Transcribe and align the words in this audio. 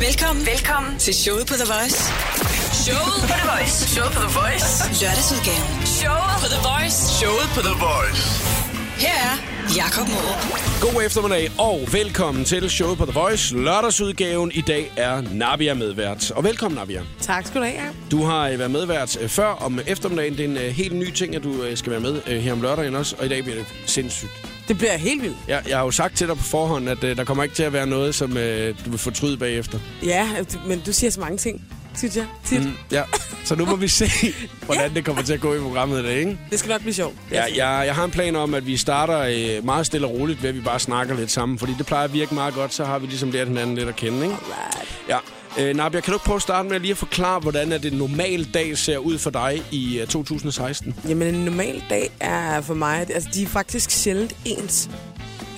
Velkommen, 0.00 0.46
velkommen 0.46 0.98
til 0.98 1.14
showet 1.14 1.46
på 1.46 1.54
The 1.54 1.68
Voice. 1.74 1.98
Showet 2.84 3.20
på 3.22 3.26
The 3.34 3.40
Voice. 3.52 3.76
Showet 3.94 4.12
på 4.16 4.20
The 4.26 4.32
Voice. 4.40 4.68
Lørdagsudgaven. 5.02 5.68
Showet 6.00 6.36
på 6.42 6.48
The 6.54 6.60
Voice. 6.70 6.98
Showet 7.20 7.48
på 7.56 7.60
The 7.68 7.76
Voice. 7.88 8.22
Her 9.04 9.18
er 9.30 9.34
Jakob 9.76 10.06
Morup. 10.14 10.42
God 10.80 11.02
eftermiddag 11.06 11.50
og 11.58 11.80
velkommen 11.92 12.44
til 12.44 12.70
showet 12.70 12.98
på 12.98 13.04
The 13.06 13.20
Voice. 13.20 13.56
Lørdagsudgaven 13.56 14.50
i 14.54 14.60
dag 14.60 14.92
er 14.96 15.20
Navia 15.20 15.74
medvært. 15.74 16.30
Og 16.30 16.44
velkommen 16.44 16.76
Navia. 16.76 17.02
Tak 17.20 17.46
skal 17.46 17.60
du 17.60 17.66
have. 17.66 17.90
Du 18.10 18.24
har 18.24 18.48
øh, 18.48 18.58
været 18.58 18.70
medvært 18.70 19.16
øh, 19.20 19.28
før 19.28 19.48
om 19.48 19.80
eftermiddagen. 19.86 20.32
Det 20.36 20.44
er 20.44 20.48
en 20.48 20.56
øh, 20.56 20.70
helt 20.82 20.94
ny 20.96 21.10
ting, 21.10 21.36
at 21.36 21.42
du 21.42 21.54
skal 21.74 21.90
være 21.92 22.00
med 22.00 22.40
her 22.40 22.52
om 22.52 22.62
lørdagen 22.62 22.94
også. 22.94 23.16
Og 23.18 23.26
i 23.26 23.28
dag 23.28 23.42
bliver 23.42 23.58
det 23.58 23.66
sindssygt. 23.86 24.53
Det 24.68 24.78
bliver 24.78 24.96
helt 24.96 25.22
vildt. 25.22 25.36
Jeg, 25.48 25.62
jeg 25.68 25.76
har 25.76 25.84
jo 25.84 25.90
sagt 25.90 26.16
til 26.16 26.28
dig 26.28 26.36
på 26.36 26.42
forhånd, 26.42 26.88
at 26.88 27.04
øh, 27.04 27.16
der 27.16 27.24
kommer 27.24 27.42
ikke 27.42 27.54
til 27.54 27.62
at 27.62 27.72
være 27.72 27.86
noget, 27.86 28.14
som 28.14 28.36
øh, 28.36 28.74
du 28.84 28.90
vil 28.90 28.98
fortryde 28.98 29.36
bagefter. 29.36 29.78
Ja, 30.04 30.28
men 30.66 30.80
du 30.86 30.92
siger 30.92 31.10
så 31.10 31.20
mange 31.20 31.38
ting, 31.38 31.64
synes 31.96 32.16
jeg. 32.16 32.26
Tit. 32.44 32.64
Mm. 32.64 32.72
Ja. 32.92 33.02
Så 33.44 33.54
nu 33.54 33.64
må 33.64 33.76
vi 33.76 33.88
se, 33.88 34.06
hvordan 34.66 34.94
det 34.94 35.04
kommer 35.04 35.22
til 35.22 35.32
at 35.32 35.40
gå 35.40 35.54
i 35.54 35.58
programmet 35.58 36.00
i 36.00 36.02
dag, 36.06 36.16
ikke? 36.18 36.38
Det 36.50 36.58
skal 36.58 36.68
nok 36.70 36.80
blive 36.80 36.94
sjovt. 36.94 37.14
Ja, 37.30 37.42
jeg, 37.44 37.86
jeg 37.86 37.94
har 37.94 38.04
en 38.04 38.10
plan 38.10 38.36
om, 38.36 38.54
at 38.54 38.66
vi 38.66 38.76
starter 38.76 39.18
øh, 39.58 39.64
meget 39.64 39.86
stille 39.86 40.06
og 40.06 40.12
roligt 40.12 40.42
ved, 40.42 40.48
at 40.48 40.54
vi 40.54 40.60
bare 40.60 40.80
snakker 40.80 41.14
lidt 41.16 41.30
sammen. 41.30 41.58
Fordi 41.58 41.72
det 41.78 41.86
plejer 41.86 42.04
at 42.04 42.12
virke 42.12 42.34
meget 42.34 42.54
godt, 42.54 42.74
så 42.74 42.84
har 42.84 42.98
vi 42.98 43.06
ligesom 43.06 43.30
lært 43.30 43.48
hinanden 43.48 43.74
lidt 43.76 43.88
at 43.88 43.96
kende, 43.96 44.16
ikke? 44.22 44.34
Alright. 44.34 45.00
Ja. 45.08 45.18
Øh, 45.58 45.76
Nabia, 45.76 46.00
kan 46.00 46.12
du 46.12 46.16
ikke 46.16 46.24
prøve 46.24 46.36
at 46.36 46.42
starte 46.42 46.68
med 46.68 46.76
at 46.76 46.82
lige 46.82 46.90
at 46.90 46.96
forklare, 46.96 47.40
hvordan 47.40 47.72
er 47.72 47.78
det 47.78 47.92
en 47.92 47.98
normal 47.98 48.44
dag 48.54 48.78
ser 48.78 48.98
ud 48.98 49.18
for 49.18 49.30
dig 49.30 49.62
i 49.70 49.98
øh, 50.00 50.06
2016? 50.06 50.94
Jamen, 51.08 51.34
en 51.34 51.44
normal 51.44 51.82
dag 51.90 52.10
er 52.20 52.60
for 52.60 52.74
mig... 52.74 53.06
Altså, 53.10 53.28
de 53.34 53.42
er 53.42 53.46
faktisk 53.46 53.90
sjældent 53.90 54.36
ens, 54.44 54.90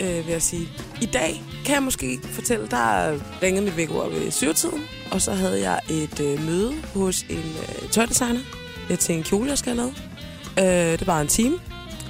øh, 0.00 0.26
vil 0.26 0.32
jeg 0.32 0.42
sige. 0.42 0.68
I 1.00 1.06
dag 1.06 1.42
kan 1.64 1.74
jeg 1.74 1.82
måske 1.82 2.18
fortælle, 2.22 2.66
der 2.70 3.18
ringede 3.42 3.64
mit 3.64 3.76
vækord 3.76 4.10
ved 4.12 4.30
syvetiden, 4.30 4.82
og 5.10 5.22
så 5.22 5.32
havde 5.32 5.70
jeg 5.70 5.80
et 5.90 6.20
øh, 6.20 6.46
møde 6.46 6.74
hos 6.94 7.22
en 7.22 7.36
øh, 7.38 7.88
tøjdesigner 7.90 8.40
øh, 8.90 8.98
til 8.98 9.14
en 9.14 9.22
kjole, 9.22 9.50
jeg 9.50 9.58
skal 9.58 9.76
have 9.76 9.92
lavet. 10.56 10.92
Øh, 10.92 10.98
det 10.98 11.06
var 11.06 11.20
en 11.20 11.28
time. 11.28 11.54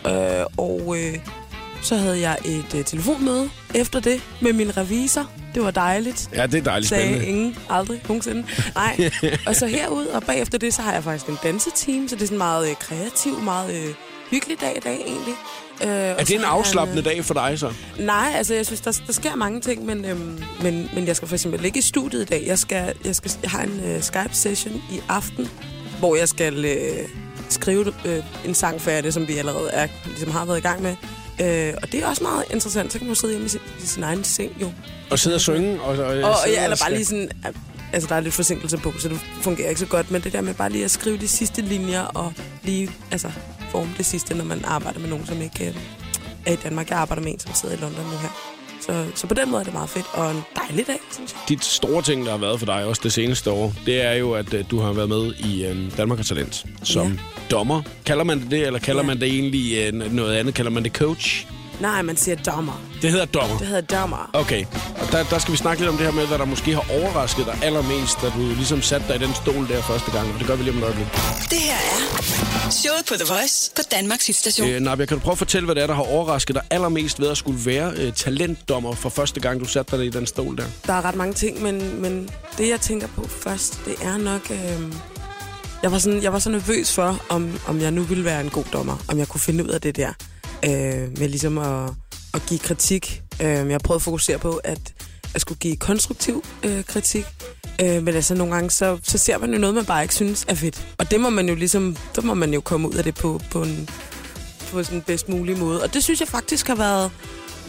Øh, 0.06 0.46
og 0.56 0.96
øh, 0.98 1.18
så 1.83 1.96
havde 1.96 2.20
jeg 2.20 2.39
et 2.44 2.74
øh, 2.78 2.84
telefonmøde 2.84 3.50
efter 3.74 4.00
det 4.00 4.22
med 4.41 4.52
min 4.52 4.77
revisor. 4.77 5.30
Det 5.56 5.64
var 5.64 5.70
dejligt. 5.70 6.28
Ja, 6.34 6.46
det 6.46 6.54
er 6.54 6.62
dejligt 6.62 6.88
sagde 6.88 7.04
spændende. 7.04 7.26
ingen 7.28 7.56
aldrig 7.70 8.00
nogensinde. 8.08 8.44
Nej. 8.74 9.10
og 9.46 9.56
så 9.56 9.66
herud, 9.66 10.06
og 10.06 10.22
bagefter 10.22 10.58
det, 10.58 10.74
så 10.74 10.82
har 10.82 10.92
jeg 10.92 11.04
faktisk 11.04 11.26
en 11.26 11.38
danseteam, 11.42 12.08
så 12.08 12.14
det 12.16 12.22
er 12.22 12.26
sådan 12.26 12.38
meget 12.38 12.68
øh, 12.70 12.76
kreativ, 12.76 13.40
meget 13.40 13.74
øh, 13.74 13.94
hyggelig 14.30 14.60
dag 14.60 14.77
i 14.77 14.80
dag 14.80 15.00
egentlig. 15.06 15.34
Øh, 15.82 15.88
Er 15.88 16.16
det 16.24 16.30
en 16.30 16.40
afslappende 16.44 17.02
dag 17.02 17.24
for 17.24 17.34
dig 17.34 17.58
så? 17.58 17.72
Nej, 17.98 18.32
altså 18.36 18.54
jeg 18.54 18.66
synes, 18.66 18.80
der, 18.80 19.00
der 19.06 19.12
sker 19.12 19.34
mange 19.34 19.60
ting, 19.60 19.84
men, 19.86 20.04
øhm, 20.04 20.42
men, 20.62 20.90
men 20.94 21.06
jeg 21.06 21.16
skal 21.16 21.28
for 21.28 21.34
eksempel 21.34 21.64
ikke 21.64 21.78
i 21.78 21.82
studiet 21.82 22.22
i 22.22 22.24
dag. 22.24 22.44
Jeg, 22.46 22.58
skal, 22.58 22.92
jeg, 23.04 23.16
skal, 23.16 23.30
jeg 23.42 23.50
har 23.50 23.62
en 23.62 23.80
øh, 23.84 24.02
Skype-session 24.02 24.74
i 24.92 25.00
aften, 25.08 25.48
hvor 25.98 26.16
jeg 26.16 26.28
skal 26.28 26.64
øh, 26.64 27.08
skrive 27.48 27.92
øh, 28.04 28.22
en 28.44 28.54
sang 28.54 28.80
færdig, 28.80 29.12
som 29.12 29.28
vi 29.28 29.36
allerede 29.38 29.70
er, 29.70 29.86
ligesom 30.06 30.30
har 30.30 30.44
været 30.44 30.58
i 30.58 30.62
gang 30.62 30.82
med. 30.82 30.96
Øh, 31.40 31.74
og 31.82 31.92
det 31.92 32.02
er 32.02 32.06
også 32.06 32.22
meget 32.22 32.44
interessant. 32.50 32.92
Så 32.92 32.98
kan 32.98 33.06
man 33.06 33.16
sidde 33.16 33.32
hjemme 33.32 33.46
i 33.46 33.48
sin, 33.48 33.60
i 33.82 33.86
sin 33.86 34.02
egen 34.02 34.24
seng, 34.24 34.52
jo. 34.60 34.72
Og 35.10 35.18
sidde 35.18 35.34
og 35.34 35.40
synge? 35.40 35.80
Og, 35.80 35.88
og, 35.98 36.06
Og, 36.06 36.36
sidde 36.44 36.56
ja, 36.56 36.64
eller 36.64 36.76
og 36.76 36.78
bare 36.80 36.92
lige 36.94 37.04
sådan... 37.04 37.30
Altså, 37.92 38.08
der 38.08 38.14
er 38.14 38.20
lidt 38.20 38.34
forsinkelse 38.34 38.76
på, 38.78 38.92
så 38.98 39.08
det 39.08 39.20
fungerer 39.42 39.68
ikke 39.68 39.80
så 39.80 39.86
godt. 39.86 40.10
Men 40.10 40.22
det 40.22 40.32
der 40.32 40.40
med 40.40 40.54
bare 40.54 40.70
lige 40.70 40.84
at 40.84 40.90
skrive 40.90 41.16
de 41.18 41.28
sidste 41.28 41.62
linjer 41.62 42.02
og 42.02 42.32
lige 42.62 42.90
altså, 43.10 43.30
forme 43.70 43.90
det 43.96 44.06
sidste, 44.06 44.34
når 44.34 44.44
man 44.44 44.64
arbejder 44.64 45.00
med 45.00 45.08
nogen, 45.08 45.27
som 45.27 45.42
ikke 45.42 45.66
øh, 45.66 45.74
er 46.46 46.52
i 46.52 46.56
Danmark. 46.56 46.90
Jeg 46.90 46.98
arbejder 46.98 47.22
med 47.22 47.32
en, 47.32 47.38
som 47.40 47.54
sidder 47.54 47.74
i 47.74 47.78
London 47.80 48.04
nu 48.04 48.10
her. 48.22 48.52
Så, 48.80 49.04
så 49.14 49.27
på 49.27 49.34
den 49.34 49.50
måde 49.50 49.60
er 49.60 49.64
det 49.64 49.72
meget 49.72 49.88
fedt, 49.90 50.06
og 50.12 50.30
en 50.30 50.42
dejlig 50.56 50.86
dag, 50.86 50.98
synes 51.12 51.32
jeg. 51.32 51.40
Dit 51.48 51.64
store 51.64 52.02
ting, 52.02 52.24
der 52.24 52.30
har 52.30 52.38
været 52.38 52.58
for 52.58 52.66
dig 52.66 52.84
også 52.84 53.00
det 53.04 53.12
seneste 53.12 53.50
år, 53.50 53.72
det 53.86 54.02
er 54.04 54.12
jo, 54.12 54.32
at 54.32 54.54
øh, 54.54 54.64
du 54.70 54.80
har 54.80 54.92
været 54.92 55.08
med 55.08 55.34
i 55.34 55.64
øh, 55.66 55.96
Danmark 55.96 56.18
har 56.18 56.24
Talent 56.24 56.64
som 56.82 57.06
Ja. 57.06 57.12
dommer. 57.50 57.82
Kalder 58.06 58.24
man 58.24 58.40
det 58.40 58.50
det, 58.50 58.66
eller 58.66 58.78
kalder 58.78 59.02
Ja. 59.02 59.06
man 59.06 59.20
det 59.20 59.28
egentlig 59.28 59.78
øh, 59.78 60.12
noget 60.12 60.36
andet? 60.36 60.55
Kalder 60.55 60.70
man 60.70 60.84
det 60.84 60.92
coach? 60.92 61.46
Nej, 61.81 62.03
man 62.03 62.17
siger 62.17 62.37
dommer. 62.37 62.83
Det 63.03 63.11
hedder 63.11 63.25
dommer. 63.25 63.59
Det 63.59 63.67
hedder 63.67 63.81
dommer. 63.98 64.31
Okay, 64.33 64.64
og 65.01 65.13
der, 65.13 65.25
der 65.25 65.39
skal 65.39 65.53
vi 65.53 65.57
snakke 65.57 65.83
lidt 65.83 65.91
om 65.91 65.97
det 65.97 66.07
her 66.07 66.13
med, 66.13 66.27
hvad 66.27 66.39
der 66.39 66.45
måske 66.45 66.75
har 66.75 66.85
overrasket 66.91 67.47
dig 67.47 67.59
allermest, 67.63 68.20
da 68.23 68.27
du 68.27 68.41
ligesom 68.41 68.83
satte 68.83 69.07
dig 69.09 69.17
i 69.17 69.19
den 69.19 69.35
stol 69.35 69.69
der 69.69 69.83
første 69.83 70.11
gang, 70.11 70.33
og 70.33 70.39
det 70.39 70.47
gør 70.47 70.57
vi 70.57 70.63
lige 70.63 70.73
om 70.73 70.79
et 70.79 70.85
øjeblik. 70.85 71.07
Det 71.51 71.59
her 71.59 71.75
er 71.75 72.70
showet 72.70 73.05
på 73.09 73.14
The 73.14 73.35
Voice 73.35 73.70
på 73.77 73.83
Danmarks 73.91 74.27
hitstation. 74.27 74.69
Øh, 74.69 74.81
Nabia, 74.81 75.07
kan 75.07 75.17
du 75.17 75.23
prøve 75.23 75.33
at 75.33 75.39
fortælle, 75.39 75.64
hvad 75.64 75.75
det 75.75 75.83
er, 75.83 75.87
der 75.87 75.95
har 75.95 76.03
overrasket 76.03 76.55
dig 76.55 76.63
allermest 76.70 77.20
ved 77.20 77.29
at 77.29 77.37
skulle 77.37 77.67
være 77.67 77.93
øh, 77.97 78.13
talentdommer 78.13 78.95
for 78.95 79.08
første 79.08 79.41
gang, 79.41 79.61
du 79.61 79.64
satte 79.64 79.97
dig 79.97 80.07
i 80.07 80.11
den 80.11 80.27
stol 80.27 80.57
der? 80.57 80.64
Der 80.87 80.93
er 80.93 81.05
ret 81.05 81.14
mange 81.14 81.35
ting, 81.35 81.63
men, 81.63 82.03
men 82.03 82.29
det, 82.58 82.69
jeg 82.69 82.81
tænker 82.81 83.07
på 83.17 83.29
først, 83.29 83.81
det 83.85 83.95
er 84.03 84.17
nok... 84.17 84.51
Øh, 84.51 84.93
jeg, 85.83 85.93
var 85.93 85.98
sådan, 85.98 86.23
jeg 86.23 86.33
var 86.33 86.39
så 86.39 86.51
nervøs 86.51 86.93
for, 86.93 87.23
om, 87.29 87.61
om 87.67 87.81
jeg 87.81 87.91
nu 87.91 88.03
ville 88.03 88.25
være 88.25 88.41
en 88.41 88.51
god 88.51 88.64
dommer. 88.73 88.97
Om 89.08 89.19
jeg 89.19 89.29
kunne 89.29 89.41
finde 89.41 89.64
ud 89.64 89.69
af 89.69 89.81
det 89.81 89.97
der. 89.97 90.13
Øh, 90.66 91.18
med 91.18 91.28
ligesom 91.28 91.58
at, 91.58 91.90
at 92.34 92.42
give 92.48 92.60
kritik. 92.60 93.22
Øh, 93.40 93.46
jeg 93.46 93.80
prøvede 93.80 93.98
at 93.98 94.02
fokusere 94.02 94.38
på, 94.38 94.60
at 94.64 94.94
jeg 95.34 95.40
skulle 95.40 95.58
give 95.58 95.77
konstruktiv 95.77 96.44
øh, 96.62 96.84
kritik. 96.84 97.24
Øh, 97.82 98.02
men 98.02 98.14
altså 98.14 98.34
nogle 98.34 98.54
gange, 98.54 98.70
så, 98.70 98.98
så 99.02 99.18
ser 99.18 99.38
man 99.38 99.52
jo 99.52 99.58
noget, 99.58 99.74
man 99.74 99.84
bare 99.84 100.02
ikke 100.02 100.14
synes 100.14 100.44
er 100.48 100.54
fedt. 100.54 100.86
Og 100.98 101.10
det 101.10 101.20
må 101.20 101.30
man 101.30 101.48
jo 101.48 101.54
ligesom, 101.54 101.96
der 102.16 102.22
må 102.22 102.34
man 102.34 102.54
jo 102.54 102.60
komme 102.60 102.88
ud 102.88 102.94
af 102.94 103.04
det 103.04 103.14
på, 103.14 103.40
på 103.50 103.62
en 103.62 103.88
på 104.70 104.82
sådan 104.82 105.02
bedst 105.02 105.28
mulig 105.28 105.58
måde. 105.58 105.82
Og 105.82 105.94
det 105.94 106.04
synes 106.04 106.20
jeg 106.20 106.28
faktisk 106.28 106.66
har 106.66 106.74
været, 106.74 107.10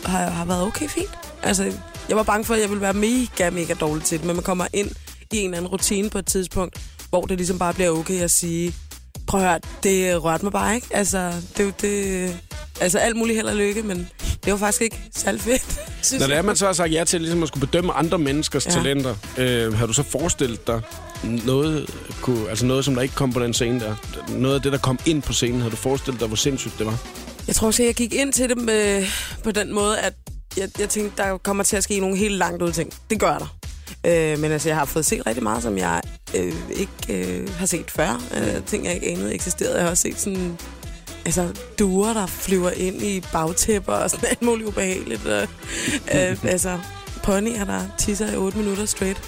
har, 0.06 0.30
har 0.30 0.46
været 0.46 0.64
okay 0.64 0.88
fint. 0.88 1.10
Altså, 1.44 1.74
jeg 2.10 2.18
var 2.18 2.24
bange 2.24 2.46
for, 2.46 2.54
at 2.54 2.62
jeg 2.62 2.70
ville 2.70 2.82
være 2.82 2.94
mega, 2.94 3.50
mega 3.50 3.74
dårlig 3.74 4.04
til 4.04 4.18
det, 4.18 4.28
men 4.28 4.36
man 4.36 4.44
kommer 4.44 4.68
ind 4.74 4.92
i 5.34 5.38
en 5.38 5.46
eller 5.46 5.58
anden 5.58 5.72
rutine 5.72 6.10
på 6.10 6.18
et 6.18 6.26
tidspunkt, 6.26 6.82
hvor 7.10 7.22
det 7.22 7.38
ligesom 7.38 7.60
bare 7.60 7.74
bliver 7.74 7.90
okay 7.90 8.22
at 8.22 8.32
sige, 8.32 8.76
prøv 9.28 9.42
at 9.42 9.48
høre, 9.48 9.60
det 9.84 10.24
rørte 10.24 10.46
mig 10.46 10.52
bare 10.52 10.76
ikke. 10.76 10.88
Altså, 10.92 11.32
det 11.58 11.60
er 11.60 11.64
jo 11.64 11.72
det... 11.82 12.40
Altså, 12.82 13.00
alt 13.00 13.16
muligt 13.16 13.36
held 13.36 13.48
og 13.48 13.56
lykke, 13.56 13.84
men 13.84 14.10
det 14.46 14.52
var 14.54 14.58
faktisk 14.58 14.82
ikke 14.82 15.02
særlig 15.16 15.42
fedt. 15.42 15.80
Synes 16.02 16.20
Når 16.22 16.28
det 16.28 16.38
er, 16.38 16.42
man 16.42 16.56
så 16.56 16.66
har 16.66 16.74
sagt 16.74 16.94
ja 16.94 17.04
til 17.04 17.22
ligesom 17.22 17.44
at 17.44 17.48
skulle 17.48 17.68
bedømme 17.68 17.94
andre 17.94 18.18
menneskers 18.18 18.66
ja. 18.66 18.72
Ja. 18.72 18.78
talenter, 18.78 19.16
øh, 19.38 19.74
har 19.74 19.86
du 19.86 19.94
så 19.94 20.04
forestillet 20.04 20.68
dig 20.68 20.82
noget, 21.24 21.90
kunne, 22.22 22.50
altså 22.50 22.66
noget, 22.66 22.86
som 22.86 22.96
der 22.96 23.02
ikke 23.02 23.16
kom 23.16 23.34
på 23.34 23.40
den 23.40 23.54
scene 23.54 23.80
der? 23.80 23.96
Noget 24.30 24.56
af 24.56 24.62
det, 24.62 24.72
der 24.72 24.78
kom 24.78 25.00
ind 25.06 25.22
på 25.22 25.34
scenen, 25.34 25.62
har 25.62 25.70
du 25.70 25.76
forestillet 25.76 26.20
dig, 26.20 26.28
hvor 26.28 26.38
sindssygt 26.38 26.74
det 26.78 26.86
var? 26.86 26.98
Jeg 27.48 27.56
tror 27.56 27.68
også, 27.68 27.84
jeg 27.84 27.96
gik 27.96 28.14
ind 28.14 28.34
til 28.34 28.50
det 28.50 28.58
med, 28.58 29.06
på 29.44 29.52
den 29.52 29.74
måde, 29.74 30.00
at 30.00 30.14
jeg, 30.58 30.70
jeg 30.80 30.90
tænkte, 30.90 31.24
der 31.24 31.38
kommer 31.38 31.64
til 31.64 31.78
at 31.78 31.84
ske 31.84 32.00
nogle 32.00 32.18
helt 32.18 32.36
langt 32.36 32.62
ud 32.62 32.72
ting. 32.72 32.94
Det 33.10 33.20
gør 33.20 33.38
der. 33.38 33.57
Øh, 34.08 34.40
men 34.40 34.52
altså, 34.52 34.70
jeg 34.70 34.78
har 34.78 34.86
fået 34.86 35.06
set 35.06 35.28
rigtig 35.28 35.44
meget, 35.44 35.64
som 35.64 35.78
jeg 35.78 36.02
øh, 36.36 36.54
ikke 36.70 36.92
øh, 37.10 37.50
har 37.50 37.66
set 37.66 37.92
før. 37.92 38.22
Øh, 38.38 38.64
ting, 38.66 38.86
jeg 38.86 38.94
ikke 38.94 39.08
anede 39.08 39.34
eksisterede. 39.34 39.76
Jeg 39.76 39.84
har 39.84 39.90
også 39.90 40.02
set 40.02 40.20
sådan... 40.20 40.58
Altså, 41.26 41.48
duer, 41.80 42.14
der 42.14 42.26
flyver 42.26 42.70
ind 42.70 43.02
i 43.02 43.24
bagtæpper 43.32 43.94
og 43.94 44.10
sådan 44.10 44.30
alt 44.32 44.42
muligt 44.42 44.68
ubehageligt. 44.68 45.26
Og, 45.26 45.48
øh, 46.16 46.44
altså, 46.44 46.80
ponyer, 47.24 47.66
der 47.66 47.82
tisser 47.98 48.32
i 48.32 48.36
8 48.36 48.58
minutter 48.58 48.86
straight. 48.86 49.22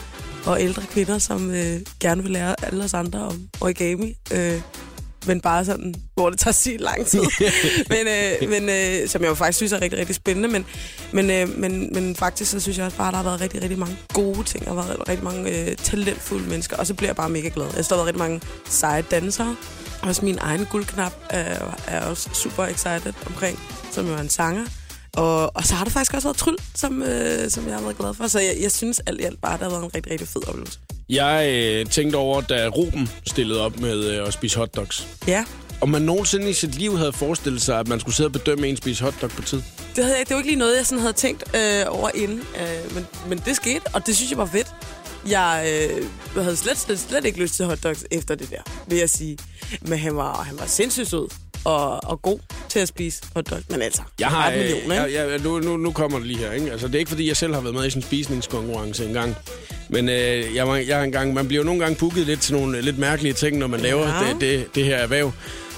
Og 0.46 0.62
ældre 0.62 0.82
kvinder, 0.92 1.18
som 1.18 1.52
øh, 1.52 1.80
gerne 2.00 2.24
vil 2.24 2.32
lære 2.32 2.56
alle 2.66 2.84
os 2.84 2.94
andre 2.94 3.20
om 3.20 3.50
origami. 3.62 4.18
Øh, 4.34 4.62
men 5.28 5.42
bare 5.42 5.66
sådan, 5.66 5.96
hvor 6.14 6.30
det 6.30 6.40
tager 6.40 6.52
sig 6.54 6.80
lang 6.80 7.06
tid. 7.06 7.22
men 7.94 8.08
øh, 8.08 8.50
men 8.50 8.70
øh, 8.70 9.08
som 9.08 9.22
jeg 9.22 9.30
jo 9.30 9.34
faktisk 9.34 9.58
synes 9.58 9.72
er 9.72 9.82
rigtig, 9.82 10.00
rigtig 10.00 10.16
spændende. 10.16 10.50
Men, 10.50 10.66
men, 11.12 11.32
øh, 11.32 11.58
men, 11.58 11.90
men 11.94 12.16
faktisk 12.16 12.52
så 12.52 12.60
synes 12.60 12.78
jeg 12.78 12.86
også 12.86 12.98
bare, 12.98 13.08
at 13.08 13.12
der 13.12 13.18
har 13.18 13.24
været 13.24 13.42
rigtig, 13.42 13.62
rigtig 13.62 13.80
mange 13.80 13.98
gode 14.14 14.44
ting. 14.44 14.66
Der 14.66 14.74
har 14.74 14.76
været 14.76 15.10
rigtig 15.10 15.24
mange 15.24 15.70
øh, 15.70 15.76
talentfulde 15.76 16.50
mennesker. 16.50 16.78
Og 16.78 16.88
så 16.88 16.94
bliver 16.94 17.10
jeg 17.10 17.16
bare 17.16 17.30
mega 17.30 17.50
glad. 17.54 17.66
Jeg 17.66 17.74
der 17.76 17.84
har 17.90 17.96
været 17.96 18.08
rigtig 18.08 18.20
mange 18.20 18.42
seje 18.70 19.02
dansere. 19.02 19.56
Også 20.02 20.26
min 20.26 20.38
egen 20.42 20.66
guldknap 20.66 21.14
er, 21.30 21.76
er 21.88 22.02
også 22.06 22.30
super 22.34 22.64
excited 22.66 23.14
omkring, 23.26 23.60
som 23.92 24.08
jo 24.08 24.14
er 24.14 24.18
en 24.18 24.30
sanger. 24.30 24.66
Og, 25.14 25.56
og 25.56 25.64
så 25.66 25.76
har 25.76 25.84
der 25.84 25.92
faktisk 25.92 26.14
også 26.14 26.28
været 26.28 26.38
Tryl, 26.38 26.56
som, 26.76 27.04
øh, 27.04 27.50
som 27.50 27.68
jeg 27.68 27.76
har 27.76 27.82
været 27.82 27.98
glad 27.98 28.14
for. 28.14 28.28
Så 28.28 28.40
jeg, 28.40 28.58
jeg 28.62 28.72
synes 28.72 29.00
alt 29.00 29.22
i 29.22 29.24
alt 29.24 29.42
bare, 29.42 29.54
at 29.54 29.60
det 29.60 29.66
har 29.66 29.78
været 29.78 29.84
en 29.84 29.96
rigtig, 29.96 30.12
rigtig 30.12 30.28
fed 30.28 30.48
oplevelse. 30.48 30.80
Jeg 31.10 31.50
øh, 31.54 31.86
tænkte 31.86 32.16
over, 32.18 32.42
da 32.42 32.68
Ruben 32.68 33.10
stillede 33.28 33.62
op 33.62 33.80
med 33.80 34.06
øh, 34.06 34.28
at 34.28 34.34
spise 34.34 34.58
hotdogs. 34.58 35.08
Ja, 35.28 35.46
Om 35.82 35.90
man 35.90 36.02
nogensinde 36.02 36.50
i 36.50 36.54
sit 36.54 36.76
liv 36.76 36.98
havde 36.98 37.14
forestillet 37.14 37.62
sig, 37.62 37.80
at 37.80 37.88
man 37.88 38.00
skulle 38.00 38.16
sidde 38.16 38.28
og 38.28 38.32
bedømme 38.32 38.68
en 38.68 38.78
spise 38.78 39.04
hotdog 39.04 39.30
på 39.30 39.42
tid. 39.42 39.62
det, 39.96 40.04
havde 40.04 40.18
jeg, 40.18 40.28
det 40.28 40.34
var 40.34 40.40
ikke 40.40 40.50
lige 40.50 40.60
noget, 40.60 40.78
jeg 40.78 40.86
sådan 40.86 41.00
havde 41.02 41.14
tænkt 41.14 41.44
øh, 41.56 41.86
over 41.88 42.10
inden. 42.16 42.40
Øh, 42.40 42.96
men, 42.96 43.08
men 43.30 43.38
det 43.46 43.56
skete, 43.56 43.82
og 43.94 44.08
det 44.08 44.16
synes 44.16 44.32
jeg 44.32 44.38
var 44.38 44.46
fedt. 44.46 44.68
Jeg 45.30 45.66
øh, 45.92 46.06
havde 46.44 46.56
slet, 46.58 46.78
slet, 46.78 47.00
slet 47.00 47.26
ikke 47.26 47.40
lyst 47.40 47.56
til 47.56 47.66
hotdogs 47.66 48.06
efter 48.12 48.36
det 48.36 48.50
der, 48.50 48.62
vil 48.88 48.98
jeg 48.98 49.10
sige. 49.10 49.38
Men 49.82 50.00
han 50.00 50.16
var, 50.16 50.44
han 50.44 50.60
var 50.60 50.66
sindssygt 50.66 51.08
sød 51.10 51.28
og, 51.66 52.04
og 52.04 52.22
god 52.22 52.40
til 52.70 52.80
at 52.80 52.88
spise 52.88 53.22
hotdogs. 53.36 53.64
Men 53.70 53.82
altså, 53.82 54.02
Jeg 54.20 54.28
har, 54.28 54.48
ret 54.48 54.58
million, 54.58 54.78
øh, 54.78 54.84
ikke? 55.08 55.20
jeg, 55.22 55.30
jeg, 55.32 55.40
nu, 55.40 55.60
nu, 55.60 55.78
nu 55.78 55.92
kommer 55.92 56.18
det 56.18 56.28
lige 56.28 56.40
her. 56.40 56.52
Ikke? 56.52 56.72
Altså, 56.72 56.88
det 56.88 56.96
er 56.96 57.00
ikke, 57.00 57.10
fordi 57.10 57.28
jeg 57.28 57.38
selv 57.38 57.54
har 57.54 57.62
været 57.62 57.76
med 57.76 57.86
i 57.86 57.90
sådan 57.90 58.00
en 58.00 58.08
spisningskonkurrence 58.08 59.06
engang. 59.06 59.36
Men 59.90 60.10
øh, 60.10 60.56
jeg, 60.56 60.68
var, 60.68 60.76
jeg 60.76 60.98
har 60.98 61.04
engang, 61.04 61.34
man 61.34 61.48
bliver 61.48 61.62
jo 61.62 61.66
nogle 61.66 61.80
gange 61.82 61.96
booket 61.96 62.26
lidt 62.26 62.42
til 62.42 62.54
nogle 62.56 62.78
øh, 62.78 62.84
lidt 62.84 62.98
mærkelige 62.98 63.34
ting, 63.34 63.58
når 63.58 63.68
man 63.68 63.80
laver 63.80 64.08
Ja. 64.08 64.30
det, 64.34 64.42
det, 64.42 64.76
det 64.76 64.86
her 64.86 64.96
erhverv. 64.98 65.32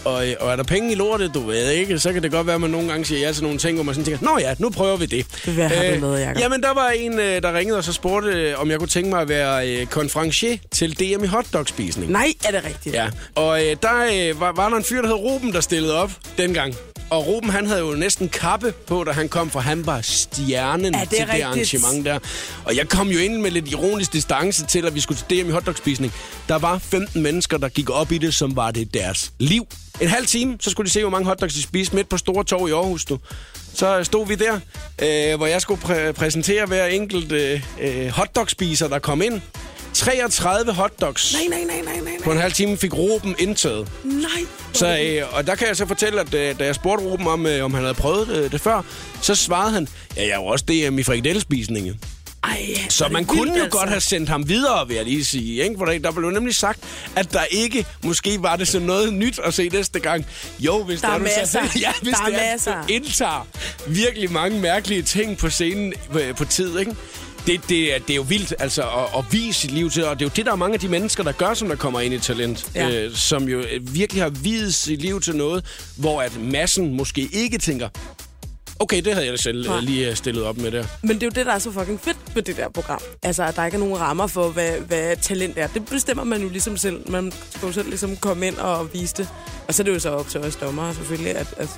Og, 0.06 0.30
øh, 0.30 0.36
og 0.39 0.51
er 0.51 0.56
der 0.56 0.63
penge 0.63 0.92
i 0.92 0.95
lortet, 0.95 1.33
du 1.33 1.39
ved 1.39 1.71
ikke, 1.71 2.00
så 2.00 2.13
kan 2.13 2.24
det 2.24 2.31
godt 2.31 2.48
være, 2.48 2.56
at 2.56 2.62
man 2.62 2.69
nogle 2.69 2.88
gange 2.89 3.06
siger 3.06 3.21
ja 3.27 3.33
til 3.33 3.44
nogle 3.44 3.57
ting, 3.57 3.75
hvor 3.75 3.83
man 3.83 3.95
sådan 3.95 4.06
tænker, 4.06 4.25
nå 4.25 4.38
ja, 4.39 4.56
nu 4.59 4.69
prøver 4.69 4.98
vi 4.98 5.06
det. 5.06 5.25
Hvad 5.45 5.69
har 5.69 5.94
du 5.94 6.00
med, 6.00 6.19
Jacob? 6.19 6.42
Jamen, 6.42 6.63
der 6.63 6.74
var 6.74 6.89
en, 6.89 7.19
øh, 7.19 7.42
der 7.42 7.53
ringede 7.53 7.77
og 7.77 7.83
så 7.83 7.94
spurgte, 7.94 8.30
øh, 8.31 8.62
om 8.62 8.71
jeg 8.71 8.80
kunne 8.80 8.88
tænke 8.88 9.09
mig 9.09 9.21
at 9.21 9.30
være 9.30 9.69
øh, 9.69 9.86
konferencier 9.88 10.57
til 10.71 11.00
DM 11.00 11.24
i 11.24 11.27
hotdogspisning. 11.27 12.12
Nej, 12.12 12.33
er 12.45 12.51
det 12.51 12.65
rigtigt? 12.65 12.95
Ja, 12.95 13.07
og 13.36 13.65
øh, 13.65 13.75
der 13.81 14.30
øh, 14.31 14.39
var, 14.42 14.51
var 14.56 14.69
der 14.69 14.77
en 14.77 14.83
fyr, 14.83 15.01
der 15.01 15.07
hed 15.07 15.15
Ruben, 15.15 15.53
der 15.53 15.62
stillede 15.62 15.95
op 15.98 16.12
dengang. 16.38 16.75
Og 17.09 17.27
Ruben, 17.27 17.50
han 17.50 17.68
havde 17.68 17.80
jo 17.80 17.92
næsten 17.92 18.30
kappe 18.30 18.74
på, 18.88 19.04
da 19.04 19.12
han 19.12 19.30
kom, 19.30 19.50
for 19.50 19.59
han 19.59 19.86
var 19.86 20.01
stjernen 20.01 20.95
Er 20.95 21.00
det 21.00 21.09
til 21.09 21.18
det 21.18 21.27
rigtigt? 21.27 21.45
arrangement 21.45 22.06
der. 22.06 22.19
Og 22.65 22.75
jeg 22.75 22.89
kom 22.89 23.07
jo 23.07 23.19
ind 23.19 23.38
med 23.42 23.51
lidt 23.51 23.71
ironisk 23.71 24.13
distance 24.13 24.65
til, 24.65 24.86
at 24.86 24.95
vi 24.95 25.00
skulle 25.00 25.21
til 25.30 25.44
DM 25.44 25.50
i 25.50 25.51
hotdogspisning. 25.51 26.13
Der 26.47 26.56
var 26.57 26.77
15 26.77 27.21
mennesker, 27.24 27.57
der 27.57 27.69
gik 27.69 27.89
op 27.89 28.12
i 28.12 28.18
det, 28.18 28.33
som 28.33 28.56
var 28.56 28.71
det 28.71 28.94
deres 28.94 29.31
liv. 29.39 29.68
En 30.01 30.07
halv 30.07 30.25
time, 30.25 30.57
så 30.59 30.69
skulle 30.69 30.86
de 30.88 30.92
se, 30.92 31.01
hvor 31.01 31.09
mange 31.09 31.25
hotdogs 31.27 31.53
de 31.53 31.62
spiste 31.62 31.95
midt 31.95 32.09
på 32.09 32.18
Store 32.18 32.44
Torv 32.44 32.68
i 32.68 32.71
Aarhus. 32.71 33.06
Du. 33.06 33.19
Så 33.74 34.03
stod 34.03 34.27
vi 34.27 34.36
der, 34.36 34.53
øh, 35.01 35.38
hvor 35.38 35.45
jeg 35.45 35.62
skulle 35.62 35.81
præ- 35.83 36.12
præsentere 36.12 36.65
hver 36.65 36.86
enkelt 36.86 37.31
øh, 37.31 37.63
øh, 37.81 38.07
hotdogspiser, 38.07 38.88
der 38.88 39.00
kom 39.00 39.21
ind. 39.21 39.42
33 39.94 40.74
hotdogs 40.74 41.33
Nej, 41.33 41.42
nej, 41.50 41.63
nej, 41.63 41.81
nej, 41.94 42.03
nej, 42.03 42.13
på 42.24 42.31
en 42.31 42.38
halv 42.38 42.53
time 42.53 42.77
fik 42.77 42.94
Ruben 42.94 43.36
indtaget. 43.39 43.88
nej. 44.03 44.21
Så, 44.74 45.00
øh, 45.03 45.24
og 45.38 45.48
der 45.48 45.56
kan 45.56 45.68
jeg 45.68 45.77
så 45.77 45.86
fortælle, 45.88 46.21
at 46.21 46.33
øh, 46.33 46.59
da 46.59 46.65
jeg 46.65 46.75
spurgte 46.75 47.06
Ruben 47.06 47.27
om, 47.27 47.45
øh, 47.45 47.65
om 47.65 47.74
han 47.74 47.83
havde 47.83 47.94
prøvet 47.94 48.30
øh, 48.30 48.51
det 48.51 48.62
før, 48.62 48.81
så 49.21 49.36
svarede 49.36 49.71
han, 49.74 49.88
ja, 50.15 50.21
jeg 50.21 50.30
er 50.30 50.36
jo 50.36 50.45
også 50.45 50.65
DM 50.65 51.00
i 51.00 51.04
frikadellespisning. 51.04 52.00
Så 52.89 53.06
er 53.06 53.09
man 53.09 53.25
kunne 53.25 53.42
vildt, 53.42 53.57
jo 53.57 53.63
altså. 53.63 53.77
godt 53.80 53.89
have 53.89 54.01
sendt 54.01 54.30
ham 54.30 54.50
videre, 54.50 54.88
vil 54.88 54.95
jeg 54.95 55.06
lige 55.06 55.25
sige. 55.25 55.63
Ikke? 55.63 55.75
For 55.77 55.86
der, 55.86 56.00
der 56.00 56.12
blev 56.12 56.30
nemlig 56.30 56.56
sagt, 56.56 56.80
at 57.15 57.33
der 57.33 57.44
ikke, 57.51 57.86
måske 58.03 58.44
var 58.44 58.56
det 58.56 58.68
så 58.68 58.80
noget 58.80 59.13
nyt 59.13 59.39
at 59.44 59.53
se 59.53 59.69
næste 59.69 60.00
gang. 60.00 60.25
Jo, 60.59 60.83
hvis 60.83 61.01
Der 61.01 61.07
er 61.07 61.18
du 61.18 61.25
så, 61.25 61.39
masser. 61.39 61.59
ja, 61.81 61.92
hvis 62.01 62.13
Der 62.13 62.21
er 62.21 62.30
det 62.30 62.36
er, 62.48 62.51
masser. 62.51 62.74
du 62.88 62.94
indtager 62.94 63.48
virkelig 63.88 64.31
mange 64.31 64.59
mærkelige 64.59 65.01
ting 65.01 65.38
på 65.38 65.50
scenen 65.50 65.94
på, 66.12 66.19
på 66.38 66.45
tid, 66.45 66.80
ikke? 66.80 66.95
Det, 67.48 67.62
det, 67.69 67.95
er, 67.95 68.00
det 68.00 68.09
er 68.09 68.15
jo 68.15 68.21
vildt 68.21 68.54
altså, 68.59 68.81
at, 68.81 69.19
at 69.19 69.25
vise 69.31 69.59
sit 69.59 69.71
liv 69.71 69.89
til, 69.92 70.06
og 70.06 70.19
det 70.19 70.25
er 70.25 70.30
jo 70.30 70.31
det, 70.36 70.45
der 70.45 70.51
er 70.51 70.56
mange 70.56 70.74
af 70.74 70.80
de 70.80 70.88
mennesker, 70.88 71.24
der 71.24 71.31
gør, 71.31 71.54
som 71.54 71.68
der 71.68 71.75
kommer 71.75 72.00
ind 72.01 72.13
i 72.13 72.19
talent. 72.19 72.65
Ja. 72.75 72.89
Øh, 72.89 73.15
som 73.15 73.44
jo 73.50 73.59
øh, 73.59 73.94
virkelig 73.95 74.24
har 74.24 74.30
videt 74.30 74.74
sit 74.75 75.01
liv 75.01 75.21
til 75.21 75.36
noget, 75.36 75.65
hvor 75.97 76.21
at 76.21 76.42
massen 76.42 76.94
måske 76.97 77.30
ikke 77.33 77.57
tænker, 77.57 77.89
okay, 78.81 79.01
det 79.01 79.13
havde 79.13 79.28
jeg 79.28 79.39
selv 79.39 79.68
Nej. 79.68 79.78
øh, 79.78 79.83
lige 79.83 80.10
øh, 80.10 80.16
stillet 80.16 80.44
op 80.44 80.57
med 80.57 80.72
der. 80.72 80.86
Men 81.01 81.16
det 81.16 81.24
er 81.24 81.28
jo 81.28 81.31
det, 81.36 81.45
der 81.45 81.51
er 81.54 81.60
så 81.60 81.72
fucking 81.72 82.00
fedt 82.00 82.18
ved 82.36 82.44
det 82.44 82.57
der 82.57 82.69
program. 82.69 83.01
Altså, 83.24 83.44
at 83.44 83.56
der 83.56 83.66
ikke 83.66 83.75
er 83.75 83.80
nogen 83.80 84.00
rammer 84.00 84.28
for, 84.28 84.48
hvad, 84.48 84.72
hvad 84.72 85.16
talent 85.22 85.57
er. 85.57 85.68
Det 85.68 85.86
bestemmer 85.86 86.24
man 86.24 86.42
jo 86.42 86.50
ligesom 86.50 86.78
selv. 86.78 87.12
Man 87.12 87.31
skal 87.50 87.66
jo 87.66 87.72
selv 87.72 87.88
ligesom 87.88 88.18
komme 88.18 88.48
ind 88.48 88.56
og 88.56 88.94
vise 88.94 89.16
det. 89.18 89.30
Og 89.68 89.74
så 89.74 89.83
er 89.83 89.86
det 89.86 89.94
jo 89.94 90.00
så 90.00 90.10
op 90.10 90.28
til 90.28 90.39
os 90.39 90.56
dommere 90.56 90.94
selvfølgelig, 90.94 91.36
at, 91.36 91.54
at 91.57 91.69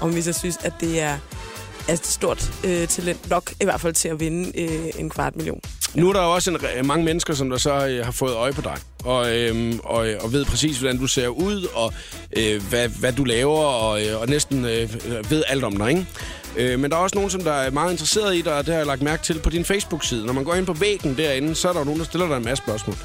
om 0.00 0.14
vi 0.14 0.22
så 0.22 0.32
synes, 0.32 0.56
at 0.64 0.72
det 0.80 1.00
er 1.00 1.18
er 1.88 1.92
et 1.92 2.06
stort 2.06 2.52
øh, 2.64 2.88
talent 2.88 3.30
nok, 3.30 3.52
i 3.60 3.64
hvert 3.64 3.80
fald 3.80 3.92
til 3.94 4.08
at 4.08 4.20
vinde 4.20 4.60
øh, 4.60 4.90
en 4.98 5.10
kvart 5.10 5.36
million. 5.36 5.60
Nu 5.94 6.08
er 6.08 6.12
der 6.12 6.22
jo 6.22 6.34
også 6.34 6.50
en, 6.50 6.86
mange 6.86 7.04
mennesker, 7.04 7.34
som 7.34 7.50
der 7.50 7.56
så 7.56 7.86
øh, 7.86 8.04
har 8.04 8.12
fået 8.12 8.34
øje 8.34 8.52
på 8.52 8.60
dig, 8.60 8.76
og, 9.04 9.38
øhm, 9.38 9.80
og, 9.84 10.06
og 10.20 10.32
ved 10.32 10.44
præcis, 10.44 10.78
hvordan 10.78 10.98
du 10.98 11.06
ser 11.06 11.28
ud, 11.28 11.66
og 11.74 11.92
øh, 12.36 12.62
hvad, 12.68 12.88
hvad 12.88 13.12
du 13.12 13.24
laver, 13.24 13.58
og, 13.58 14.06
øh, 14.06 14.20
og 14.20 14.28
næsten 14.28 14.64
øh, 14.64 14.94
ved 15.30 15.42
alt 15.48 15.64
om 15.64 15.76
dig, 15.76 15.90
ikke? 15.90 16.06
Øh, 16.56 16.80
men 16.80 16.90
der 16.90 16.96
er 16.96 17.00
også 17.00 17.16
nogen, 17.16 17.30
som 17.30 17.44
der 17.44 17.52
er 17.52 17.70
meget 17.70 17.92
interesseret 17.92 18.36
i 18.36 18.40
dig, 18.40 18.54
og 18.54 18.66
det 18.66 18.72
har 18.74 18.78
jeg 18.78 18.86
lagt 18.86 19.02
mærke 19.02 19.22
til 19.22 19.38
på 19.38 19.50
din 19.50 19.64
Facebook-side. 19.64 20.26
Når 20.26 20.32
man 20.32 20.44
går 20.44 20.54
ind 20.54 20.66
på 20.66 20.72
væggen 20.72 21.16
derinde, 21.16 21.54
så 21.54 21.68
er 21.68 21.72
der 21.72 21.80
jo 21.80 21.84
nogen, 21.84 22.00
der 22.00 22.06
stiller 22.06 22.28
dig 22.28 22.36
en 22.36 22.44
masse 22.44 22.64
spørgsmål. 22.64 22.96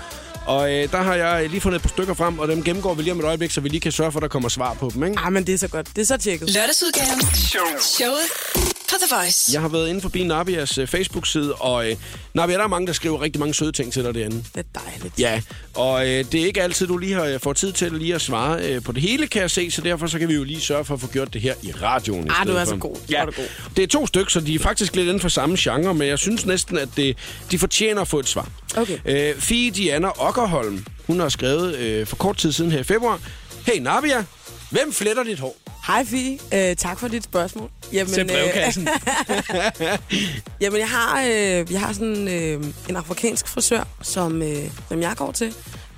Og 0.45 0.73
øh, 0.73 0.91
der 0.91 0.97
har 0.97 1.15
jeg 1.15 1.49
lige 1.49 1.61
fundet 1.61 1.75
et 1.75 1.81
par 1.81 1.89
stykker 1.89 2.13
frem, 2.13 2.39
og 2.39 2.47
dem 2.47 2.63
gennemgår 2.63 2.93
vi 2.93 3.03
lige 3.03 3.11
om 3.11 3.19
et 3.19 3.25
øjeblik, 3.25 3.51
så 3.51 3.61
vi 3.61 3.69
lige 3.69 3.81
kan 3.81 3.91
sørge 3.91 4.11
for, 4.11 4.19
at 4.19 4.21
der 4.21 4.27
kommer 4.27 4.49
svar 4.49 4.73
på 4.73 4.91
dem, 4.93 5.03
ikke? 5.03 5.19
Ah, 5.19 5.33
men 5.33 5.47
det 5.47 5.53
er 5.53 5.57
så 5.57 5.67
godt. 5.67 5.87
Det 5.95 6.01
er 6.01 6.05
så 6.05 6.17
tjekket. 6.17 6.49
Lørdagsudgaven. 6.53 7.21
Showet 7.35 8.29
på 8.55 8.78
The 9.07 9.15
Voice. 9.15 9.53
Jeg 9.53 9.61
har 9.61 9.67
været 9.67 9.89
inde 9.89 10.01
forbi 10.01 10.23
Nabias 10.23 10.77
øh, 10.77 10.87
Facebook-side, 10.87 11.53
og 11.55 11.89
øh, 11.89 11.95
Nabia, 12.33 12.57
der 12.57 12.63
er 12.63 12.67
mange, 12.67 12.87
der 12.87 12.93
skriver 12.93 13.21
rigtig 13.21 13.39
mange 13.39 13.53
søde 13.53 13.71
ting 13.71 13.93
til 13.93 14.03
dig 14.03 14.13
derinde. 14.13 14.35
Det 14.55 14.65
er 14.75 14.79
dejligt. 14.79 15.19
Ja, 15.19 15.41
og 15.75 16.07
øh, 16.09 16.25
det 16.31 16.41
er 16.41 16.45
ikke 16.45 16.61
altid, 16.61 16.87
du 16.87 16.97
lige 16.97 17.13
har 17.13 17.23
øh, 17.25 17.39
får 17.39 17.53
tid 17.53 17.71
til 17.71 17.91
lige 17.91 18.15
at 18.15 18.21
svare 18.21 18.65
øh, 18.65 18.83
på 18.83 18.91
det 18.91 19.01
hele, 19.01 19.27
kan 19.27 19.41
jeg 19.41 19.51
se, 19.51 19.71
så 19.71 19.81
derfor 19.81 20.07
så 20.07 20.19
kan 20.19 20.27
vi 20.27 20.33
jo 20.33 20.43
lige 20.43 20.61
sørge 20.61 20.85
for 20.85 20.93
at 20.93 21.01
få 21.01 21.07
gjort 21.07 21.33
det 21.33 21.41
her 21.41 21.53
i 21.63 21.71
radioen. 21.71 22.31
Ah, 22.31 22.47
du 22.47 22.51
er 22.51 22.65
så 22.65 22.71
for. 22.71 22.77
god. 22.77 22.95
Ja, 23.09 23.15
Hvor 23.17 23.21
er 23.21 23.25
du 23.25 23.31
god. 23.41 23.47
det 23.75 23.83
er 23.83 23.87
to 23.87 24.07
stykker, 24.07 24.29
så 24.31 24.39
de 24.39 24.55
er 24.55 24.59
faktisk 24.59 24.95
lidt 24.95 25.05
inden 25.07 25.19
for 25.19 25.29
samme 25.29 25.55
genre, 25.59 25.93
men 25.93 26.07
jeg 26.07 26.19
synes 26.19 26.45
næsten, 26.45 26.77
at 26.77 26.89
det, 26.97 27.17
de 27.51 27.59
fortjener 27.59 28.01
at 28.01 28.07
få 28.07 28.19
et 28.19 28.27
svar. 28.27 28.47
Okay. 28.77 28.97
Øh, 29.05 29.35
Fie 29.41 29.71
Diana 29.71 30.07
Okkerholm, 30.27 30.85
hun 31.07 31.19
har 31.19 31.29
skrevet 31.29 31.75
øh, 31.75 32.07
for 32.07 32.15
kort 32.15 32.37
tid 32.37 32.51
siden 32.51 32.71
her 32.71 32.79
i 32.79 32.83
februar. 32.83 33.19
Hey 33.65 33.79
Nabia, 33.81 34.25
hvem 34.71 34.93
fletter 34.93 35.23
dit 35.23 35.39
hår? 35.39 35.55
Hej 35.87 36.05
Fie. 36.05 36.39
Øh, 36.53 36.75
tak 36.75 36.99
for 36.99 37.07
dit 37.07 37.23
spørgsmål. 37.23 37.69
Jamen, 37.93 38.13
Til 38.13 38.27
brevkassen. 38.27 38.87
Jamen, 40.61 40.79
jeg 40.79 40.89
har, 40.89 41.21
øh, 41.21 41.71
jeg 41.71 41.79
har 41.79 41.93
sådan 41.93 42.27
øh, 42.27 42.63
en 42.89 42.95
afrikansk 42.95 43.47
frisør, 43.47 43.83
som, 44.01 44.41
øh, 44.41 44.69
som 44.89 45.01
jeg 45.01 45.13
går 45.17 45.31
til. 45.31 45.53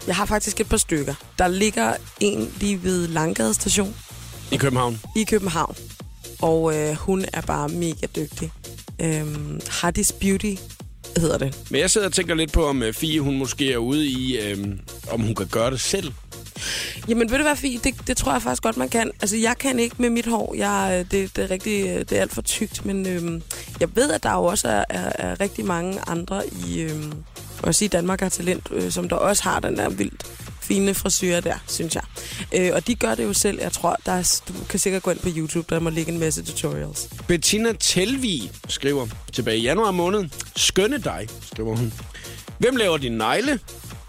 Jeg 0.08 0.16
har 0.16 0.26
faktisk 0.26 0.60
et 0.60 0.70
par 0.70 0.78
stykker. 0.78 1.14
Der 1.40 1.48
ligger 1.48 1.94
en 2.20 2.54
lige 2.60 2.84
ved 2.84 3.08
Langgade 3.08 3.54
station 3.54 3.96
I 4.52 4.58
København. 4.58 5.00
i 5.16 5.24
København. 5.24 5.76
Og 6.42 6.76
øh, 6.78 6.94
hun 6.96 7.26
er 7.34 7.42
bare 7.42 7.70
mega 7.70 8.08
dygtig. 8.16 8.52
Øh, 9.02 9.26
Hardys 9.70 10.12
Beauty 10.12 10.54
hedder 11.18 11.38
det. 11.38 11.58
Men 11.70 11.82
jeg 11.82 11.90
sidder 11.90 12.08
og 12.08 12.14
tænker 12.14 12.36
lidt 12.36 12.52
på, 12.52 12.66
om 12.68 12.84
øh, 12.84 12.94
Fie 12.94 13.20
hun 13.20 13.38
måske 13.38 13.74
er 13.74 13.78
ude 13.78 14.08
i, 14.08 14.38
øh, 14.38 14.68
om 15.12 15.22
hun 15.22 15.36
kan 15.36 15.48
gøre 15.48 15.72
det 15.72 15.82
selv. 15.82 16.14
Jamen, 17.08 17.32
ved 17.32 17.38
du 17.38 17.44
hvad, 17.44 17.56
Fie? 17.56 17.80
Det, 17.84 18.08
det 18.08 18.18
tror 18.18 18.32
jeg 18.32 18.42
faktisk 18.42 18.64
godt, 18.64 18.78
man 18.78 18.90
kan. 18.90 19.12
Altså, 19.22 19.38
jeg 19.38 19.58
kan 19.58 19.80
ikke 19.80 19.96
med 19.98 20.10
mit 20.10 20.26
hår. 20.26 20.56
Jeg, 20.58 20.90
øh, 20.92 21.12
det, 21.12 21.36
det, 21.36 21.44
er 21.44 21.52
rigtig, 21.52 21.88
øh, 21.88 22.00
det 22.00 22.12
er 22.12 22.22
alt 22.22 22.34
for 22.34 22.42
tykt, 22.42 22.86
men 22.86 23.08
øhm, 23.08 23.42
jeg 23.80 23.96
ved, 23.96 24.12
at 24.12 24.24
der 24.24 24.34
jo 24.34 24.44
også 24.44 24.68
er, 24.68 24.84
er, 24.90 25.12
er 25.16 25.40
rigtig 25.40 25.66
mange 25.66 26.00
andre 26.08 26.42
i, 26.68 26.82
øhm, 26.82 27.14
også 27.64 27.86
i 27.86 27.88
Danmark 27.88 28.22
har 28.22 28.30
talent, 28.30 28.68
øh, 28.72 28.92
som 28.92 29.10
der 29.10 29.16
også 29.16 29.44
har 29.44 29.60
den 29.60 29.78
der 29.78 29.90
vildt 29.90 30.26
fine 30.62 30.94
frisyrer 30.94 31.42
der, 31.42 31.56
synes 31.68 31.96
jeg. 31.96 32.04
Øh, 32.54 32.72
og 32.74 32.88
de 32.88 32.96
gør 32.96 33.16
det 33.16 33.24
jo 33.24 33.34
selv. 33.34 33.60
Jeg 33.62 33.72
tror, 33.72 33.98
der 34.06 34.12
er, 34.12 34.42
du 34.48 34.54
kan 34.70 34.80
sikkert 34.80 35.04
gå 35.04 35.12
ind 35.12 35.20
på 35.20 35.30
YouTube, 35.38 35.76
der 35.76 35.80
må 35.80 35.90
ligge 35.90 36.12
en 36.12 36.20
masse 36.20 36.44
tutorials. 36.44 37.10
Bettina 37.28 37.74
Telvi 37.80 38.50
skriver 38.68 39.08
tilbage 39.34 39.58
i 39.58 39.62
januar 39.62 39.92
måned. 39.92 40.30
Skønne 40.56 40.98
dig, 40.98 41.28
skriver 41.42 41.76
hun. 41.76 41.94
Hvem 42.58 42.76
laver 42.76 42.98
din 42.98 43.12
negle? 43.12 43.60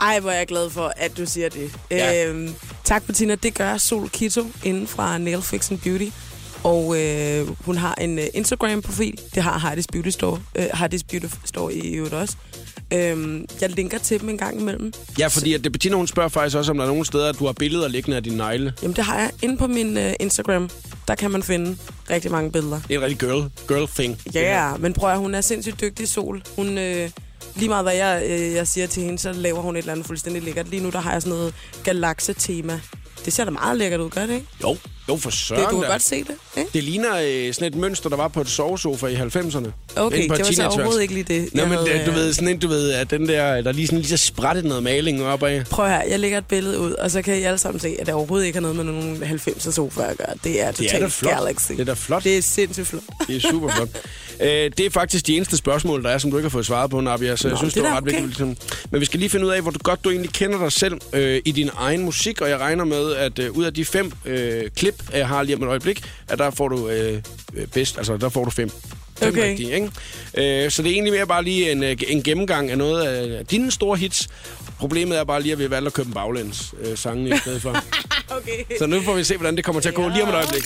Ej, 0.03 0.21
hvor 0.21 0.31
er 0.31 0.37
jeg 0.39 0.47
glad 0.47 0.71
for, 0.71 0.93
at 0.97 1.17
du 1.17 1.27
siger 1.27 1.49
det. 1.49 1.71
Ja. 1.91 2.27
Øhm, 2.27 2.55
tak, 2.85 3.03
Bettina. 3.07 3.35
Det 3.35 3.55
gør 3.55 3.77
Sol 3.77 4.09
Kito 4.09 4.47
inden 4.65 4.87
fra 4.87 5.19
Nail 5.19 5.43
Fix 5.43 5.71
and 5.71 5.79
Beauty. 5.79 6.07
Og 6.65 7.01
øh, 7.01 7.49
hun 7.65 7.77
har 7.77 7.95
en 7.95 8.19
øh, 8.19 8.25
Instagram-profil. 8.35 9.21
Det 9.35 9.43
har 9.43 9.59
Heidi's 9.59 9.85
Beauty 9.93 10.09
Store. 10.09 10.43
Øh, 10.55 10.65
Heidi's 10.65 11.03
Beauty 11.11 11.27
Store 11.45 11.75
i 11.75 11.95
øvrigt 11.95 12.15
også. 12.15 12.37
Øhm, 12.93 13.47
jeg 13.61 13.71
linker 13.71 13.99
til 13.99 14.21
dem 14.21 14.29
en 14.29 14.39
gang 14.39 14.61
imellem. 14.61 14.93
Ja, 15.19 15.27
fordi 15.27 15.55
at 15.55 15.65
det, 15.65 15.73
Bettina 15.73 15.97
hun 15.97 16.07
spørger 16.07 16.29
faktisk 16.29 16.57
også, 16.57 16.71
om 16.71 16.77
der 16.79 16.85
er 16.85 16.89
nogle 16.89 17.05
steder, 17.05 17.29
at 17.29 17.39
du 17.39 17.47
har 17.47 17.53
billeder 17.53 17.89
liggende 17.89 18.17
af 18.17 18.23
din 18.23 18.33
negle. 18.33 18.73
Jamen, 18.83 18.97
det 18.97 19.05
har 19.05 19.19
jeg 19.19 19.31
inde 19.43 19.57
på 19.57 19.67
min 19.67 19.97
øh, 19.97 20.13
Instagram. 20.21 20.71
Der 21.09 21.15
kan 21.15 21.31
man 21.31 21.43
finde 21.43 21.77
rigtig 22.11 22.31
mange 22.31 22.53
billeder. 22.53 22.81
Det 22.89 22.95
er 22.95 22.99
en 22.99 23.05
rigtig 23.05 23.19
girl, 23.19 23.51
girl 23.69 23.89
thing. 23.89 24.19
Ja, 24.35 24.71
yeah, 24.71 24.83
men 24.83 24.93
prøv 24.93 25.11
at 25.11 25.19
hun 25.19 25.35
er 25.35 25.41
sindssygt 25.41 25.81
dygtig, 25.81 26.09
Sol. 26.09 26.43
Hun, 26.57 26.79
øh, 26.79 27.11
lige 27.57 27.69
meget 27.69 27.85
hvad 27.85 27.95
jeg, 27.95 28.23
øh, 28.27 28.53
jeg 28.53 28.69
siger 28.69 28.87
til 28.87 29.03
hende, 29.03 29.19
så 29.19 29.33
laver 29.33 29.61
hun 29.61 29.77
et 29.77 29.79
eller 29.79 29.93
andet 29.93 30.07
fuldstændig 30.07 30.43
lækkert. 30.43 30.69
Lige 30.69 30.83
nu, 30.83 30.91
der 30.91 31.01
har 31.01 31.13
jeg 31.13 31.23
sådan 31.23 31.39
noget 31.39 31.55
galakse-tema. 31.85 32.81
Det 33.25 33.33
ser 33.33 33.45
da 33.45 33.51
meget 33.51 33.77
lækkert 33.79 34.01
ud, 34.01 34.11
gør 34.11 34.27
det 34.27 34.35
ikke? 34.35 34.47
Jo, 34.63 34.77
jo 35.13 35.17
for 35.17 35.31
søren 35.31 35.63
Det, 35.63 35.71
du 35.71 35.81
kan 35.81 35.91
godt 35.91 36.03
se 36.03 36.25
det, 36.25 36.35
ikke? 36.57 36.71
Det 36.75 36.85
ligner 36.85 37.17
øh, 37.23 37.55
sådan 37.55 37.69
et 37.69 37.75
mønster, 37.75 38.09
der 38.09 38.17
var 38.17 38.29
på 38.29 38.41
et 38.41 38.49
sovesofa 38.49 39.07
i 39.07 39.15
90'erne. 39.15 39.69
Okay, 39.97 40.29
på 40.29 40.35
det 40.35 40.47
var 40.47 40.53
så 40.53 40.67
overhovedet 40.67 41.03
ikke 41.03 41.15
lige 41.15 41.25
det. 41.25 41.55
Nå, 41.55 41.61
jeg 41.61 41.69
men 41.69 41.79
havde, 41.79 41.99
det, 41.99 42.07
du 42.07 42.11
øh, 42.11 42.17
ved, 42.17 42.33
sådan 42.33 42.49
en, 42.49 42.59
du 42.59 42.69
ved, 42.69 42.91
at 42.93 43.11
den 43.11 43.29
der, 43.29 43.61
der 43.61 43.73
lige 43.73 43.87
sådan 43.87 43.99
lige 43.99 44.09
så 44.09 44.17
sprættet 44.17 44.65
noget 44.65 44.83
maling 44.83 45.25
op 45.25 45.43
af. 45.43 45.65
Prøv 45.71 45.89
her, 45.89 46.03
jeg 46.03 46.19
lægger 46.21 46.39
et 46.39 46.47
billede 46.47 46.79
ud, 46.79 46.93
og 46.93 47.11
så 47.11 47.23
kan 47.23 47.39
I 47.39 47.43
alle 47.43 47.59
sammen 47.59 47.81
se, 47.81 47.97
at 48.01 48.07
det 48.07 48.15
overhovedet 48.15 48.47
ikke 48.47 48.57
har 48.57 48.61
noget 48.61 48.77
med 48.77 48.85
nogen 48.85 49.23
90'er 49.23 49.71
sofa 49.73 50.03
at 50.03 50.19
gøre. 50.19 50.35
Det 50.45 50.63
er 50.63 50.71
Det 50.73 50.87
er 50.87 50.91
totalt 50.93 51.13
flot. 51.13 51.33
Galaxy. 51.35 51.73
Det 51.73 51.81
er 51.81 51.85
da 51.85 51.93
flot. 51.93 52.25
Det 52.25 52.39
er 52.39 52.43
sindssygt 52.43 52.87
flot. 52.87 53.03
Det 53.29 53.37
er 53.37 53.41
super 53.41 53.69
flot. 53.69 53.89
Øh, 54.41 54.49
det 54.49 54.81
er 54.81 54.91
faktisk 54.91 55.27
de 55.27 55.37
eneste 55.37 55.57
spørgsmål, 55.57 56.03
der 56.05 56.11
er, 56.11 56.19
som 56.19 56.31
du 56.31 56.37
ikke 56.37 56.45
har 56.45 56.51
fået 56.51 56.67
svaret 56.67 56.91
på, 56.91 57.01
Nabia, 57.01 57.37
så 57.37 57.49
jeg 57.49 57.53
Nå, 57.53 57.59
synes, 57.59 57.75
det 57.75 57.83
det, 57.83 57.89
er 57.89 57.93
var 57.93 58.01
ret 58.01 58.09
okay. 58.09 58.23
vigtigt. 58.23 58.91
Men 58.91 59.01
vi 59.01 59.05
skal 59.05 59.21
lige 59.21 59.31
finde 59.31 59.47
ud 59.47 59.51
af, 59.51 59.63
hvor 59.63 59.71
du 59.71 59.79
godt 59.83 60.05
du 60.05 60.11
egentlig 60.11 60.33
kender 60.33 60.59
dig 60.59 60.73
selv 60.73 60.95
øh, 61.13 61.41
i 61.45 61.53
din 61.53 61.71
egen 61.77 62.05
musik, 62.05 62.41
og 62.41 62.51
jeg 62.51 62.59
regner 62.59 62.85
med, 62.85 63.13
at 63.13 63.39
øh, 63.39 63.53
ud 63.53 63.65
af 63.65 63.75
de 63.75 63.85
fem 63.85 64.13
øh, 64.25 64.71
klip, 64.77 65.02
jeg 65.13 65.29
har 65.29 65.43
lige 65.43 65.57
om 65.57 65.63
et 65.63 65.69
øjeblik, 65.69 66.05
at 66.29 66.39
der 66.39 66.51
får 66.51 66.69
du 66.69 66.89
øh, 66.89 67.23
øh, 67.55 67.67
bedst, 67.67 67.99
altså 67.99 68.17
der 68.17 68.29
får 68.29 68.45
du 68.45 68.51
fem. 68.51 68.71
Fem 69.19 69.29
Okay. 69.29 69.51
rigtige, 69.51 69.75
ikke? 69.75 70.65
Øh, 70.65 70.71
så 70.71 70.83
det 70.83 70.89
er 70.89 70.95
egentlig 70.95 71.13
mere 71.13 71.27
bare 71.27 71.45
lige 71.45 71.73
en, 71.73 71.83
øh, 71.83 71.97
en 72.09 72.23
gennemgang 72.23 72.71
af 72.71 72.79
noget 72.79 73.03
af 73.03 73.47
dine 73.47 73.71
store 73.71 73.97
hits. 73.99 74.29
Problemet 74.79 75.19
er 75.19 75.25
bare 75.25 75.43
lige, 75.43 75.53
at 75.53 75.59
vi 75.59 75.63
har 75.65 75.69
valgt 75.69 75.87
at 75.87 75.93
købe 75.93 76.07
en 76.09 76.15
baglæns 76.15 76.75
øh, 76.81 76.99
sangen 76.99 77.27
i 77.27 77.39
stedet 77.39 77.63
for. 77.63 77.77
Okay. 78.37 78.65
så 78.79 78.87
nu 78.87 79.01
får 79.01 79.15
vi 79.15 79.25
se, 79.25 79.37
hvordan 79.37 79.57
det 79.57 79.65
kommer 79.65 79.81
til 79.83 79.89
at 79.89 79.95
gå 79.95 80.09
lige 80.09 80.23
om 80.23 80.29
et 80.29 80.35
øjeblik. 80.35 80.63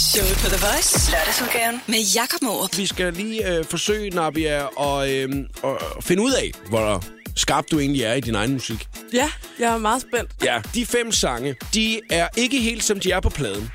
Showet 0.00 0.38
på 0.42 0.48
The 0.48 0.66
Voice. 0.66 1.10
Lørdagsudgaven 1.10 1.80
med 1.86 1.98
Jakob 2.14 2.42
Morup. 2.42 2.76
Vi 2.78 2.86
skal 2.86 3.12
lige 3.12 3.48
øh, 3.56 3.64
forsøge, 3.64 4.10
Nabia, 4.10 4.66
at, 4.80 5.10
øh, 5.10 5.28
at 5.64 6.04
finde 6.04 6.22
ud 6.22 6.32
af, 6.32 6.52
hvor 6.68 7.04
skarp 7.36 7.64
du 7.70 7.78
egentlig 7.78 8.02
er 8.02 8.14
i 8.14 8.20
din 8.20 8.34
egen 8.34 8.52
musik. 8.52 8.88
Ja, 9.12 9.30
jeg 9.58 9.74
er 9.74 9.78
meget 9.78 10.02
spændt. 10.02 10.30
Ja, 10.44 10.62
de 10.74 10.86
fem 10.86 11.12
sange, 11.12 11.56
de 11.74 12.00
er 12.10 12.28
ikke 12.36 12.60
helt 12.60 12.84
som 12.84 13.00
de 13.00 13.10
er 13.12 13.20
på 13.20 13.28
pladen. 13.28 13.70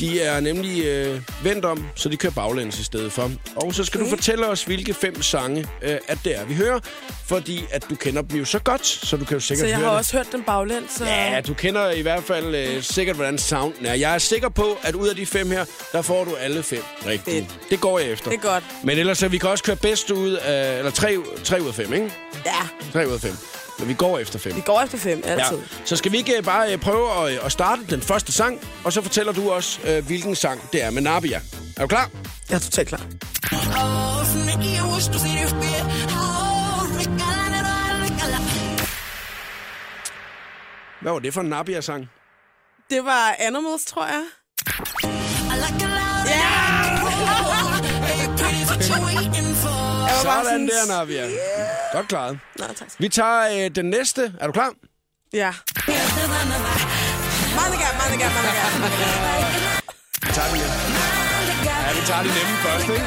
De 0.00 0.20
er 0.20 0.40
nemlig 0.40 0.84
øh, 0.84 1.20
vendt 1.44 1.64
om, 1.64 1.84
så 1.94 2.08
de 2.08 2.16
kører 2.16 2.32
baglæns 2.32 2.78
i 2.78 2.84
stedet 2.84 3.12
for. 3.12 3.30
Og 3.56 3.74
så 3.74 3.84
skal 3.84 4.00
okay. 4.00 4.10
du 4.10 4.16
fortælle 4.16 4.46
os, 4.48 4.62
hvilke 4.64 4.94
fem 4.94 5.22
sange 5.22 5.66
øh, 5.82 5.96
at 6.08 6.18
det 6.24 6.36
er, 6.38 6.44
vi 6.44 6.54
hører. 6.54 6.80
Fordi 7.26 7.64
at 7.70 7.84
du 7.90 7.94
kender 7.94 8.22
dem 8.22 8.38
jo 8.38 8.44
så 8.44 8.58
godt, 8.58 8.86
så 8.86 9.16
du 9.16 9.24
kan 9.24 9.34
jo 9.36 9.40
sikkert 9.40 9.60
Så 9.60 9.66
jeg 9.66 9.76
høre 9.76 9.84
har 9.84 9.90
det. 9.92 9.98
også 9.98 10.16
hørt 10.16 10.26
den 10.32 10.42
baglæns. 10.42 10.90
Så... 10.96 11.04
Ja, 11.04 11.40
du 11.40 11.54
kender 11.54 11.90
i 11.90 12.02
hvert 12.02 12.22
fald 12.24 12.54
øh, 12.54 12.82
sikkert, 12.82 13.16
hvordan 13.16 13.38
sounden 13.38 13.86
er. 13.86 13.94
Jeg 13.94 14.14
er 14.14 14.18
sikker 14.18 14.48
på, 14.48 14.78
at 14.82 14.94
ud 14.94 15.08
af 15.08 15.16
de 15.16 15.26
fem 15.26 15.50
her, 15.50 15.64
der 15.92 16.02
får 16.02 16.24
du 16.24 16.34
alle 16.34 16.62
fem 16.62 16.82
rigtigt. 17.06 17.50
Fedt. 17.50 17.70
Det 17.70 17.80
går 17.80 17.98
jeg 17.98 18.08
efter. 18.10 18.30
Det 18.30 18.36
er 18.36 18.42
godt. 18.42 18.64
Men 18.84 18.98
ellers, 18.98 19.18
så 19.18 19.28
vi 19.28 19.38
kan 19.38 19.50
også 19.50 19.64
køre 19.64 19.76
bedst 19.76 20.10
ud 20.10 20.32
af... 20.32 20.78
Eller 20.78 20.90
tre, 20.90 21.16
tre 21.44 21.62
ud 21.62 21.68
af 21.68 21.74
fem, 21.74 21.92
ikke? 21.92 22.10
Ja, 22.46 22.68
Tre 22.92 23.08
ud 23.08 23.12
af 23.12 23.20
fem. 23.20 23.36
Men 23.80 23.88
vi 23.88 23.94
går 23.94 24.18
efter 24.18 24.38
fem. 24.38 24.56
vi 24.56 24.60
går 24.60 24.80
efter 24.80 24.98
fem 24.98 25.22
altid. 25.24 25.56
Ja. 25.56 25.64
Så 25.84 25.96
skal 25.96 26.12
vi 26.12 26.16
ikke 26.16 26.36
øh, 26.36 26.44
bare 26.44 26.72
øh, 26.72 26.78
prøve 26.78 27.26
at, 27.26 27.32
øh, 27.32 27.46
at 27.46 27.52
starte 27.52 27.82
den 27.90 28.02
første 28.02 28.32
sang, 28.32 28.60
og 28.84 28.92
så 28.92 29.02
fortæller 29.02 29.32
du 29.32 29.50
også, 29.50 29.80
øh, 29.84 30.06
hvilken 30.06 30.34
sang 30.34 30.72
det 30.72 30.82
er 30.82 30.90
med 30.90 31.02
Nabia. 31.02 31.40
Er 31.76 31.80
du 31.80 31.86
klar? 31.86 32.10
Jeg 32.50 32.56
er 32.56 32.60
totalt 32.60 32.88
klar. 32.88 33.00
Hvad 41.00 41.12
var 41.12 41.18
det 41.18 41.34
for 41.34 41.40
en 41.40 41.46
Nabia-sang? 41.46 42.10
Det 42.90 43.04
var 43.04 43.36
Animals, 43.38 43.84
tror 43.84 44.06
jeg. 44.06 44.24
Sådan 50.44 50.68
der, 50.68 50.86
Nabia. 50.98 51.26
Godt 51.92 52.08
klaret. 52.08 52.38
Nå, 52.58 52.64
tak. 52.76 52.88
Vi 52.98 53.08
tager 53.08 53.64
øh, 53.64 53.70
den 53.74 53.84
næste. 53.90 54.32
Er 54.40 54.46
du 54.46 54.52
klar? 54.52 54.70
Ja. 55.32 55.52
Manega, 57.56 57.86
manega, 58.00 58.26
manega. 58.36 58.64
Vi 60.26 60.32
tager 60.32 60.48
den 60.48 60.58
nemme. 60.58 60.74
Ja, 61.64 61.92
vi 62.00 62.06
tager 62.06 62.22
de 62.22 62.28
nemme 62.28 62.56
først, 62.64 62.88
ikke? 62.88 63.06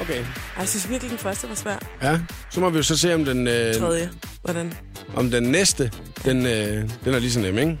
Okay. 0.00 0.24
Jeg 0.58 0.68
synes 0.68 0.88
virkelig, 0.88 1.10
den 1.10 1.18
første 1.18 1.48
var 1.48 1.54
svær. 1.54 1.76
Ja, 2.02 2.18
så 2.50 2.60
må 2.60 2.70
vi 2.70 2.76
jo 2.76 2.82
så 2.82 2.98
se, 2.98 3.14
om 3.14 3.24
den, 3.24 3.46
øh, 3.46 3.74
Tredje. 3.74 4.10
Hvordan? 4.42 4.74
om 5.16 5.30
den 5.30 5.42
næste, 5.42 5.92
den, 6.24 6.46
øh, 6.46 6.90
den 7.04 7.14
er 7.14 7.18
lige 7.18 7.32
så 7.32 7.40
nem, 7.40 7.58
ikke? 7.58 7.78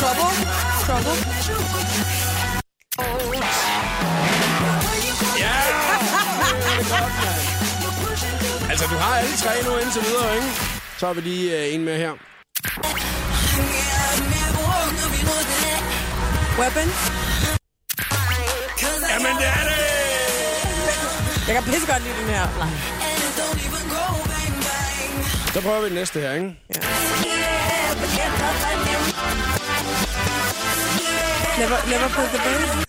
Trouble? 0.00 0.30
Trouble? 0.86 2.19
Altså, 8.70 8.86
du 8.86 8.96
har 8.96 9.18
alle 9.18 9.36
tre 9.36 9.62
nu 9.64 9.76
indtil 9.76 10.02
videre, 10.02 10.36
ikke? 10.36 10.48
Så 10.98 11.06
har 11.06 11.12
vi 11.12 11.20
lige 11.20 11.58
øh, 11.58 11.74
en 11.74 11.84
med 11.84 11.96
her. 11.96 12.12
Weapon? 16.58 16.88
Jamen, 19.10 19.36
det 19.40 19.46
er 19.46 19.64
det! 19.68 19.80
Jeg 21.46 21.54
kan 21.54 21.64
pisse 21.64 21.86
godt 21.92 22.02
lide 22.02 22.14
den 22.20 22.28
her. 22.34 22.46
Så 25.54 25.60
prøver 25.60 25.80
vi 25.80 25.86
den 25.86 25.94
næste 25.94 26.20
her, 26.20 26.32
ikke? 26.32 26.56
Ja. 26.74 26.80
Never, 31.58 31.76
never 31.90 32.08
put 32.08 32.28
the 32.28 32.38
bass. 32.38 32.86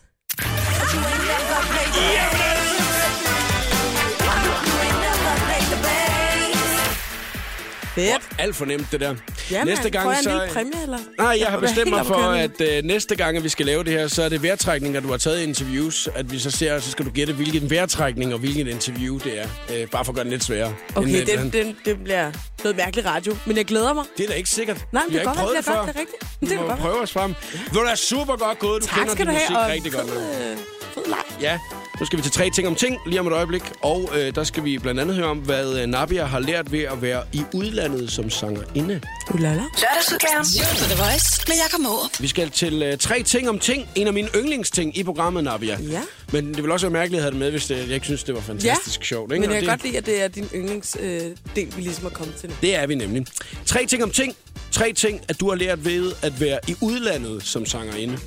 Fedt. 7.96 8.22
Alt 8.40 8.56
for 8.56 8.66
nemt, 8.66 8.92
det 8.92 9.00
der. 9.00 9.16
Ja, 9.52 9.64
næste 9.64 9.90
gang, 9.90 10.04
får 10.04 10.12
jeg 10.12 10.20
en 10.20 10.24
så... 10.24 10.30
lille 10.30 10.48
præmie, 10.54 10.84
eller? 10.84 10.98
Nej, 11.18 11.38
jeg 11.40 11.48
har 11.48 11.60
bestemt 11.60 11.90
mig 11.90 12.06
for, 12.06 12.16
at 12.16 12.62
øh, 12.62 12.84
næste 12.84 13.16
gang, 13.16 13.38
at 13.38 13.44
vi 13.44 13.50
skal 13.50 13.66
lave 13.66 13.84
det 13.84 13.94
her, 13.94 14.08
så 14.08 14.24
er 14.24 14.30
det 14.30 14.44
vejrtrækninger, 14.44 15.00
du 15.00 15.08
har 15.10 15.18
taget 15.18 15.40
i 15.40 15.44
interviews. 15.44 16.10
At 16.16 16.32
vi 16.32 16.40
så 16.40 16.52
ser, 16.52 16.80
så 16.80 16.92
skal 16.92 17.06
du 17.06 17.10
gætte, 17.12 17.34
hvilken 17.34 17.70
vejrtrækning 17.70 18.34
og 18.34 18.40
hvilken 18.40 18.68
interview 18.68 19.18
det 19.20 19.40
er. 19.40 19.48
Øh, 19.74 19.88
bare 19.88 20.06
for 20.06 20.12
at 20.12 20.16
gøre 20.16 20.24
det 20.24 20.32
lidt 20.32 20.44
sværere. 20.44 20.74
Okay, 20.96 21.26
det, 21.26 21.54
det, 21.54 21.76
det 21.86 22.04
bliver 22.04 22.32
noget 22.64 22.78
mærkelig 22.78 23.06
radio, 23.06 23.38
men 23.46 23.58
jeg 23.58 23.66
glæder 23.66 23.94
mig. 23.94 24.06
det 24.18 24.24
er 24.24 24.28
da 24.28 24.34
ikke 24.34 24.50
sikkert. 24.50 24.78
Nej, 24.92 25.04
men 25.08 25.14
det 25.14 25.28
har 25.28 25.34
kan 25.34 25.44
ikke 25.44 25.46
godt 25.46 25.58
det 25.58 25.66
det 25.66 25.72
er 25.74 25.78
godt, 25.78 25.88
det 25.88 25.96
er 25.96 26.00
rigtigt. 26.00 26.24
Men 26.42 26.50
det 26.50 26.58
godt 26.60 26.80
prøve 26.80 27.02
os 27.02 27.12
frem. 27.12 27.34
Det 27.54 27.76
var 27.76 27.84
da 27.84 27.96
super 27.96 28.36
godt 28.36 28.60
gået. 28.60 28.82
Du 28.82 28.88
Tak 28.88 28.98
kender 29.00 29.16
din 29.16 29.26
du 29.26 29.32
musik 29.32 29.48
have, 29.50 29.72
rigtig 29.72 29.92
godt 29.94 30.06
øh, 30.08 30.58
fed 30.94 31.06
leg. 31.08 31.18
Ja, 31.42 31.60
nu 32.00 32.06
skal 32.06 32.18
vi 32.18 32.24
til 32.24 32.32
tre 32.32 32.50
ting 32.56 32.68
om 32.68 32.76
ting 32.76 32.98
lige 33.08 33.20
om 33.20 33.28
et 33.28 33.34
øjeblik. 33.34 33.64
Og 33.82 34.10
øh, 34.18 34.36
der 34.36 34.44
skal 34.44 34.64
vi 34.64 34.78
blandt 34.78 35.00
andet 35.02 35.16
høre 35.16 35.26
om, 35.28 35.38
hvad 35.38 35.80
øh, 35.82 35.86
Nabia 35.88 36.26
har 36.26 36.40
lært 36.40 36.72
ved 36.72 36.80
at 36.84 37.02
være 37.02 37.24
i 37.34 37.42
udlandet 37.54 38.12
som 38.12 38.30
sangerinde. 38.30 39.02
Ulala. 39.42 39.62
Lørdagsudgaven. 39.62 40.46
The 40.90 41.04
Voice 41.04 41.42
med 41.48 41.56
Jakob 41.56 41.80
Morup. 41.80 42.12
Vi 42.20 42.28
skal 42.28 42.50
til 42.50 42.82
øh, 42.84 42.98
tre 42.98 43.24
ting 43.24 43.50
om 43.50 43.60
ting. 43.60 43.90
En 43.96 44.08
af 44.08 44.14
mine 44.14 44.28
yndlingsting 44.36 44.98
i 44.98 45.04
programmet, 45.04 45.44
Nabia. 45.44 45.78
Ja. 45.82 46.02
Men 46.32 46.48
det 46.48 46.58
ville 46.58 46.74
også 46.74 46.86
være 46.86 46.94
mærkeligt 46.94 47.20
at 47.20 47.24
have 47.24 47.32
det 47.32 47.40
med, 47.40 47.52
hvis 47.52 47.66
det, 47.68 47.78
jeg 47.78 47.90
ikke 47.90 48.06
synes, 48.06 48.24
det 48.24 48.36
var 48.36 48.42
fantastisk 48.42 49.00
ja, 49.00 49.06
sjovt. 49.06 49.32
Ikke? 49.32 49.42
men 49.42 49.52
jeg 49.52 49.62
kan 49.62 49.62
det, 49.62 49.70
godt 49.70 49.84
lide, 49.84 49.98
at 49.98 50.06
det 50.06 50.24
er 50.24 50.28
din 50.28 50.48
yndlingsdel, 50.56 51.32
øh, 51.32 51.38
del, 51.56 51.74
vi 51.76 51.82
ligesom 51.82 52.06
er 52.06 52.10
kommet 52.10 52.36
til 52.36 52.50
nu. 52.50 52.56
det 52.62 52.76
er 52.76 52.88
vi 52.88 52.96
nemlig. 52.96 53.26
Tre 53.66 53.86
ting 53.86 54.04
om 54.04 54.12
ting. 54.12 54.36
Tre 54.72 54.94
ting, 54.94 55.22
at 55.28 55.40
du 55.40 55.50
har 55.50 55.56
lært 55.56 55.86
ved 55.86 56.14
at 56.22 56.42
være 56.42 56.60
i 56.68 56.76
udlandet 56.82 57.44
som 57.44 57.66
sangerinde. 57.66 58.18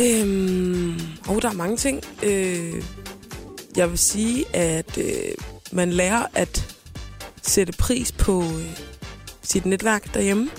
Øhm, 0.00 1.00
og 1.28 1.42
der 1.42 1.48
er 1.48 1.52
mange 1.52 1.76
ting. 1.76 2.04
Øh, 2.22 2.82
jeg 3.76 3.90
vil 3.90 3.98
sige, 3.98 4.56
at 4.56 4.98
øh, 4.98 5.12
man 5.72 5.92
lærer 5.92 6.26
at 6.34 6.74
sætte 7.42 7.72
pris 7.72 8.12
på 8.12 8.42
øh, 8.42 8.97
sit 9.48 9.66
netværk 9.66 10.14
derhjemme. 10.14 10.50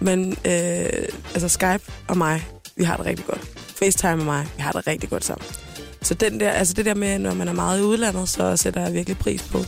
Men 0.00 0.30
øh, 0.30 1.08
altså 1.34 1.48
Skype 1.48 1.92
og 2.08 2.18
mig, 2.18 2.46
vi 2.76 2.84
har 2.84 2.96
det 2.96 3.06
rigtig 3.06 3.26
godt. 3.26 3.40
FaceTime 3.56 4.12
og 4.12 4.24
mig, 4.24 4.46
vi 4.56 4.62
har 4.62 4.72
det 4.72 4.86
rigtig 4.86 5.10
godt 5.10 5.24
sammen. 5.24 5.46
Så 6.02 6.14
den 6.14 6.40
der, 6.40 6.50
altså 6.50 6.74
det 6.74 6.84
der 6.84 6.94
med, 6.94 7.18
når 7.18 7.34
man 7.34 7.48
er 7.48 7.52
meget 7.52 7.80
i 7.80 7.82
udlandet, 7.82 8.28
så 8.28 8.56
sætter 8.56 8.80
jeg 8.80 8.94
virkelig 8.94 9.18
pris 9.18 9.42
på 9.42 9.58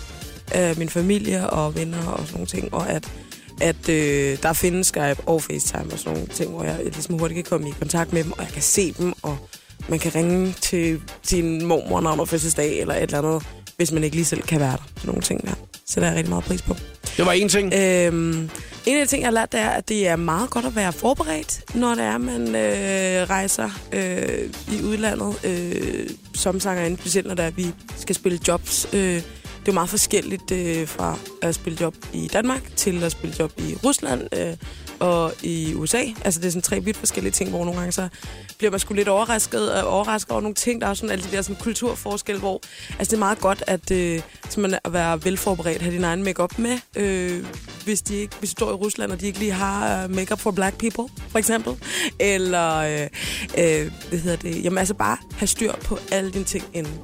øh, 0.57 0.79
min 0.79 0.89
familie 0.89 1.51
og 1.51 1.75
venner 1.75 2.07
og 2.07 2.19
sådan 2.19 2.33
nogle 2.33 2.47
ting. 2.47 2.75
Og 2.75 2.91
at, 2.91 3.09
at 3.61 3.89
øh, 3.89 4.39
der 4.43 4.53
findes 4.53 4.87
Skype 4.87 5.17
og 5.27 5.43
FaceTime 5.43 5.93
og 5.93 5.99
sådan 5.99 6.13
nogle 6.13 6.29
ting, 6.29 6.51
hvor 6.51 6.65
jeg 6.65 6.81
ligesom 6.83 7.19
hurtigt 7.19 7.37
kan 7.37 7.45
komme 7.45 7.69
i 7.69 7.73
kontakt 7.79 8.13
med 8.13 8.25
dem, 8.25 8.33
og 8.33 8.43
jeg 8.43 8.53
kan 8.53 8.63
se 8.63 8.93
dem, 8.93 9.13
og 9.23 9.39
man 9.89 9.99
kan 9.99 10.15
ringe 10.15 10.55
til 10.61 11.01
sin 11.23 11.67
mormor, 11.67 12.01
når 12.01 12.11
hun 12.11 12.19
har 12.19 12.25
fødselsdag, 12.25 12.81
eller 12.81 12.95
et 12.95 13.03
eller 13.03 13.19
andet, 13.19 13.47
hvis 13.77 13.93
man 13.93 14.05
ikke 14.05 14.17
lige 14.17 14.27
selv 14.27 14.43
kan 14.43 14.61
være 14.61 14.73
der. 14.73 14.83
Sådan 14.97 15.09
nogle 15.09 15.23
ting 15.23 15.47
der. 15.47 15.55
Så 15.93 16.01
der 16.01 16.07
er 16.07 16.11
jeg 16.11 16.17
rigtig 16.17 16.31
meget 16.31 16.45
pris 16.45 16.63
på. 16.63 16.77
Det 17.17 17.27
var 17.27 17.33
en 17.33 17.49
ting. 17.49 17.75
Øhm, 17.75 18.51
en 18.87 18.97
af 18.97 19.07
de 19.07 19.07
ting, 19.07 19.23
jeg 19.23 19.27
har 19.27 19.33
lært, 19.33 19.53
det 19.53 19.61
er, 19.61 19.69
at 19.69 19.89
det 19.89 20.09
er 20.09 20.17
meget 20.17 20.51
godt 20.51 20.65
at 20.65 20.77
være 20.77 20.93
forberedt, 20.93 21.75
når 21.75 21.95
det 21.95 22.05
er, 22.05 22.19
man 22.19 22.55
øh, 22.55 23.31
rejser 23.31 23.71
øh, 23.93 24.51
i 24.73 24.83
udlandet 24.85 25.45
øh, 25.45 26.11
som 26.35 26.61
sangerinde, 26.61 26.97
specielt 26.99 27.27
når 27.27 27.35
det 27.35 27.43
er, 27.43 27.47
at 27.47 27.57
vi 27.57 27.67
skal 27.97 28.15
spille 28.15 28.39
jobs. 28.49 28.87
Øh, 28.93 29.23
det 29.63 29.69
er 29.69 29.73
jo 29.73 29.75
meget 29.75 29.91
forskelligt 29.91 30.51
øh, 30.51 30.89
fra 30.89 31.19
at 31.43 31.55
spille 31.55 31.79
job 31.81 31.95
i 32.13 32.29
Danmark 32.33 32.77
til 32.77 33.05
at 33.05 33.13
spille 33.13 33.37
job 33.39 33.53
i 33.59 33.77
Rusland 33.85 34.29
øh, 34.37 34.57
og 35.01 35.33
i 35.43 35.75
USA. 35.75 36.03
Altså 36.25 36.41
det 36.41 36.47
er 36.47 36.51
sådan 36.51 36.63
tre 36.63 36.81
vidt 36.81 36.97
forskellige 36.97 37.33
ting, 37.33 37.51
hvor 37.51 37.65
nogle 37.65 37.79
gange 37.79 37.93
så 37.93 38.09
bliver 38.59 38.71
man 38.71 38.81
sgu 38.81 38.95
lidt 38.95 39.09
overrasket, 39.09 39.73
øh, 39.79 39.95
overrasket 39.95 40.31
over 40.31 40.41
nogle 40.41 40.55
ting. 40.55 40.81
Der 40.81 40.87
er 40.87 40.95
sådan 40.95 41.11
alle 41.11 41.25
de 41.25 41.37
der 41.37 41.43
sådan, 41.43 41.63
kulturforskel, 41.63 42.39
hvor 42.39 42.61
altså, 42.99 43.11
det 43.11 43.13
er 43.13 43.19
meget 43.19 43.39
godt 43.39 43.65
at, 43.67 43.91
øh, 43.91 44.23
man 44.59 44.79
at 44.85 44.93
være 44.93 45.25
velforberedt, 45.25 45.83
have 45.83 45.95
din 45.95 46.05
egen 46.05 46.25
makeup 46.25 46.59
med. 46.59 46.79
Øh, 46.97 47.47
hvis, 47.85 48.03
de 48.03 48.15
ikke, 48.15 48.37
hvis 48.39 48.51
du 48.51 48.53
står 48.53 48.71
i 48.71 48.75
Rusland, 48.75 49.13
og 49.13 49.21
de 49.21 49.27
ikke 49.27 49.39
lige 49.39 49.53
har 49.53 50.05
uh, 50.05 50.15
makeup 50.15 50.41
for 50.41 50.51
black 50.51 50.79
people, 50.79 51.15
for 51.29 51.39
eksempel. 51.39 51.77
Eller, 52.21 52.77
øh, 52.77 53.09
øh, 53.59 53.93
hvad 54.09 54.19
hedder 54.19 54.37
det, 54.37 54.65
jamen 54.65 54.79
altså 54.79 54.95
bare 54.95 55.17
have 55.37 55.47
styr 55.47 55.73
på 55.73 55.99
alle 56.13 56.33
dine 56.33 56.45
ting 56.45 56.65
inden. 56.73 56.99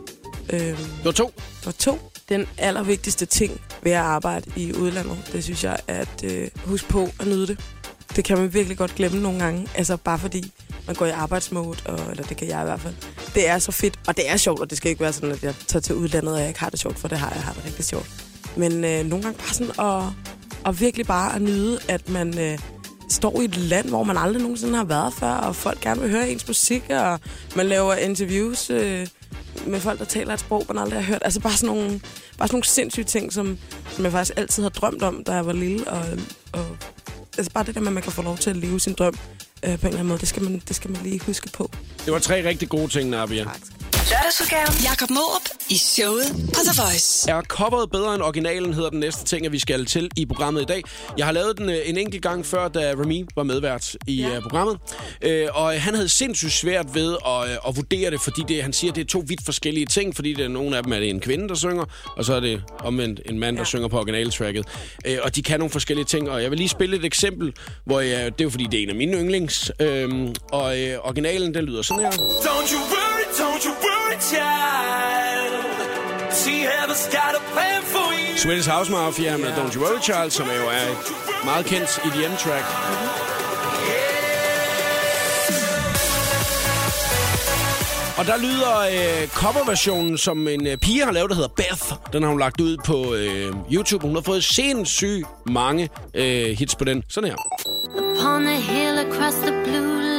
Øh, 0.51 1.05
var 1.05 1.13
to. 1.13 1.33
og 1.67 1.79
to, 1.79 1.99
den 2.29 2.47
allervigtigste 2.59 3.27
ting 3.27 3.61
ved 3.83 3.93
at 3.93 3.99
arbejde 3.99 4.51
i 4.57 4.75
udlandet, 4.75 5.31
det 5.33 5.45
synes 5.45 5.65
jeg, 5.65 5.79
er 5.87 6.01
at 6.01 6.25
øh, 6.25 6.49
huske 6.65 6.89
på 6.89 7.09
at 7.21 7.27
nyde 7.27 7.47
det. 7.47 7.61
Det 8.17 8.25
kan 8.25 8.39
man 8.39 8.55
virkelig 8.55 8.79
godt 8.79 8.95
glemme 8.95 9.21
nogle 9.23 9.39
gange, 9.39 9.69
altså 9.75 9.97
bare 9.97 10.19
fordi 10.19 10.53
man 10.87 10.97
går 10.97 11.07
i 11.07 11.11
arbejdsmode, 11.11 11.79
og, 11.85 12.11
eller 12.11 12.23
det 12.23 12.37
kan 12.37 12.49
jeg 12.49 12.61
i 12.61 12.65
hvert 12.65 12.81
fald. 12.81 12.95
Det 13.35 13.49
er 13.49 13.59
så 13.59 13.73
fedt, 13.73 13.99
og 14.07 14.17
det 14.17 14.31
er 14.31 14.37
sjovt, 14.37 14.61
og 14.61 14.71
det 14.71 14.79
skal 14.79 14.91
ikke 14.91 15.01
være 15.01 15.13
sådan, 15.13 15.31
at 15.31 15.43
jeg 15.43 15.55
tager 15.67 15.81
til 15.81 15.95
udlandet, 15.95 16.35
og 16.35 16.41
jeg 16.41 16.49
ikke 16.49 16.61
har 16.61 16.71
det 16.71 16.81
sjovt, 16.81 16.99
for 16.99 17.09
det 17.09 17.19
har 17.19 17.31
jeg, 17.35 17.43
har 17.43 17.53
det 17.53 17.65
rigtig 17.65 17.85
sjovt. 17.85 18.11
Men 18.57 18.85
øh, 18.85 19.05
nogle 19.07 19.23
gange 19.23 19.39
bare 19.39 19.55
sådan 19.55 19.81
at, 19.81 20.13
at 20.67 20.81
virkelig 20.81 21.07
bare 21.07 21.35
at 21.35 21.43
nyde, 21.43 21.79
at 21.89 22.09
man 22.09 22.39
øh, 22.39 22.59
står 23.11 23.41
i 23.41 23.45
et 23.45 23.57
land, 23.57 23.89
hvor 23.89 24.03
man 24.03 24.17
aldrig 24.17 24.43
nogensinde 24.43 24.77
har 24.77 24.85
været 24.85 25.15
før, 25.15 25.31
og 25.31 25.57
folk 25.57 25.81
gerne 25.81 26.01
vil 26.01 26.11
høre 26.11 26.31
ens 26.31 26.49
musik, 26.49 26.83
og 26.91 27.21
man 27.57 27.67
laver 27.67 27.95
interviews 27.95 28.71
øh, 28.71 29.07
med 29.67 29.81
folk, 29.81 29.99
der 29.99 30.05
taler 30.05 30.35
et 30.35 30.41
sprog, 30.41 30.65
man 30.69 30.79
aldrig 30.79 30.99
har 30.99 31.07
hørt. 31.07 31.23
Altså 31.25 31.41
bare 31.41 31.53
sådan 31.53 31.75
nogle, 31.75 31.91
bare 32.39 32.49
sådan 32.49 32.55
nogle 32.55 32.65
sindssyge 32.65 33.05
ting, 33.05 33.33
som, 33.33 33.59
som 33.91 34.05
jeg 34.05 34.13
faktisk 34.13 34.39
altid 34.39 34.63
har 34.63 34.71
drømt 34.71 35.03
om, 35.03 35.25
da 35.25 35.33
jeg 35.33 35.47
var 35.47 35.53
lille. 35.53 35.89
Og, 35.89 36.05
og 36.53 36.77
altså 37.39 37.53
bare 37.53 37.65
det 37.65 37.75
der 37.75 37.81
med, 37.81 37.89
at 37.89 37.95
man 37.95 38.03
kan 38.03 38.13
få 38.13 38.23
lov 38.23 38.37
til 38.37 38.51
at 38.51 38.57
leve 38.57 38.81
sin 38.81 38.93
drøm 38.93 39.15
øh, 39.63 39.63
på 39.63 39.67
en 39.69 39.73
eller 39.73 39.89
anden 39.89 40.07
måde, 40.07 40.19
det 40.19 40.29
skal 40.29 40.43
man, 40.43 40.63
det 40.69 40.77
skal 40.77 40.91
man 40.91 41.03
lige 41.03 41.21
huske 41.27 41.49
på. 41.53 41.71
Det 42.05 42.13
var 42.13 42.19
tre 42.19 42.49
rigtig 42.49 42.69
gode 42.69 42.89
ting, 42.89 43.11
Nabia. 43.11 43.45
Tak. 43.45 43.78
Lørdagsudgaven. 44.11 44.75
Jakob 44.85 45.11
Måb 45.11 45.43
i 45.69 45.77
showet 45.77 46.25
på 46.55 46.61
The 46.67 46.83
Voice. 46.83 47.31
Er 47.31 47.43
coveret 47.43 47.91
bedre 47.91 48.15
end 48.15 48.23
originalen, 48.23 48.75
hedder 48.75 48.91
den 48.91 49.01
næste 49.01 49.25
ting, 49.25 49.47
at 49.47 49.53
vi 49.53 49.59
skal 49.59 49.87
til 49.87 50.11
i 50.17 50.27
programmet 50.27 50.63
i 50.63 50.65
dag. 50.65 50.83
Jeg 51.19 51.27
har 51.27 51.33
lavet 51.33 51.59
den 51.59 51.71
øh, 51.71 51.77
en 51.85 51.99
enkelt 51.99 52.23
gang 52.23 52.47
før, 52.47 52.69
da 52.69 52.93
Remy 52.93 53.27
var 53.37 53.43
medvært 53.43 53.97
i 54.07 54.23
ja. 54.23 54.41
programmet. 54.41 54.79
Øh, 55.23 55.49
og 55.55 55.81
han 55.81 55.95
havde 55.95 56.09
sindssygt 56.09 56.53
svært 56.53 56.95
ved 56.95 57.17
at, 57.27 57.51
øh, 57.51 57.57
at 57.69 57.77
vurdere 57.77 58.11
det, 58.11 58.21
fordi 58.21 58.43
det, 58.49 58.63
han 58.63 58.73
siger, 58.73 58.91
at 58.91 58.97
det 58.97 59.05
er 59.05 59.09
to 59.09 59.25
vidt 59.27 59.45
forskellige 59.45 59.87
ting, 59.87 60.17
fordi 60.17 60.33
det 60.33 60.45
er 60.45 60.49
nogle 60.49 60.77
af 60.77 60.83
dem 60.83 60.93
er 60.93 60.99
det 60.99 61.11
en 61.11 61.21
kvinde, 61.21 61.49
der 61.49 61.55
synger, 61.55 61.85
og 62.17 62.25
så 62.25 62.35
er 62.35 62.41
det 62.41 62.63
omvendt 62.85 63.21
en 63.27 63.39
mand, 63.39 63.57
der 63.57 63.61
ja. 63.61 63.65
synger 63.65 63.89
på 63.89 63.99
originaltracket. 63.99 64.67
Øh, 65.07 65.19
og 65.23 65.37
de 65.37 65.43
kan 65.43 65.59
nogle 65.59 65.71
forskellige 65.71 66.07
ting, 66.07 66.31
og 66.31 66.43
jeg 66.43 66.51
vil 66.51 66.59
lige 66.59 66.69
spille 66.69 66.97
et 66.97 67.05
eksempel, 67.05 67.53
hvor 67.85 68.01
jeg, 68.01 68.25
det 68.25 68.41
er 68.41 68.45
jo 68.45 68.51
fordi, 68.51 68.65
det 68.65 68.79
er 68.79 68.83
en 68.83 68.91
af 68.91 68.97
mine 68.97 69.17
yndlings. 69.17 69.73
Øh, 69.81 70.29
og 70.53 70.81
øh, 70.81 70.99
originalen, 71.03 71.55
den 71.55 71.65
lyder 71.65 71.83
sådan 71.83 72.05
her. 72.05 72.11
Don't 72.11 72.73
you 72.73 72.79
worry, 72.79 73.18
don't 73.39 73.65
you 73.65 73.73
worry, 73.87 74.19
child. 74.33 75.65
See, 76.33 76.61
heaven's 76.75 77.07
got 77.19 77.33
a 77.41 77.43
plan 77.53 77.83
for 77.83 78.09
you. 78.13 78.37
Swedish 78.37 78.69
House 78.69 78.91
Mafia 78.91 79.37
med 79.37 79.51
Don't 79.57 79.75
You 79.75 79.83
Worry 79.83 80.01
Child, 80.03 80.31
som 80.31 80.47
er 80.49 80.55
jo 80.55 80.67
er 80.79 80.91
et 80.93 81.45
meget 81.45 81.67
kendt 81.67 81.99
EDM-track. 82.07 82.65
Og 88.19 88.27
der 88.27 88.37
lyder 88.37 88.79
øh, 88.79 89.29
coverversionen, 89.29 90.19
som 90.19 90.49
en 90.49 90.67
øh, 90.67 90.77
pige 90.77 91.05
har 91.05 91.13
lavet, 91.13 91.31
der 91.31 91.37
hedder 91.37 91.55
Beth. 91.57 91.93
Den 92.13 92.23
har 92.23 92.31
hun 92.31 92.39
lagt 92.39 92.61
ud 92.61 92.77
på 92.85 93.15
øh, 93.15 93.55
YouTube. 93.73 94.07
Hun 94.07 94.15
har 94.15 94.23
fået 94.23 94.45
sindssygt 94.45 95.27
mange 95.47 95.89
øh, 96.15 96.59
hits 96.59 96.75
på 96.75 96.85
den. 96.85 97.03
Sådan 97.09 97.31
her. 97.31 97.37
Upon 97.87 98.43
the 98.43 98.57
hill 98.57 98.99
across 98.99 99.37
the 99.37 99.53
blue 99.65 100.18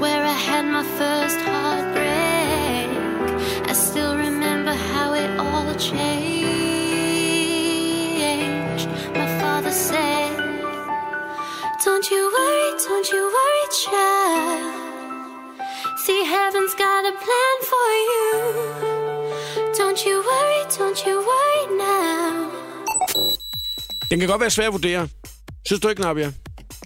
where 0.00 0.24
I 0.24 0.38
had 0.48 0.64
my 0.64 0.84
first 0.98 1.38
heartbreak. 1.48 2.88
I 3.70 3.74
still 3.74 4.14
remember 4.16 4.72
how 4.92 5.08
it 5.22 5.30
all 5.38 5.74
changed. 5.74 6.40
My 9.20 9.28
father 9.40 9.72
said, 9.88 10.30
Don't 11.84 12.06
you 12.12 12.22
worry, 12.36 12.70
don't 12.88 13.08
you 13.12 13.22
worry, 13.38 13.66
child. 13.82 14.74
See, 16.04 16.20
heaven's 16.34 16.74
got 16.84 17.02
a 17.12 17.14
plan 17.24 17.56
for 17.72 17.88
you. 18.10 18.32
Don't 19.80 20.00
you 20.06 20.16
worry, 20.30 20.62
don't 20.78 21.00
you 21.06 21.16
worry 21.30 21.64
now. 21.86 22.50
Den 24.10 24.18
kan 24.18 24.28
godt 24.28 24.40
være 24.40 24.50
svær 24.50 24.66
at 24.66 24.72
vurdere. 24.72 25.08
Synes 25.66 25.80
du 25.80 25.88
ikke, 25.88 26.02
Nabia? 26.02 26.32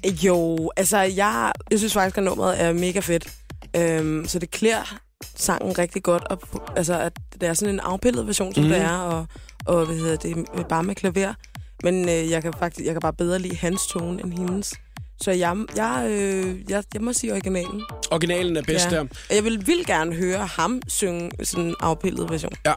Jo, 0.05 0.71
altså 0.77 0.99
jeg, 0.99 1.53
jeg 1.71 1.79
synes 1.79 1.93
faktisk, 1.93 2.19
at 2.19 2.25
nummeret 2.25 2.61
er 2.61 2.73
mega 2.73 3.01
fedt. 3.01 3.29
Øhm, 3.77 4.25
så 4.29 4.39
det 4.39 4.51
klæder 4.51 4.99
sangen 5.37 5.79
rigtig 5.79 6.03
godt. 6.03 6.25
Og, 6.25 6.39
altså, 6.77 7.01
at 7.01 7.13
det 7.41 7.49
er 7.49 7.55
sådan 7.55 7.75
en 7.75 7.81
afpillet 7.81 8.27
version, 8.27 8.55
som 8.55 8.65
mm. 8.65 8.71
det 8.71 8.79
er, 8.79 8.99
og, 8.99 9.27
og 9.67 9.87
hvad 9.87 9.97
hedder 9.97 10.17
det, 10.17 10.67
bare 10.69 10.83
med 10.83 10.95
klaver. 10.95 11.35
Men 11.83 12.09
øh, 12.09 12.31
jeg 12.31 12.43
kan 12.43 12.53
faktisk 12.59 12.87
jeg 12.87 12.95
kan 12.95 13.01
bare 13.01 13.13
bedre 13.13 13.39
lide 13.39 13.57
hans 13.57 13.87
tone 13.87 14.23
end 14.23 14.33
hendes. 14.33 14.75
Så 15.21 15.31
jeg, 15.31 15.57
jeg, 15.77 16.07
øh, 16.11 16.71
jeg, 16.71 16.85
jeg 16.95 17.03
må 17.03 17.13
sige 17.13 17.33
originalen. 17.33 17.83
Originalen 18.11 18.57
er 18.57 18.63
bedst 18.63 18.93
ja. 18.93 18.97
der. 18.97 19.07
Jeg 19.31 19.45
vil 19.45 19.67
vildt 19.67 19.87
gerne 19.87 20.15
høre 20.15 20.47
ham 20.47 20.83
synge 20.89 21.31
sådan 21.43 21.65
en 21.65 21.75
afpillet 21.81 22.31
version. 22.31 22.53
Ja, 22.67 22.73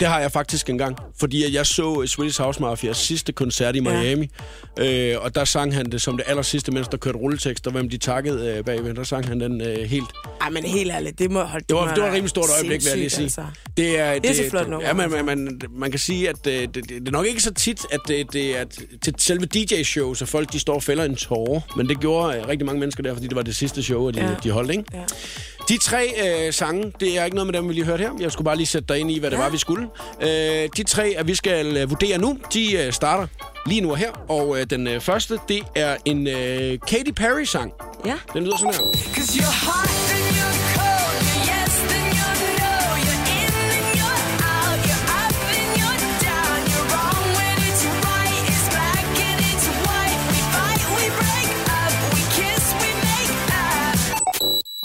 det 0.00 0.08
har 0.08 0.20
jeg 0.20 0.32
faktisk 0.32 0.70
engang. 0.70 0.96
Fordi 1.18 1.54
jeg 1.54 1.66
så 1.66 2.06
Swedish 2.06 2.40
House 2.40 2.60
Mafias 2.60 2.96
sidste 2.96 3.32
koncert 3.32 3.76
i 3.76 3.80
Miami. 3.80 4.30
Ja. 4.78 5.12
Øh, 5.14 5.24
og 5.24 5.34
der 5.34 5.44
sang 5.44 5.74
han 5.74 5.92
det 5.92 6.02
som 6.02 6.16
det 6.16 6.24
aller 6.28 6.42
sidste, 6.42 6.72
mens 6.72 6.88
der 6.88 6.96
kørte 6.96 7.18
rulletekst, 7.18 7.66
og 7.66 7.72
hvem 7.72 7.88
de 7.88 7.98
takkede 7.98 8.54
øh, 8.54 8.64
bagved. 8.64 8.94
Der 8.94 9.04
sang 9.04 9.28
han 9.28 9.40
den 9.40 9.60
øh, 9.60 9.78
helt. 9.78 10.08
Ej, 10.40 10.50
men 10.50 10.64
helt 10.64 10.90
ærligt, 10.92 11.18
det 11.18 11.30
må 11.30 11.42
holde 11.42 11.64
Det 11.68 11.76
var, 11.76 11.94
det 11.94 12.02
var 12.02 12.08
et 12.08 12.14
rimelig 12.14 12.30
stort 12.30 12.48
øjeblik, 12.54 12.80
vil 12.84 12.88
jeg 12.88 12.98
lige 12.98 13.10
sige. 13.10 13.24
Altså. 13.24 13.44
Det 13.76 13.98
er, 13.98 14.18
Det 14.18 14.30
er 14.30 14.34
så 14.34 14.50
flot 14.50 14.68
nummer, 14.68 14.88
Ja, 14.88 14.94
man, 14.94 15.10
man, 15.10 15.24
man, 15.24 15.60
man 15.70 15.90
kan 15.90 16.00
sige, 16.00 16.28
at 16.28 16.46
øh, 16.46 16.52
det, 16.52 16.74
det, 16.74 16.88
det 16.88 17.08
er 17.08 17.12
nok 17.12 17.26
ikke 17.26 17.42
så 17.42 17.54
tit, 17.54 17.86
at 17.90 18.00
det, 18.08 18.32
det 18.32 18.58
er 18.58 18.64
til 19.02 19.14
selve 19.18 19.46
DJ-shows, 19.46 20.22
at 20.22 20.28
folk 20.28 20.52
de 20.52 20.58
står 20.58 20.74
og 20.74 20.82
fælder 20.82 21.04
en 21.04 21.16
tårer. 21.16 21.60
Men 21.76 21.88
det 21.88 22.00
gjorde 22.00 22.38
øh, 22.38 22.48
rigtig 22.48 22.66
mange 22.66 22.80
mennesker 22.80 23.02
der, 23.02 23.14
fordi 23.14 23.26
det 23.26 23.36
var 23.36 23.42
det 23.42 23.56
sidste 23.56 23.82
show, 23.82 24.08
at 24.08 24.14
de. 24.14 24.20
Ja. 24.20 24.34
de 24.42 24.50
holdt, 24.50 24.70
ikke? 24.70 24.84
Ja. 24.94 25.02
De 25.68 25.78
tre 25.78 26.12
øh, 26.46 26.52
sange, 26.52 26.92
det 27.00 27.18
er 27.18 27.24
ikke 27.24 27.34
noget 27.34 27.46
med 27.52 27.60
dem, 27.60 27.68
vi 27.68 27.72
lige 27.74 27.84
hørte 27.84 28.00
her. 28.02 28.10
Jeg 28.20 28.32
skulle 28.32 28.44
bare 28.44 28.56
lige 28.56 28.66
sætte 28.66 28.94
dig 28.94 28.98
ind 29.00 29.10
i, 29.10 29.18
hvad 29.18 29.30
det 29.30 29.36
Ja. 29.36 29.42
var, 29.42 29.50
vi 29.50 29.58
skulle. 29.58 29.88
Øh, 30.20 30.68
de 30.76 30.82
tre, 30.82 31.14
at 31.16 31.26
vi 31.26 31.34
skal 31.34 31.76
øh, 31.76 31.90
vurdere 31.90 32.18
nu, 32.18 32.38
de 32.52 32.72
øh, 32.76 32.92
starter 32.92 33.26
lige 33.66 33.80
nu 33.80 33.90
og 33.90 33.96
her. 33.96 34.10
Og 34.28 34.60
øh, 34.60 34.66
den 34.70 34.86
øh, 34.86 35.00
første, 35.00 35.38
det 35.48 35.62
er 35.74 35.96
en 36.04 36.26
øh, 36.26 36.78
Katy 36.88 37.10
Perry-sang. 37.16 37.72
Ja. 38.06 38.14
Den 38.34 38.44
lyder 38.44 38.56
sådan 38.56 38.74
her. 38.74 40.27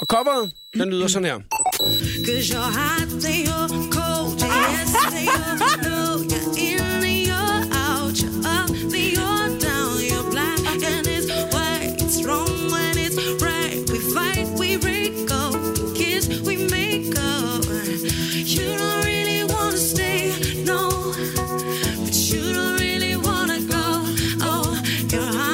Og 0.04 0.08
coveret, 0.08 0.52
den 0.74 0.90
lyder 0.90 1.08
sådan 1.08 1.26
her. 1.26 1.40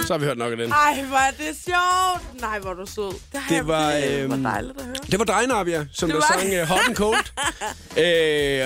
Så 0.10 0.13
har 0.13 0.19
vi 0.19 0.26
hørt 0.26 0.38
nok 0.38 0.52
af 0.52 0.58
den. 0.58 0.72
Ej, 0.72 1.04
hvor 1.08 1.17
er 1.17 1.32
det 1.32 1.58
sjovt. 1.65 2.41
Nej, 2.41 2.60
hvor 2.60 2.69
er 2.69 2.74
du 2.74 2.86
sød. 2.86 3.13
Det, 3.32 3.39
har 3.41 3.56
Det 3.56 3.67
var, 3.67 3.93
øhm, 3.93 4.28
hvor 4.28 4.50
dejligt 4.50 4.80
at 4.80 4.86
høre. 4.86 4.95
Det 5.12 5.19
var 5.19 5.26
dig, 5.26 5.48
Nabia, 5.48 5.86
som 5.93 6.10
Det 6.10 6.15
der 6.15 6.34
var 6.34 6.39
sang 6.39 6.62
uh, 6.62 6.67
Hot 6.67 6.80
and 6.88 6.95
Cold. 6.95 7.26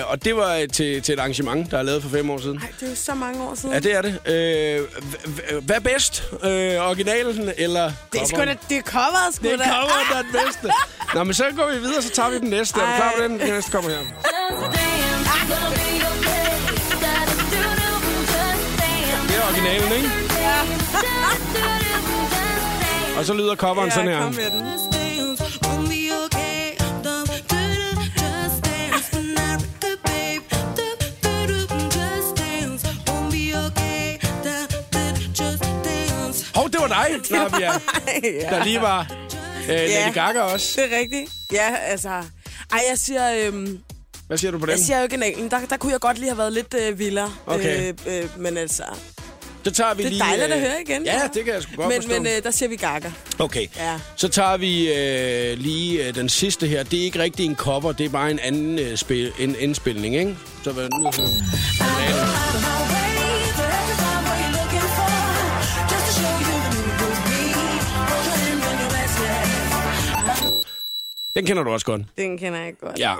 øh, 0.00 0.10
og 0.10 0.24
det 0.24 0.36
var 0.36 0.66
til, 0.72 1.02
til 1.02 1.12
et 1.12 1.18
arrangement, 1.18 1.70
der 1.70 1.78
er 1.78 1.82
lavet 1.82 2.02
for 2.02 2.10
fem 2.10 2.30
år 2.30 2.38
siden. 2.38 2.56
Ej, 2.58 2.68
det 2.80 2.86
er 2.86 2.90
jo 2.90 2.96
så 2.96 3.14
mange 3.14 3.42
år 3.42 3.54
siden. 3.54 3.74
Ja, 3.74 3.78
det 3.80 3.94
er 3.94 4.02
det. 4.02 4.12
Øh, 4.26 5.62
hvad 5.62 5.76
er 5.76 5.80
bedst? 5.80 6.24
Øh, 6.32 6.88
originalen 6.88 7.50
eller 7.56 7.92
det 8.12 8.20
er 8.20 8.26
sgu 8.26 8.36
da, 8.36 8.56
det 8.68 8.78
er 8.78 8.82
coveret, 8.82 9.34
sgu 9.34 9.42
Det 9.42 9.52
er 9.52 9.56
da. 9.56 9.64
coveren, 9.64 10.06
der 10.12 10.18
er 10.18 10.22
den 10.28 10.32
bedste. 10.32 10.70
Nå, 11.14 11.24
men 11.24 11.34
så 11.34 11.44
går 11.56 11.72
vi 11.72 11.78
videre, 11.78 12.02
så 12.02 12.10
tager 12.10 12.30
vi 12.30 12.38
den 12.38 12.50
næste. 12.50 12.80
Er 12.80 12.86
du 12.86 12.92
klar 12.96 13.12
på 13.16 13.22
den? 13.22 13.40
Den 13.40 13.48
næste 13.48 13.70
kommer 13.70 13.90
her. 13.90 13.98
Det 19.28 19.36
er 19.36 19.46
originalen, 19.48 19.92
ikke? 19.92 21.13
Og 23.18 23.24
så 23.24 23.34
lyder 23.34 23.56
coveren 23.56 23.90
sådan 23.90 24.08
Ja, 24.08 24.16
her. 24.16 24.22
kom 24.24 24.34
med 24.34 24.50
den. 24.50 24.64
Hov, 36.54 36.70
det 36.70 36.80
var 36.80 36.86
dig, 36.88 37.08
Nabia, 37.38 37.72
ja. 38.22 38.56
der 38.56 38.64
lige 38.64 38.80
var 38.80 39.06
øh, 39.62 39.68
Lady 39.68 40.14
Gaga 40.14 40.40
også. 40.40 40.80
Det 40.80 40.92
er 40.94 40.98
rigtigt. 40.98 41.30
Ja, 41.52 41.74
altså... 41.76 42.08
Ej, 42.72 42.80
jeg 42.90 42.98
siger, 42.98 43.46
øhm, 43.46 43.78
Hvad 44.26 44.38
siger 44.38 44.50
du 44.50 44.58
på 44.58 44.66
den? 44.66 44.70
jeg 44.70 44.78
siger 44.78 45.00
originalen. 45.00 45.50
Der, 45.50 45.58
der 45.70 45.76
kunne 45.76 45.92
jeg 45.92 46.00
godt 46.00 46.18
lige 46.18 46.28
have 46.30 46.38
været 46.38 46.52
lidt 46.52 46.74
øh, 46.80 46.98
vildere. 46.98 47.32
Okay. 47.46 47.88
Øh, 48.06 48.18
øh, 48.18 48.28
men 48.40 48.56
altså... 48.56 48.82
Så 49.64 49.70
tager 49.70 49.94
vi 49.94 50.02
Det 50.02 50.06
er 50.06 50.10
lige, 50.10 50.20
dejligt 50.22 50.52
at 50.52 50.56
øh, 50.56 50.62
høre 50.62 50.80
igen. 50.82 51.04
Ja, 51.04 51.20
det 51.34 51.44
kan 51.44 51.54
jeg 51.54 51.62
sgu 51.62 51.76
godt 51.76 51.88
men, 51.88 52.02
forstå. 52.02 52.22
Men 52.22 52.26
øh, 52.26 52.42
der 52.42 52.50
siger 52.50 52.68
vi 52.68 52.76
Gaga. 52.76 53.10
Okay, 53.38 53.66
Ja. 53.76 53.98
så 54.16 54.28
tager 54.28 54.56
vi 54.56 54.92
øh, 54.92 55.58
lige 55.58 56.08
øh, 56.08 56.14
den 56.14 56.28
sidste 56.28 56.66
her. 56.66 56.82
Det 56.82 56.98
er 57.00 57.04
ikke 57.04 57.18
rigtig 57.18 57.46
en 57.46 57.56
cover, 57.56 57.92
det 57.92 58.06
er 58.06 58.10
bare 58.10 58.30
en 58.30 58.38
anden 58.38 58.78
øh, 58.78 58.96
spil, 58.96 59.32
en 59.38 59.56
indspilning, 59.58 60.16
ikke? 60.16 60.36
Så 60.64 60.72
hvad 60.72 60.88
nu? 60.88 61.10
Den 71.34 71.46
kender 71.46 71.62
du 71.62 71.70
også 71.70 71.86
godt. 71.86 72.02
Den 72.18 72.38
kender 72.38 72.58
jeg 72.58 72.74
godt. 72.80 72.98
Ja. 72.98 73.14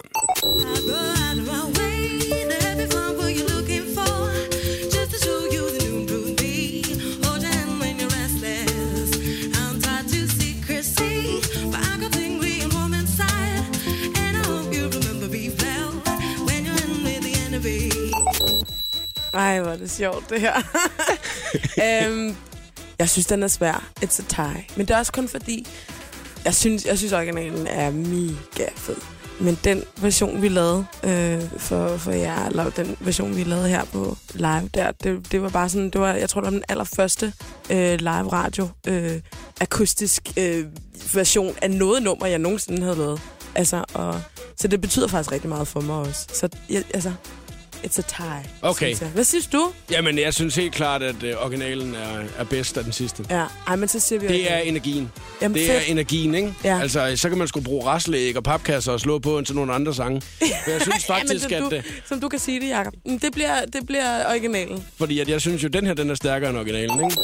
Ej, 19.35 19.61
hvor 19.61 19.71
er 19.71 19.77
det 19.77 19.91
sjovt, 19.91 20.31
det 20.31 20.41
her. 20.41 20.55
øhm, 21.85 22.37
jeg 22.99 23.09
synes, 23.09 23.27
den 23.27 23.43
er 23.43 23.49
svær. 23.49 23.91
It's 24.05 24.21
a 24.21 24.25
tie. 24.29 24.65
Men 24.77 24.87
det 24.87 24.95
er 24.95 24.99
også 24.99 25.13
kun 25.13 25.29
fordi, 25.29 25.67
jeg 26.45 26.55
synes, 26.55 26.85
jeg 26.85 26.99
synes 26.99 27.13
originalen 27.13 27.67
er 27.67 27.91
mega 27.91 28.69
fed. 28.77 28.97
men 29.41 29.59
den 29.65 29.83
version, 29.97 30.43
vi 30.43 30.49
lavede 30.49 30.87
øh, 31.05 31.43
for, 31.59 31.97
for 31.97 32.13
jer, 32.13 32.47
eller 32.47 32.71
den 32.71 32.97
version, 33.01 33.37
vi 33.37 33.45
lavede 33.45 33.69
her 33.69 33.85
på 33.85 34.17
live, 34.35 34.71
der, 34.75 34.93
det, 34.93 35.33
det 35.33 35.43
var 35.43 35.49
bare 35.49 35.69
sådan, 35.69 35.91
det 35.91 36.01
var, 36.01 36.13
jeg 36.13 36.31
tror, 36.31 36.41
det 36.41 36.47
var 36.47 36.51
den 36.51 36.65
allerførste 36.69 37.33
øh, 37.71 37.99
live 37.99 38.33
radio 38.33 38.69
øh, 38.87 39.21
akustisk 39.61 40.23
øh, 40.37 40.67
version 41.15 41.55
af 41.63 41.71
noget 41.71 42.03
nummer, 42.03 42.27
jeg 42.27 42.39
nogensinde 42.39 42.83
havde 42.83 42.97
lavet. 42.97 43.21
Altså, 43.55 43.85
og, 43.95 44.21
så 44.57 44.69
det 44.69 44.81
betyder 44.81 45.09
faktisk 45.09 45.33
rigtig 45.33 45.49
meget 45.49 45.69
for 45.69 45.81
mig 45.81 45.97
også. 45.97 46.27
Så 46.33 46.49
jeg, 46.71 46.85
altså, 46.95 47.13
it's 47.85 47.99
a 47.99 48.03
tie. 48.03 48.51
Okay. 48.63 48.87
synes 48.87 49.01
jeg. 49.01 49.09
Hvad 49.09 49.25
synes 49.25 49.47
du? 49.47 49.73
Jamen, 49.91 50.19
jeg 50.19 50.35
synes 50.35 50.57
helt 50.57 50.75
klart, 50.75 51.03
at 51.03 51.23
øh, 51.23 51.35
originalen 51.45 51.95
er, 51.95 52.25
er 52.39 52.45
bedst 52.45 52.77
af 52.79 52.85
den 52.85 52.93
sidste. 52.93 53.25
Ja, 53.31 53.45
ej, 53.67 53.77
men 53.77 53.89
så 53.89 54.01
siger 54.01 54.21
vi... 54.21 54.27
Det 54.27 54.53
er 54.53 54.59
energien. 54.59 55.13
Jamen, 55.43 55.59
det 55.59 55.67
fedt. 55.67 55.83
er 55.83 55.91
energien, 55.91 56.35
ikke? 56.35 56.55
Ja. 56.65 56.81
Altså, 56.81 57.13
så 57.17 57.29
kan 57.29 57.39
man 57.39 57.49
sgu 57.49 57.61
bruge 57.61 57.87
raslæg 57.87 58.37
og 58.37 58.43
papkasser 58.45 58.93
og 58.93 59.01
slå 59.01 59.19
på 59.19 59.43
til 59.47 59.55
nogle 59.55 59.73
andre 59.73 59.95
sange. 59.95 60.23
Men 60.41 60.51
jeg 60.75 60.83
synes 60.83 61.05
faktisk, 61.05 61.51
ja, 61.51 61.61
men 61.61 61.67
at... 61.67 61.71
som, 61.71 61.79
øh, 61.79 61.85
du, 61.85 62.09
som 62.09 62.21
du 62.21 62.29
kan 62.29 62.39
sige 62.39 62.61
det, 62.61 62.69
Jacob. 62.69 62.93
Det 63.23 63.33
bliver, 63.33 63.65
det 63.73 63.87
bliver 63.87 64.29
originalen. 64.29 64.85
Fordi 64.99 65.21
at 65.21 65.29
jeg 65.29 65.41
synes 65.41 65.63
jo, 65.63 65.69
den 65.69 65.87
her, 65.87 65.95
den 65.95 66.11
er 66.11 66.15
stærkere 66.15 66.51
end 66.51 66.59
originalen, 66.59 67.05
ikke? 67.05 67.17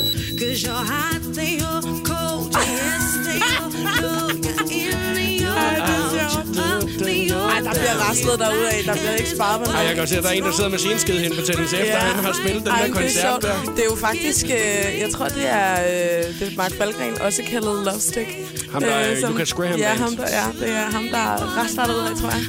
Der 7.65 7.73
bliver 7.81 7.97
raslet 8.09 8.39
derude 8.39 8.69
af. 8.75 8.81
Der 8.85 8.93
bliver 8.93 9.15
ikke 9.21 9.31
sparet 9.37 9.59
på 9.61 9.65
Ej, 9.71 9.73
noget. 9.73 9.87
jeg 9.89 9.95
kan 9.97 10.07
se, 10.07 10.17
at 10.17 10.23
der 10.25 10.29
er 10.29 10.33
en, 10.33 10.43
der 10.43 10.53
sidder 10.59 10.71
med 10.71 10.79
senskidehindbetændelse 10.79 11.77
efter, 11.83 11.97
at 11.97 12.03
han 12.19 12.25
har 12.25 12.33
spillet 12.43 12.63
den 12.67 12.73
Ej, 12.73 12.79
der 12.79 12.85
det 12.87 12.91
er 12.91 13.01
koncert 13.01 13.23
sjovt. 13.43 13.43
der. 13.43 13.73
Det 13.77 13.81
er 13.87 13.91
jo 13.95 13.97
faktisk, 14.09 14.45
øh, 14.45 15.01
jeg 15.03 15.11
tror, 15.15 15.29
det 15.29 15.47
er, 15.61 15.73
øh, 15.83 16.39
det 16.39 16.45
er 16.53 16.57
Mark 16.57 16.73
Falgren, 16.79 17.21
også 17.21 17.43
kaldet 17.51 17.75
Love 17.87 18.01
Stick. 18.01 18.29
Ham, 18.73 18.83
der 18.83 18.91
er 18.91 19.29
Lucas 19.31 19.53
Graham 19.53 19.79
Ja, 19.79 19.95
ham 19.95 20.17
der, 20.17 20.27
ja, 20.39 20.45
det 20.61 20.71
er 20.71 20.91
ham, 20.97 21.05
der 21.09 21.19
er 21.19 21.59
ret 21.61 21.71
startet 21.71 21.95
ud 21.95 22.01
af, 22.11 22.17
tror 22.21 22.31
jeg. 22.31 22.43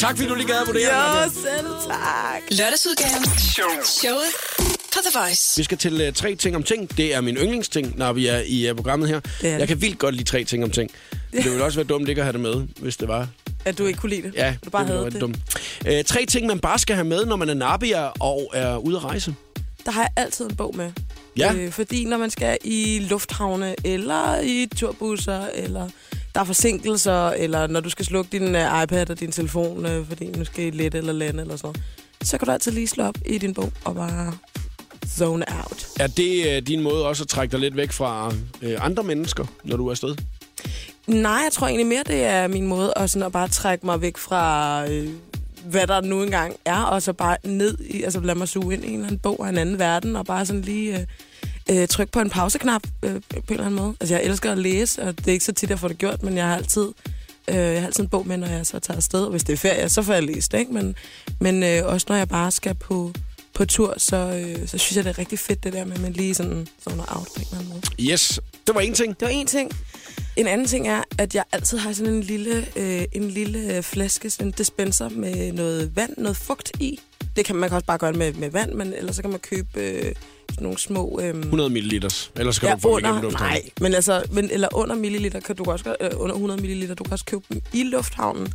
Tak 0.00 0.16
fordi 0.16 0.28
du 0.28 0.34
lige 0.34 0.46
gad 0.46 0.56
at 0.60 0.66
vurdere 0.66 1.22
Jo, 1.22 1.30
selv 1.30 1.66
tak. 1.88 2.42
Lørdagsudgaven. 2.50 3.24
Showet 3.84 4.32
på 4.94 4.98
The 5.10 5.18
Voice. 5.20 5.56
Vi 5.56 5.64
skal 5.64 5.78
til 5.78 6.06
uh, 6.08 6.14
tre 6.14 6.34
ting 6.34 6.56
om 6.56 6.62
ting. 6.62 6.96
Det 6.96 7.14
er 7.14 7.20
min 7.20 7.36
yndlingsting, 7.36 7.98
når 7.98 8.12
vi 8.12 8.26
er 8.26 8.40
i 8.46 8.70
uh, 8.70 8.76
programmet 8.76 9.08
her. 9.08 9.20
Det 9.20 9.48
er 9.48 9.52
det. 9.52 9.58
Jeg 9.60 9.68
kan 9.68 9.80
vildt 9.80 9.98
godt 9.98 10.14
lide 10.14 10.28
tre 10.28 10.44
ting 10.44 10.64
om 10.64 10.70
ting. 10.70 10.90
Det 11.32 11.44
ville 11.44 11.64
også 11.64 11.78
være 11.78 11.86
dumt 11.86 12.08
ikke 12.08 12.20
at 12.20 12.24
have 12.24 12.32
det 12.32 12.40
med, 12.40 12.62
hvis 12.80 12.96
det 12.96 13.08
var. 13.08 13.28
At 13.66 13.78
du 13.78 13.86
ikke 13.86 13.98
kunne 13.98 14.10
lide 14.10 14.22
det. 14.22 14.34
Ja, 14.34 14.56
du 14.64 14.70
bare 14.70 14.82
det 14.86 14.96
havde 14.96 15.10
det. 15.10 15.20
dumt. 15.20 15.38
Uh, 15.86 15.92
tre 16.06 16.26
ting, 16.26 16.46
man 16.46 16.58
bare 16.58 16.78
skal 16.78 16.94
have 16.94 17.06
med, 17.06 17.26
når 17.26 17.36
man 17.36 17.48
er 17.48 17.54
nabier 17.54 18.02
og 18.20 18.50
er 18.54 18.76
ude 18.76 18.96
at 18.96 19.04
rejse. 19.04 19.34
Der 19.84 19.90
har 19.92 20.02
jeg 20.02 20.10
altid 20.16 20.44
en 20.44 20.56
bog 20.56 20.76
med. 20.76 20.92
Ja. 21.36 21.54
Øh, 21.54 21.72
fordi 21.72 22.04
når 22.04 22.18
man 22.18 22.30
skal 22.30 22.58
i 22.64 23.06
lufthavne, 23.10 23.74
eller 23.84 24.40
i 24.40 24.68
turbusser, 24.76 25.46
eller 25.54 25.88
der 26.34 26.40
er 26.40 26.44
forsinkelser, 26.44 27.28
eller 27.30 27.66
når 27.66 27.80
du 27.80 27.90
skal 27.90 28.04
slukke 28.04 28.38
din 28.38 28.54
uh, 28.54 28.82
iPad 28.82 29.10
og 29.10 29.20
din 29.20 29.32
telefon, 29.32 29.86
uh, 29.86 30.06
fordi 30.08 30.26
nu 30.26 30.44
skal 30.44 30.64
I 30.64 30.86
eller 30.86 31.12
lande 31.12 31.42
eller 31.42 31.56
sådan 31.56 31.66
noget, 31.66 31.82
så 32.22 32.38
kan 32.38 32.46
du 32.46 32.52
altid 32.52 32.72
lige 32.72 32.86
slå 32.86 33.04
op 33.04 33.16
i 33.26 33.38
din 33.38 33.54
bog 33.54 33.72
og 33.84 33.94
bare 33.94 34.32
zone 35.08 35.44
out. 35.58 35.86
Er 36.00 36.06
det 36.06 36.56
uh, 36.56 36.66
din 36.66 36.82
måde 36.82 37.06
også 37.06 37.24
at 37.24 37.28
trække 37.28 37.52
dig 37.52 37.60
lidt 37.60 37.76
væk 37.76 37.92
fra 37.92 38.28
uh, 38.62 38.84
andre 38.84 39.02
mennesker, 39.02 39.44
når 39.64 39.76
du 39.76 39.86
er 39.86 39.90
afsted? 39.90 40.16
Nej, 41.06 41.32
jeg 41.32 41.52
tror 41.52 41.66
egentlig 41.66 41.86
mere, 41.86 42.02
det 42.06 42.24
er 42.24 42.48
min 42.48 42.66
måde 42.66 42.92
at, 42.96 43.10
sådan, 43.10 43.26
at 43.26 43.32
bare 43.32 43.48
trække 43.48 43.86
mig 43.86 44.00
væk 44.00 44.16
fra, 44.16 44.84
øh, 44.90 45.08
hvad 45.64 45.86
der 45.86 46.00
nu 46.00 46.22
engang 46.22 46.56
er, 46.64 46.82
og 46.82 47.02
så 47.02 47.12
bare 47.12 47.36
ned 47.44 47.78
i, 47.80 48.02
altså 48.02 48.20
lad 48.20 48.34
mig 48.34 48.48
suge 48.48 48.74
ind 48.74 48.84
i 48.84 48.88
en 48.88 48.94
eller 48.94 49.06
anden 49.06 49.18
bog 49.18 49.46
af 49.46 49.48
en 49.48 49.58
anden 49.58 49.78
verden, 49.78 50.16
og 50.16 50.26
bare 50.26 50.46
sådan 50.46 50.62
lige 50.62 51.06
øh, 51.70 51.80
øh, 51.82 51.88
trykke 51.88 52.12
på 52.12 52.20
en 52.20 52.30
pauseknap 52.30 52.82
øh, 53.02 53.14
på 53.30 53.36
en 53.36 53.42
eller 53.48 53.64
anden 53.64 53.80
måde. 53.80 53.94
Altså, 54.00 54.14
jeg 54.14 54.24
elsker 54.24 54.52
at 54.52 54.58
læse, 54.58 55.02
og 55.02 55.18
det 55.18 55.28
er 55.28 55.32
ikke 55.32 55.44
så 55.44 55.52
tit, 55.52 55.70
jeg 55.70 55.78
får 55.78 55.88
det 55.88 55.98
gjort, 55.98 56.22
men 56.22 56.36
jeg 56.36 56.46
har 56.46 56.56
altid, 56.56 56.88
øh, 57.48 57.56
jeg 57.56 57.80
har 57.80 57.86
altid 57.86 58.02
en 58.02 58.08
bog 58.08 58.26
med, 58.26 58.36
når 58.36 58.46
jeg 58.46 58.66
så 58.66 58.78
tager 58.78 58.96
afsted. 58.96 59.24
Og 59.24 59.30
hvis 59.30 59.44
det 59.44 59.52
er 59.52 59.56
ferie, 59.56 59.88
så 59.88 60.02
får 60.02 60.12
jeg 60.12 60.22
læst, 60.22 60.54
ikke? 60.54 60.72
Men, 60.72 60.94
men 61.40 61.62
øh, 61.62 61.82
også 61.84 62.06
når 62.08 62.16
jeg 62.16 62.28
bare 62.28 62.50
skal 62.50 62.74
på, 62.74 63.12
på 63.56 63.64
tur, 63.64 63.94
så, 63.96 64.16
øh, 64.16 64.68
så 64.68 64.78
synes 64.78 64.96
jeg, 64.96 65.04
det 65.04 65.10
er 65.10 65.18
rigtig 65.18 65.38
fedt, 65.38 65.64
det 65.64 65.72
der 65.72 65.84
med, 65.84 65.94
at 65.94 66.00
man 66.00 66.12
lige 66.12 66.34
sådan 66.34 66.66
zoner 66.84 67.04
out 67.16 67.26
på 67.26 67.40
en 67.40 67.42
eller 67.42 67.58
anden 67.58 67.68
måde. 67.68 68.12
Yes, 68.12 68.40
det 68.66 68.74
var 68.74 68.80
en 68.80 68.94
ting. 68.94 69.20
Det 69.20 69.26
var 69.26 69.32
en 69.32 69.46
ting. 69.46 69.70
En 70.36 70.46
anden 70.46 70.66
ting 70.66 70.88
er, 70.88 71.02
at 71.18 71.34
jeg 71.34 71.44
altid 71.52 71.78
har 71.78 71.92
sådan 71.92 72.14
en 72.14 72.22
lille, 72.22 72.66
øh, 72.76 73.04
en 73.12 73.28
lille 73.28 73.82
flaske, 73.82 74.30
sådan 74.30 74.46
en 74.46 74.52
dispenser 74.52 75.08
med 75.08 75.52
noget 75.52 75.96
vand, 75.96 76.14
noget 76.18 76.36
fugt 76.36 76.72
i. 76.80 77.00
Det 77.36 77.44
kan 77.44 77.56
man 77.56 77.68
kan 77.68 77.76
også 77.76 77.86
bare 77.86 77.98
gøre 77.98 78.12
med, 78.12 78.32
med 78.32 78.50
vand, 78.50 78.72
men 78.72 78.92
ellers 78.92 79.16
så 79.16 79.22
kan 79.22 79.30
man 79.30 79.40
købe 79.40 79.80
øh, 79.80 80.12
nogle 80.60 80.78
små... 80.78 81.20
Øh, 81.22 81.34
100 81.38 81.70
milliliter. 81.70 82.28
Ellers 82.36 82.58
kan 82.58 82.68
ja, 82.68 82.74
du 82.74 82.80
få 82.80 82.98
igennem 82.98 83.10
under, 83.16 83.22
lufthavnen. 83.22 83.52
nej, 83.62 83.70
men 83.80 83.94
altså, 83.94 84.22
men, 84.30 84.50
eller 84.50 84.68
under 84.74 84.94
milliliter, 84.96 85.40
kan 85.40 85.56
du 85.56 85.64
også, 85.64 85.94
øh, 86.00 86.10
under 86.16 86.34
100 86.34 86.60
milliliter, 86.60 86.94
du 86.94 87.04
kan 87.04 87.12
også 87.12 87.24
købe 87.24 87.42
dem 87.52 87.62
i 87.72 87.82
lufthavnen. 87.82 88.52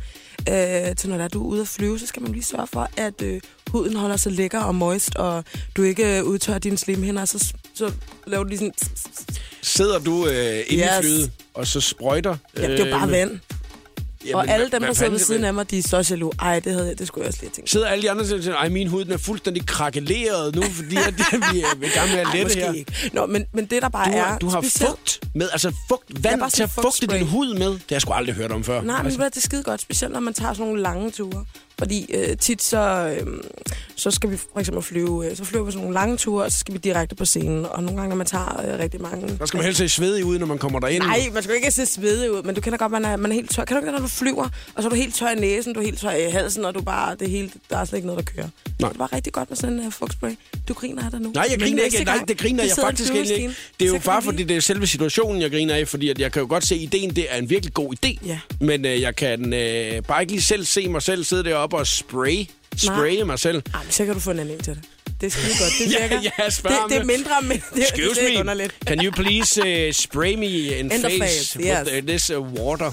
Øh, 0.48 0.96
til 0.96 1.08
når 1.10 1.16
der 1.16 1.24
er, 1.24 1.28
du 1.28 1.42
er 1.42 1.46
ude 1.46 1.60
at 1.60 1.68
flyve, 1.68 1.98
så 1.98 2.06
skal 2.06 2.22
man 2.22 2.32
lige 2.32 2.44
sørge 2.44 2.66
for, 2.66 2.88
at 2.96 3.22
øh, 3.22 3.40
huden 3.70 3.96
holder 3.96 4.16
sig 4.16 4.32
lækker 4.32 4.60
og 4.60 4.74
moist, 4.74 5.16
og 5.16 5.44
du 5.76 5.82
ikke 5.82 6.18
øh, 6.18 6.24
udtørrer 6.24 6.58
dine 6.58 6.78
slimhinder, 6.78 7.24
så, 7.24 7.52
så 7.74 7.92
laver 8.26 8.42
du 8.44 8.48
lige 8.48 8.58
sådan... 8.58 8.72
Sidder 9.62 9.98
du 9.98 10.26
øh, 10.26 10.34
inde 10.68 10.84
yes. 10.84 10.90
i 10.98 11.02
flyet, 11.02 11.30
og 11.54 11.66
så 11.66 11.80
sprøjter... 11.80 12.36
Ja, 12.56 12.70
det 12.70 12.80
er 12.80 12.86
jo 12.86 12.92
bare 12.98 13.06
med- 13.06 13.18
vand. 13.18 13.40
Jamen, 14.26 14.34
og 14.34 14.48
alle 14.48 14.68
dem, 14.72 14.82
der 14.82 14.92
sidder 14.92 15.10
ved 15.10 15.18
siden 15.18 15.44
af 15.44 15.54
mig, 15.54 15.70
de 15.70 15.78
er 15.78 15.82
så 15.82 16.06
jaloux. 16.10 16.34
Ej, 16.40 16.60
det, 16.60 16.72
havde 16.72 16.86
jeg, 16.88 16.98
det 16.98 17.06
skulle 17.06 17.22
jeg 17.22 17.28
også 17.28 17.38
lige 17.42 17.50
tænkt. 17.50 17.70
Sidder 17.70 17.86
alle 17.86 18.02
de 18.02 18.10
andre 18.10 18.22
og 18.22 18.26
siger, 18.42 18.54
ej, 18.56 18.68
min 18.68 18.86
hud 18.88 19.04
den 19.04 19.12
er 19.12 19.16
fuldstændig 19.16 19.66
krakeleret 19.66 20.54
nu, 20.54 20.62
fordi 20.62 20.96
at, 20.96 21.14
vi 21.52 21.60
er 21.60 21.84
i 21.86 21.88
gang 21.88 22.10
med 22.10 22.18
at 22.18 22.26
lette 22.32 22.42
måske 22.44 22.60
her. 22.60 22.72
ikke. 22.72 23.10
Nå, 23.12 23.26
men, 23.26 23.44
men 23.54 23.64
det 23.66 23.82
der 23.82 23.88
bare 23.88 24.12
Du 24.12 24.16
er... 24.16 24.22
har, 24.22 24.38
du 24.38 24.48
har 24.48 24.60
specielt- 24.60 24.88
fugt 24.90 25.20
med, 25.34 25.48
altså 25.52 25.72
fugt, 25.88 26.24
vand 26.24 26.50
til 26.50 26.62
at 26.62 26.70
fugte 26.70 27.06
din 27.06 27.26
hud 27.26 27.54
med. 27.54 27.70
Det 27.70 27.78
har 27.78 27.84
jeg 27.90 28.00
sgu 28.02 28.12
aldrig 28.12 28.34
hørt 28.34 28.52
om 28.52 28.64
før. 28.64 28.82
Nej, 28.82 28.96
men 28.96 29.06
altså. 29.06 29.24
det 29.24 29.36
er 29.36 29.40
skide 29.40 29.62
godt, 29.62 29.80
specielt 29.80 30.12
når 30.12 30.20
man 30.20 30.34
tager 30.34 30.52
sådan 30.54 30.66
nogle 30.66 30.82
lange 30.82 31.10
ture. 31.10 31.44
Fordi 31.78 32.14
øh, 32.14 32.36
tit 32.36 32.62
så, 32.62 33.16
øh, 33.20 33.26
så 33.96 34.10
skal 34.10 34.30
vi 34.30 34.36
for 34.36 34.60
eksempel 34.60 34.82
flyve, 34.82 35.30
øh, 35.30 35.36
så 35.36 35.44
flyver 35.44 35.64
vi 35.64 35.70
sådan 35.72 35.82
nogle 35.82 35.94
lange 35.94 36.16
ture, 36.16 36.44
og 36.44 36.52
så 36.52 36.58
skal 36.58 36.74
vi 36.74 36.78
direkte 36.78 37.14
på 37.14 37.24
scenen. 37.24 37.66
Og 37.66 37.82
nogle 37.82 37.96
gange, 37.96 38.08
når 38.08 38.16
man 38.16 38.26
tager 38.26 38.72
øh, 38.72 38.78
rigtig 38.78 39.00
mange... 39.00 39.38
der 39.38 39.46
skal 39.46 39.58
man 39.58 39.64
helst 39.64 39.78
se 39.78 39.88
svedig 39.88 40.24
ud, 40.24 40.38
når 40.38 40.46
man 40.46 40.58
kommer 40.58 40.80
derind. 40.80 41.02
Nej, 41.02 41.20
man 41.32 41.42
skal 41.42 41.56
ikke 41.56 41.70
se 41.70 41.86
svedig 41.86 42.32
ud, 42.32 42.42
men 42.42 42.54
du 42.54 42.60
kender 42.60 42.78
godt, 42.78 42.92
man 42.92 43.04
er, 43.04 43.16
man 43.16 43.30
er 43.30 43.34
helt 43.34 43.50
tør. 43.50 43.64
Kan 43.64 43.76
du 43.76 43.80
ikke, 43.80 43.92
når 43.92 43.98
du 43.98 44.06
flyver, 44.06 44.48
og 44.74 44.82
så 44.82 44.88
er 44.88 44.90
du 44.90 44.96
helt 44.96 45.14
tør 45.14 45.28
i 45.28 45.34
næsen, 45.34 45.74
du 45.74 45.80
er 45.80 45.84
helt 45.84 46.00
tør 46.00 46.10
i 46.10 46.30
halsen, 46.30 46.64
og 46.64 46.74
du 46.74 46.80
bare, 46.80 47.16
det 47.20 47.30
helt, 47.30 47.54
der 47.70 47.78
er 47.78 47.84
slet 47.84 47.96
ikke 47.96 48.06
noget, 48.06 48.26
der 48.26 48.32
kører. 48.32 48.48
Nej. 48.80 48.90
Det 48.90 48.98
var 48.98 49.12
rigtig 49.12 49.32
godt 49.32 49.50
med 49.50 49.56
sådan 49.56 49.78
en 49.78 49.86
uh, 49.86 49.92
fugtspray. 49.92 50.30
Du 50.68 50.74
griner 50.74 51.04
af 51.04 51.10
det 51.10 51.20
nu. 51.20 51.30
Nej, 51.34 51.46
jeg 51.50 51.60
griner 51.60 51.82
ikke. 51.82 52.04
Nej, 52.04 52.18
det 52.28 52.38
griner 52.38 52.64
jeg 52.64 52.72
faktisk 52.80 53.14
ikke. 53.14 53.54
Det 53.80 53.86
er 53.86 53.92
jo 53.92 54.00
så 54.00 54.04
bare 54.04 54.22
fordi, 54.22 54.42
det 54.42 54.56
er 54.56 54.60
selve 54.60 54.86
situationen, 54.86 55.42
jeg 55.42 55.50
griner 55.50 55.74
af, 55.74 55.88
fordi 55.88 56.08
at 56.08 56.18
jeg 56.18 56.32
kan 56.32 56.42
jo 56.42 56.48
godt 56.48 56.66
se, 56.66 56.74
at 56.74 56.80
ideen 56.80 57.16
det 57.16 57.26
er 57.28 57.36
en 57.36 57.50
virkelig 57.50 57.74
god 57.74 57.94
idé. 57.94 58.26
Ja. 58.26 58.38
Men 58.60 58.84
øh, 58.84 59.00
jeg 59.00 59.16
kan 59.16 59.52
øh, 59.54 60.02
bare 60.02 60.20
ikke 60.22 60.32
lige 60.32 60.42
selv 60.42 60.64
se 60.64 60.88
mig 60.88 61.02
selv 61.02 61.24
sidde 61.24 61.44
deroppe 61.62 61.76
og 61.76 61.86
spray, 61.86 62.44
spraye 62.76 63.24
mig 63.24 63.38
selv. 63.38 63.62
Ej, 63.74 63.82
men 63.82 63.92
så 63.92 64.04
kan 64.04 64.14
du 64.14 64.20
få 64.20 64.30
en 64.30 64.38
anden 64.38 64.54
en 64.54 64.62
til 64.62 64.74
det. 64.74 64.82
Det 65.20 65.26
er 65.26 65.30
skide 65.30 65.58
godt. 65.58 65.72
Det 65.78 65.92
Ja, 66.00 66.08
virker. 66.08 66.30
ja, 66.38 66.50
spørg 66.50 66.72
det, 66.72 66.90
det 66.90 66.98
er 67.00 67.04
mindre, 67.04 67.30
men 67.42 67.62
det, 67.74 67.82
Excuse 67.82 68.20
det 68.20 68.34
er 68.34 68.40
underligt. 68.40 68.74
can 68.86 69.04
you 69.04 69.12
please 69.12 69.60
uh, 69.88 69.92
spray 69.92 70.34
me 70.34 70.46
in, 70.78 70.90
the 70.90 71.00
face, 71.00 71.18
face, 71.18 71.58
with 71.58 71.92
yes. 71.92 72.02
uh, 72.02 72.06
this 72.08 72.30
uh, 72.30 72.52
water? 72.52 72.90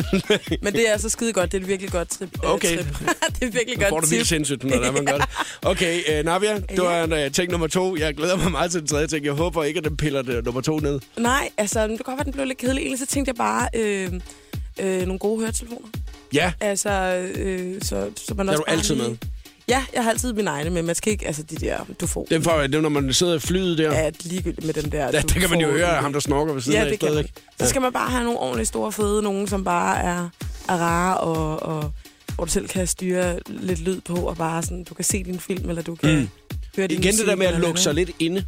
Men 0.64 0.72
det 0.72 0.88
er 0.88 0.92
altså 0.92 1.08
skide 1.08 1.32
godt. 1.32 1.52
Det 1.52 1.58
er 1.58 1.62
et 1.62 1.68
virkelig 1.68 1.92
godt 1.92 2.08
trip. 2.10 2.28
øh, 2.44 2.50
Okay. 2.50 2.76
trip. 2.76 2.86
det 3.40 3.46
er 3.46 3.50
virkelig 3.50 3.78
Nu 3.78 3.82
får 3.84 3.90
godt 3.90 4.04
du 4.04 4.08
vildt 4.10 4.28
sindssygt, 4.28 4.64
når 4.64 4.76
det 4.76 4.86
er, 4.86 4.92
man 4.92 5.04
gør 5.06 5.16
det. 5.18 5.24
Okay, 5.62 6.18
uh, 6.18 6.24
Navia, 6.24 6.58
det 6.58 6.78
var 6.82 7.24
uh, 7.26 7.32
ting 7.32 7.50
nummer 7.50 7.66
to. 7.66 7.96
Jeg 7.96 8.14
glæder 8.14 8.36
mig 8.36 8.50
meget 8.50 8.70
til 8.70 8.80
den 8.80 8.88
tredje 8.88 9.06
ting. 9.06 9.24
Jeg 9.24 9.32
håber 9.32 9.64
ikke, 9.64 9.78
at 9.78 9.84
den 9.84 9.96
piller 9.96 10.22
det 10.22 10.44
nummer 10.44 10.60
to 10.60 10.78
ned. 10.78 11.00
Nej, 11.18 11.48
altså, 11.56 11.80
det 11.88 11.88
kan 11.88 12.04
godt 12.04 12.16
være, 12.16 12.24
den 12.24 12.32
blev 12.32 12.46
lidt 12.46 12.58
kedelig. 12.58 12.80
Egentlig 12.82 12.98
så 12.98 13.06
tænkte 13.06 13.28
jeg 13.28 13.36
bare 13.36 13.68
øh, 13.74 14.12
øh, 14.80 15.02
nogle 15.02 15.18
gode 15.18 15.40
høretelefoner. 15.40 15.88
Ja, 16.32 16.52
Altså, 16.60 16.90
øh, 17.34 17.82
så, 17.82 18.10
så 18.26 18.34
man 18.34 18.48
er 18.48 18.52
også 18.52 18.64
du 18.66 18.72
altid 18.72 18.94
lige... 18.94 19.08
med. 19.08 19.16
Ja, 19.68 19.84
jeg 19.94 20.02
har 20.04 20.10
altid 20.10 20.32
mine 20.32 20.50
egne 20.50 20.70
med. 20.70 20.82
Man 20.82 20.94
skal 20.94 21.12
ikke, 21.12 21.26
altså 21.26 21.42
de 21.42 21.56
der, 21.56 21.78
du 22.00 22.06
får. 22.06 22.26
Den 22.30 22.42
får, 22.42 22.60
det 22.60 22.74
er, 22.74 22.80
når 22.80 22.88
man 22.88 23.12
sidder 23.12 23.34
i 23.34 23.38
flyet 23.38 23.78
der. 23.78 23.92
Ja, 23.92 24.10
ligegyldigt 24.24 24.66
med 24.66 24.74
dem 24.74 24.90
der. 24.90 25.04
Ja, 25.12 25.20
det 25.20 25.32
kan 25.32 25.50
man 25.50 25.60
jo 25.60 25.70
høre, 25.70 25.86
ham 25.86 26.12
der 26.12 26.20
snorker 26.20 26.52
ved 26.52 26.62
siden 26.62 26.78
Ja, 26.78 26.84
af 26.84 26.90
det 26.90 27.00
kan 27.00 27.14
man. 27.14 27.26
Så 27.60 27.68
skal 27.68 27.82
man 27.82 27.92
bare 27.92 28.10
have 28.10 28.24
nogle 28.24 28.38
ordentligt 28.38 28.68
store 28.68 28.92
fede, 28.92 29.22
nogen 29.22 29.48
som 29.48 29.64
bare 29.64 29.98
er, 30.02 30.28
er 30.68 30.76
rare, 30.76 31.16
og, 31.16 31.62
og 31.62 31.92
hvor 32.34 32.44
du 32.44 32.50
selv 32.50 32.68
kan 32.68 32.86
styre 32.86 33.38
lidt 33.48 33.80
lyd 33.80 34.00
på, 34.00 34.14
og 34.14 34.36
bare 34.36 34.62
sådan, 34.62 34.84
du 34.84 34.94
kan 34.94 35.04
se 35.04 35.22
din 35.24 35.40
film, 35.40 35.68
eller 35.68 35.82
du 35.82 35.94
kan 35.94 36.18
Mm. 36.18 36.28
høre 36.76 36.86
din 36.86 36.98
Igen 37.00 37.14
det 37.16 37.26
der 37.26 37.36
med 37.36 37.46
at 37.46 37.60
lukke 37.60 37.80
sig 37.80 37.94
lidt 37.94 38.10
inde. 38.18 38.44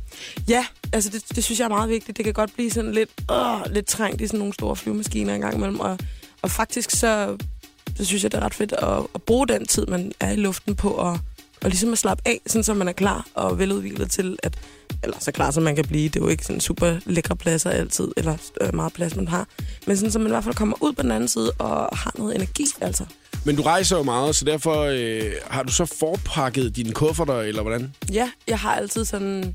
Ja, 0.49 0.67
altså 0.93 1.11
det, 1.11 1.23
det 1.37 1.45
synes 1.45 1.59
jeg 1.59 1.65
er 1.65 1.69
meget 1.69 1.89
vigtigt. 1.91 2.17
Det 2.17 2.25
kan 2.25 2.35
godt 2.35 2.51
blive 2.55 2.71
sådan 2.71 2.93
lidt, 2.93 3.11
åh, 3.31 3.61
lidt 3.71 3.87
trængt 3.87 4.21
i 4.21 4.27
sådan 4.27 4.39
nogle 4.39 4.55
store 4.55 4.77
flyvemaskiner 4.77 5.35
en 5.35 5.41
gang 5.41 5.55
imellem. 5.55 5.81
Og, 5.81 5.99
og 6.43 6.51
faktisk 6.51 6.91
så, 6.91 7.37
så 7.97 8.05
synes 8.05 8.23
jeg, 8.23 8.33
det 8.33 8.39
er 8.39 8.45
ret 8.45 8.55
fedt 8.55 8.73
at, 8.73 8.99
at 9.15 9.23
bruge 9.23 9.49
den 9.49 9.67
tid, 9.67 9.87
man 9.87 10.13
er 10.21 10.31
i 10.31 10.37
luften 10.37 10.75
på 10.75 11.11
at, 11.11 11.21
og 11.63 11.71
ligesom 11.71 11.93
at 11.93 11.99
slappe 11.99 12.23
af, 12.27 12.41
sådan 12.47 12.65
så 12.65 12.75
man 12.75 12.89
er 12.89 12.93
klar 12.93 13.27
og 13.35 13.59
veludviklet 13.59 14.11
til 14.11 14.37
at 14.43 14.59
eller 15.03 15.17
så 15.21 15.33
klar 15.33 15.51
som 15.51 15.63
man 15.63 15.77
kan 15.77 15.85
blive. 15.85 16.09
Det 16.09 16.17
er 16.17 16.21
jo 16.21 16.29
ikke 16.29 16.45
sådan 16.45 16.61
super 16.61 16.99
lækre 17.07 17.37
pladser 17.37 17.71
altid, 17.71 18.09
eller 18.17 18.37
øh, 18.61 18.75
meget 18.75 18.93
plads, 18.93 19.17
man 19.17 19.29
har. 19.29 19.49
Men 19.87 19.97
sådan, 19.97 20.11
så 20.11 20.19
man 20.19 20.27
i 20.27 20.31
hvert 20.31 20.45
fald 20.45 20.55
kommer 20.55 20.77
ud 20.81 20.93
på 20.93 21.03
den 21.03 21.11
anden 21.11 21.29
side 21.29 21.53
og 21.59 21.97
har 21.97 22.13
noget 22.19 22.35
energi, 22.35 22.67
altså. 22.81 23.05
Men 23.45 23.57
du 23.57 23.63
rejser 23.63 23.97
jo 23.97 24.03
meget, 24.03 24.37
så 24.37 24.45
derfor 24.45 24.83
øh, 24.83 25.33
har 25.47 25.63
du 25.63 25.73
så 25.73 25.85
forpakket 25.85 26.77
dine 26.77 26.93
kufferter, 26.93 27.41
eller 27.41 27.63
hvordan? 27.63 27.95
Ja, 28.13 28.31
jeg 28.49 28.59
har 28.59 28.75
altid 28.75 29.05
sådan 29.05 29.55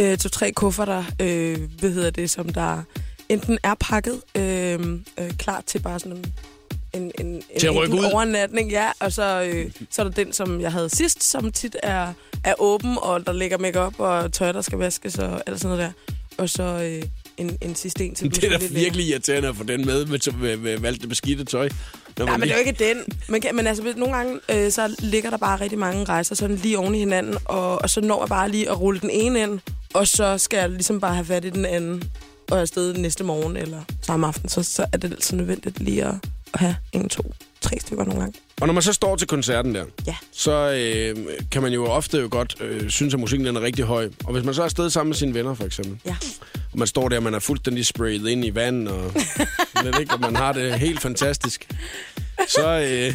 øh, 0.00 0.18
to-tre 0.18 0.52
kufferter, 0.52 1.04
øh, 1.20 1.58
hvad 1.78 1.90
hedder 1.90 2.10
det, 2.10 2.30
som 2.30 2.48
der 2.48 2.82
enten 3.28 3.58
er 3.62 3.74
pakket, 3.80 4.22
øh, 4.34 4.98
øh, 5.18 5.30
klar 5.38 5.62
til 5.66 5.78
bare 5.78 5.98
sådan 5.98 6.24
en, 6.94 7.12
en, 7.20 7.26
en, 7.26 7.42
Til 7.60 7.66
at 7.66 7.76
rykke 7.76 7.94
en 7.94 8.00
ud. 8.00 8.04
overnatning, 8.12 8.70
ja. 8.70 8.90
Og 9.00 9.12
så, 9.12 9.42
øh, 9.42 9.70
så 9.90 10.02
er 10.02 10.04
der 10.08 10.12
den, 10.12 10.32
som 10.32 10.60
jeg 10.60 10.72
havde 10.72 10.90
sidst, 10.90 11.22
som 11.22 11.52
tit 11.52 11.76
er, 11.82 12.12
er 12.44 12.54
åben, 12.58 12.96
og 13.02 13.26
der 13.26 13.32
ligger 13.32 13.58
makeup 13.58 14.00
og 14.00 14.32
tøj, 14.32 14.52
der 14.52 14.60
skal 14.60 14.78
vaskes 14.78 15.18
og 15.18 15.42
alt 15.46 15.60
sådan 15.60 15.76
noget 15.76 15.94
der. 15.96 16.14
Og 16.38 16.48
så 16.48 16.62
øh, 16.62 17.02
en, 17.36 17.58
en 17.60 17.74
sidste 17.74 18.04
en 18.04 18.14
til. 18.14 18.30
Det 18.34 18.44
er 18.52 18.58
da 18.58 18.66
virkelig 18.70 19.06
irriterende 19.06 19.48
at 19.48 19.56
få 19.56 19.64
den 19.64 19.86
med, 19.86 20.06
med, 20.06 20.32
med, 20.32 20.56
med, 20.56 20.78
med 20.78 20.88
alt 20.88 21.00
det 21.00 21.08
beskidte 21.08 21.44
tøj. 21.44 21.68
Når 22.18 22.26
man 22.26 22.40
men 22.40 22.48
det 22.48 22.54
er 22.54 22.58
jo 22.58 22.64
ikke 22.66 22.84
den. 22.84 23.18
Men, 23.28 23.40
kan, 23.40 23.56
men 23.56 23.66
altså, 23.66 23.92
nogle 23.96 24.16
gange, 24.16 24.40
øh, 24.48 24.72
så 24.72 24.96
ligger 24.98 25.30
der 25.30 25.36
bare 25.36 25.60
rigtig 25.60 25.78
mange 25.78 26.04
rejser 26.04 26.34
sådan 26.34 26.56
lige 26.56 26.78
oven 26.78 26.94
i 26.94 26.98
hinanden, 26.98 27.36
og, 27.44 27.82
og 27.82 27.90
så 27.90 28.00
når 28.00 28.22
jeg 28.22 28.28
bare 28.28 28.50
lige 28.50 28.70
at 28.70 28.80
rulle 28.80 29.00
den 29.00 29.10
ene 29.10 29.42
ind, 29.42 29.60
og 29.94 30.08
så 30.08 30.38
skal 30.38 30.58
jeg 30.58 30.70
ligesom 30.70 31.00
bare 31.00 31.14
have 31.14 31.24
fat 31.24 31.44
i 31.44 31.50
den 31.50 31.64
anden, 31.64 32.02
og 32.50 32.60
afsted 32.60 32.94
næste 32.94 33.24
morgen 33.24 33.56
eller 33.56 33.82
samme 34.02 34.26
aften, 34.26 34.48
så, 34.48 34.62
så 34.62 34.86
er 34.92 34.96
det 34.96 35.12
altså 35.12 35.36
nødvendigt 35.36 35.80
lige 35.80 36.04
at, 36.04 36.14
at 36.54 36.60
have 36.60 36.76
en, 36.92 37.08
to, 37.08 37.34
tre 37.60 37.76
stykker 37.80 38.04
nogle 38.04 38.20
gange. 38.20 38.38
Og 38.60 38.66
når 38.66 38.74
man 38.74 38.82
så 38.82 38.92
står 38.92 39.16
til 39.16 39.26
koncerten 39.28 39.74
der, 39.74 39.84
Ja. 40.06 40.16
så 40.32 40.52
øh, 40.52 41.16
kan 41.50 41.62
man 41.62 41.72
jo 41.72 41.86
ofte 41.86 42.18
jo 42.18 42.28
godt 42.30 42.56
øh, 42.60 42.90
synes, 42.90 43.14
at 43.14 43.20
musikken 43.20 43.46
den 43.46 43.56
er 43.56 43.60
rigtig 43.60 43.84
høj. 43.84 44.10
Og 44.24 44.32
hvis 44.32 44.44
man 44.44 44.54
så 44.54 44.60
er 44.60 44.64
afsted 44.64 44.90
sammen 44.90 45.08
med 45.10 45.16
sine 45.16 45.34
venner, 45.34 45.54
for 45.54 45.64
eksempel, 45.64 45.98
Ja. 46.06 46.16
og 46.72 46.78
man 46.78 46.86
står 46.88 47.08
der, 47.08 47.16
og 47.16 47.22
man 47.22 47.34
er 47.34 47.38
fuldstændig 47.38 47.86
sprayet 47.86 48.28
ind 48.28 48.44
i 48.44 48.54
vand, 48.54 48.88
og, 48.88 49.14
ved 49.84 50.00
ikke, 50.00 50.14
og 50.14 50.20
man 50.20 50.36
har 50.36 50.52
det 50.52 50.74
helt 50.78 51.00
fantastisk, 51.00 51.68
så... 52.48 52.68
Øh, 52.80 53.14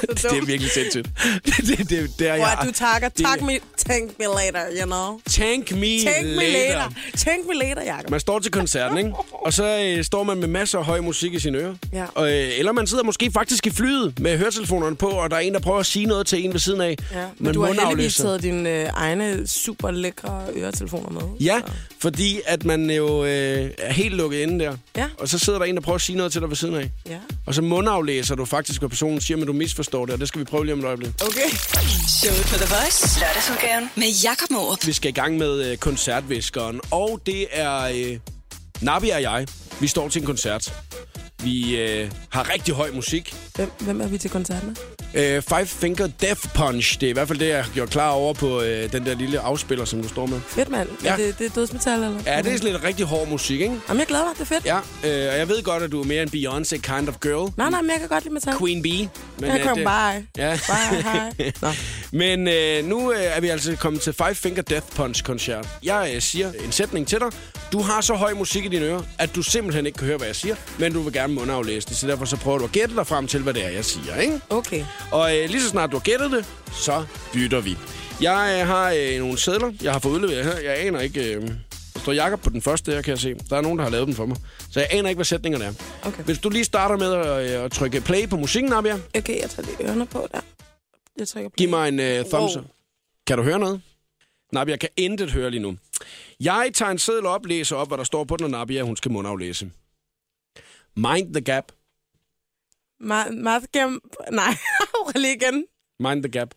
det 0.10 0.24
er 0.24 0.44
virkelig 0.46 0.70
sindssygt. 0.70 1.08
det, 1.46 1.56
det, 1.56 1.90
det, 1.90 2.10
det 2.18 2.28
er 2.28 2.34
jeg. 2.34 2.58
du 2.64 2.72
takker, 2.72 3.08
det- 3.08 3.26
tak 3.26 3.40
me, 3.42 3.58
thank 3.78 4.10
me 4.18 4.24
later, 4.24 4.66
you 4.80 4.86
know. 4.86 5.20
Tank 5.30 5.72
me, 5.72 5.98
Thank 6.06 6.26
me 6.26 6.34
later. 6.34 6.52
later. 6.52 6.90
Thank 7.16 7.46
me 7.46 7.54
later, 7.54 7.82
Jacob. 7.94 8.10
Man 8.10 8.20
står 8.20 8.38
til 8.38 8.50
koncerten, 8.52 8.98
ikke? 8.98 9.10
Og 9.32 9.52
så 9.52 9.80
øh, 9.98 10.04
står 10.04 10.22
man 10.22 10.38
med 10.38 10.48
masser 10.48 10.78
af 10.78 10.84
høj 10.84 11.00
musik 11.00 11.34
i 11.34 11.38
sine 11.38 11.58
ører. 11.58 11.74
Ja. 11.92 12.04
Og, 12.14 12.32
øh, 12.32 12.48
eller 12.58 12.72
man 12.72 12.86
sidder 12.86 13.04
måske 13.04 13.30
faktisk 13.34 13.66
i 13.66 13.70
flyet 13.70 14.20
med 14.20 14.38
høretelefonerne 14.38 14.96
på, 14.96 15.06
og 15.08 15.30
der 15.30 15.36
er 15.36 15.40
en, 15.40 15.54
der 15.54 15.60
prøver 15.60 15.78
at 15.78 15.86
sige 15.86 16.06
noget 16.06 16.26
til 16.26 16.44
en 16.44 16.52
ved 16.52 16.60
siden 16.60 16.80
af. 16.80 16.96
Ja, 17.12 17.16
men 17.18 17.26
Man 17.38 17.54
du 17.54 17.62
har 17.64 17.72
heldigvis 17.72 18.16
taget 18.16 18.42
dine 18.42 18.70
øh, 18.82 18.88
egne 18.94 19.46
super 19.48 19.90
lækre 19.90 20.42
øretelefoner 20.56 21.10
med. 21.10 21.22
Ja, 21.40 21.60
Så. 21.66 21.72
fordi 21.98 22.40
at 22.46 22.64
man 22.64 22.90
jo 22.90 23.24
øh, 23.24 23.70
er 23.78 23.92
helt 23.92 24.14
lukket 24.14 24.38
inde 24.38 24.64
der. 24.64 24.76
Ja. 24.96 25.06
Og 25.18 25.28
så 25.28 25.38
sidder 25.38 25.58
der 25.58 25.66
en, 25.66 25.74
der 25.74 25.80
prøver 25.80 25.94
at 25.96 26.02
sige 26.02 26.16
noget 26.16 26.32
til 26.32 26.40
dig 26.40 26.48
ved 26.48 26.56
siden 26.56 26.74
af. 26.74 26.90
Ja. 27.08 27.18
Og 27.46 27.54
så 27.54 27.62
mundaflæser 27.62 28.34
du 28.34 28.44
faktisk, 28.44 28.80
hvad 28.80 28.88
personen 28.88 29.20
siger, 29.20 29.38
men 29.38 29.46
du 29.46 29.52
misforstår 29.52 30.06
det, 30.06 30.12
og 30.12 30.20
det 30.20 30.28
skal 30.28 30.38
vi 30.38 30.44
prøve 30.44 30.64
lige 30.64 30.72
om 30.72 30.78
et 30.78 30.84
øjeblik. 30.84 31.08
Okay. 31.20 31.48
Showet 32.20 32.46
på 32.52 32.54
The 32.54 32.74
Voice. 32.74 33.20
Lørdagsudgaven 33.20 33.90
med 33.96 34.08
Jakob 34.24 34.50
Morup. 34.50 34.86
Vi 34.86 34.92
skal 34.92 35.08
i 35.08 35.12
gang 35.12 35.36
med 35.36 35.70
øh, 35.70 35.76
koncertviskeren, 35.76 36.80
og 36.90 37.20
det 37.26 37.46
er 37.50 37.80
øh, 37.82 38.18
Nabi 38.80 39.08
og 39.08 39.22
jeg. 39.22 39.46
Vi 39.80 39.86
står 39.86 40.08
til 40.08 40.20
en 40.20 40.26
koncert. 40.26 40.74
Vi 41.42 41.76
øh, 41.76 42.10
har 42.28 42.52
rigtig 42.54 42.74
høj 42.74 42.90
musik. 42.90 43.34
Hvem, 43.54 43.70
hvem 43.80 44.00
er 44.00 44.06
vi 44.06 44.18
til 44.18 44.30
koncerten 44.30 44.68
med? 44.68 45.01
Øh, 45.14 45.42
Five 45.42 45.66
Finger 45.66 46.06
Death 46.20 46.40
Punch, 46.54 47.00
det 47.00 47.06
er 47.06 47.10
i 47.10 47.12
hvert 47.12 47.28
fald 47.28 47.38
det, 47.38 47.48
jeg 47.48 47.64
har 47.64 47.70
gjort 47.74 47.90
klar 47.90 48.08
over 48.10 48.34
på 48.34 48.60
øh, 48.62 48.92
den 48.92 49.06
der 49.06 49.14
lille 49.14 49.40
afspiller, 49.40 49.84
som 49.84 50.02
du 50.02 50.08
står 50.08 50.26
med. 50.26 50.40
Fedt, 50.48 50.68
mand. 50.68 50.88
Ja. 51.04 51.10
Ja. 51.10 51.22
Det, 51.26 51.38
det 51.38 51.46
er 51.46 51.50
dødsmetal, 51.50 51.92
eller? 51.94 52.20
Ja, 52.26 52.42
det 52.42 52.52
er 52.52 52.56
sådan 52.56 52.72
lidt 52.72 52.84
rigtig 52.84 53.06
hård 53.06 53.28
musik, 53.28 53.60
ikke? 53.60 53.74
Jamen, 53.88 53.98
jeg 54.00 54.06
glæder 54.06 54.24
mig. 54.24 54.32
Det 54.34 54.40
er 54.40 54.44
fedt. 54.44 54.64
Ja, 54.64 54.76
øh, 55.26 55.32
og 55.32 55.38
jeg 55.38 55.48
ved 55.48 55.62
godt, 55.62 55.82
at 55.82 55.92
du 55.92 56.00
er 56.00 56.04
mere 56.04 56.22
en 56.22 56.28
Beyoncé 56.28 56.76
kind 56.76 57.08
of 57.08 57.14
girl. 57.20 57.52
Nej, 57.56 57.70
nej, 57.70 57.80
men 57.82 57.90
jeg 57.90 57.98
kan 58.00 58.08
godt 58.08 58.24
lide 58.24 58.34
metal. 58.34 58.54
Queen 58.58 58.82
Bee. 58.82 59.08
Men, 59.38 59.50
Jeg 59.50 59.60
øh, 59.60 59.66
kom 59.66 59.76
det- 59.76 59.84
bare. 59.86 60.22
Ja. 60.36 60.58
Bye, 60.66 61.02
hej. 61.02 61.32
Nå. 61.62 61.68
Men 62.12 62.48
øh, 62.48 62.84
nu 62.84 63.12
øh, 63.12 63.18
er 63.22 63.40
vi 63.40 63.48
altså 63.48 63.76
kommet 63.76 64.02
til 64.02 64.12
Five 64.12 64.34
Finger 64.34 64.62
Death 64.62 64.86
Punch-koncert. 64.96 65.68
Jeg 65.82 66.12
øh, 66.14 66.22
siger 66.22 66.52
en 66.64 66.72
sætning 66.72 67.06
til 67.08 67.18
dig. 67.20 67.28
Du 67.72 67.82
har 67.82 68.00
så 68.00 68.14
høj 68.14 68.34
musik 68.34 68.64
i 68.64 68.68
dine 68.68 68.84
ører, 68.84 69.02
at 69.18 69.34
du 69.34 69.42
simpelthen 69.42 69.86
ikke 69.86 69.98
kan 69.98 70.06
høre, 70.06 70.16
hvad 70.16 70.26
jeg 70.26 70.36
siger, 70.36 70.54
men 70.78 70.92
du 70.92 71.02
vil 71.02 71.12
gerne 71.12 71.34
mundaflæse 71.34 71.88
det, 71.88 71.96
så 71.96 72.06
derfor 72.06 72.24
så 72.24 72.36
prøver 72.36 72.58
du 72.58 72.64
at 72.64 72.72
gætte 72.72 72.94
dig 72.96 73.06
frem 73.06 73.26
til, 73.26 73.40
hvad 73.42 73.54
det 73.54 73.64
er, 73.64 73.68
jeg 73.70 73.84
siger, 73.84 74.16
ikke? 74.16 74.40
Okay. 74.50 74.84
Og 75.10 75.38
øh, 75.38 75.48
lige 75.48 75.62
så 75.62 75.68
snart 75.68 75.90
du 75.92 75.96
har 75.96 76.02
gættet 76.02 76.30
det, 76.30 76.46
så 76.72 77.06
bytter 77.32 77.60
vi. 77.60 77.76
Jeg 78.20 78.58
øh, 78.60 78.66
har 78.66 78.94
øh, 78.98 79.18
nogle 79.18 79.38
sædler, 79.38 79.72
jeg 79.82 79.92
har 79.92 79.98
fået 79.98 80.12
udleveret 80.12 80.44
her. 80.44 80.58
Jeg 80.58 80.86
aner 80.86 81.00
ikke... 81.00 81.34
Øh, 81.34 81.50
der 81.94 82.00
står 82.00 82.12
Jakob 82.12 82.40
på 82.40 82.50
den 82.50 82.62
første 82.62 82.92
her, 82.92 83.02
kan 83.02 83.10
jeg 83.10 83.18
se. 83.18 83.34
Der 83.50 83.56
er 83.56 83.60
nogen, 83.60 83.78
der 83.78 83.84
har 83.84 83.90
lavet 83.90 84.06
den 84.06 84.14
for 84.14 84.26
mig. 84.26 84.36
Så 84.70 84.80
jeg 84.80 84.88
aner 84.90 85.08
ikke, 85.08 85.16
hvad 85.16 85.24
sætningerne 85.24 85.64
er. 85.64 85.72
Okay. 86.02 86.22
Hvis 86.22 86.38
du 86.38 86.48
lige 86.48 86.64
starter 86.64 86.96
med 86.96 87.12
at, 87.12 87.58
øh, 87.58 87.64
at 87.64 87.72
trykke 87.72 88.00
play 88.00 88.28
på 88.28 88.36
musikken, 88.36 88.70
Nabia. 88.70 88.94
Okay, 88.94 89.40
jeg 89.40 89.50
tager 89.50 89.66
lige 89.66 89.88
ørerne 89.88 90.06
på 90.06 90.28
der. 90.32 90.40
Jeg 91.18 91.28
trykker 91.28 91.48
på. 91.48 91.54
Giv 91.56 91.68
mig 91.68 91.88
en 91.88 92.00
øh, 92.00 92.24
thumbs 92.24 92.56
Wow. 92.56 92.64
Kan 93.26 93.38
du 93.38 93.44
høre 93.44 93.58
noget? 93.58 93.80
Nabia 94.52 94.76
kan 94.76 94.88
intet 94.96 95.30
høre 95.30 95.50
lige 95.50 95.62
nu. 95.62 95.76
Jeg 96.40 96.70
tager 96.74 96.90
en 96.90 96.98
seddel 96.98 97.26
op, 97.26 97.46
læser 97.46 97.76
op, 97.76 97.88
hvad 97.88 97.98
der 97.98 98.04
står 98.04 98.24
på 98.24 98.36
den, 98.36 98.44
og 98.44 98.50
Nabia, 98.50 98.82
hun 98.82 98.96
skal 98.96 99.10
mundaflæse. 99.10 99.70
Mind 100.96 101.34
the 101.34 101.40
gap. 101.40 101.64
Ma- 103.02 103.30
Madgam... 103.42 104.00
Nej, 104.32 104.56
lige 105.14 105.34
igen. 105.34 105.64
Mind 106.00 106.22
the 106.22 106.30
gap. 106.40 106.48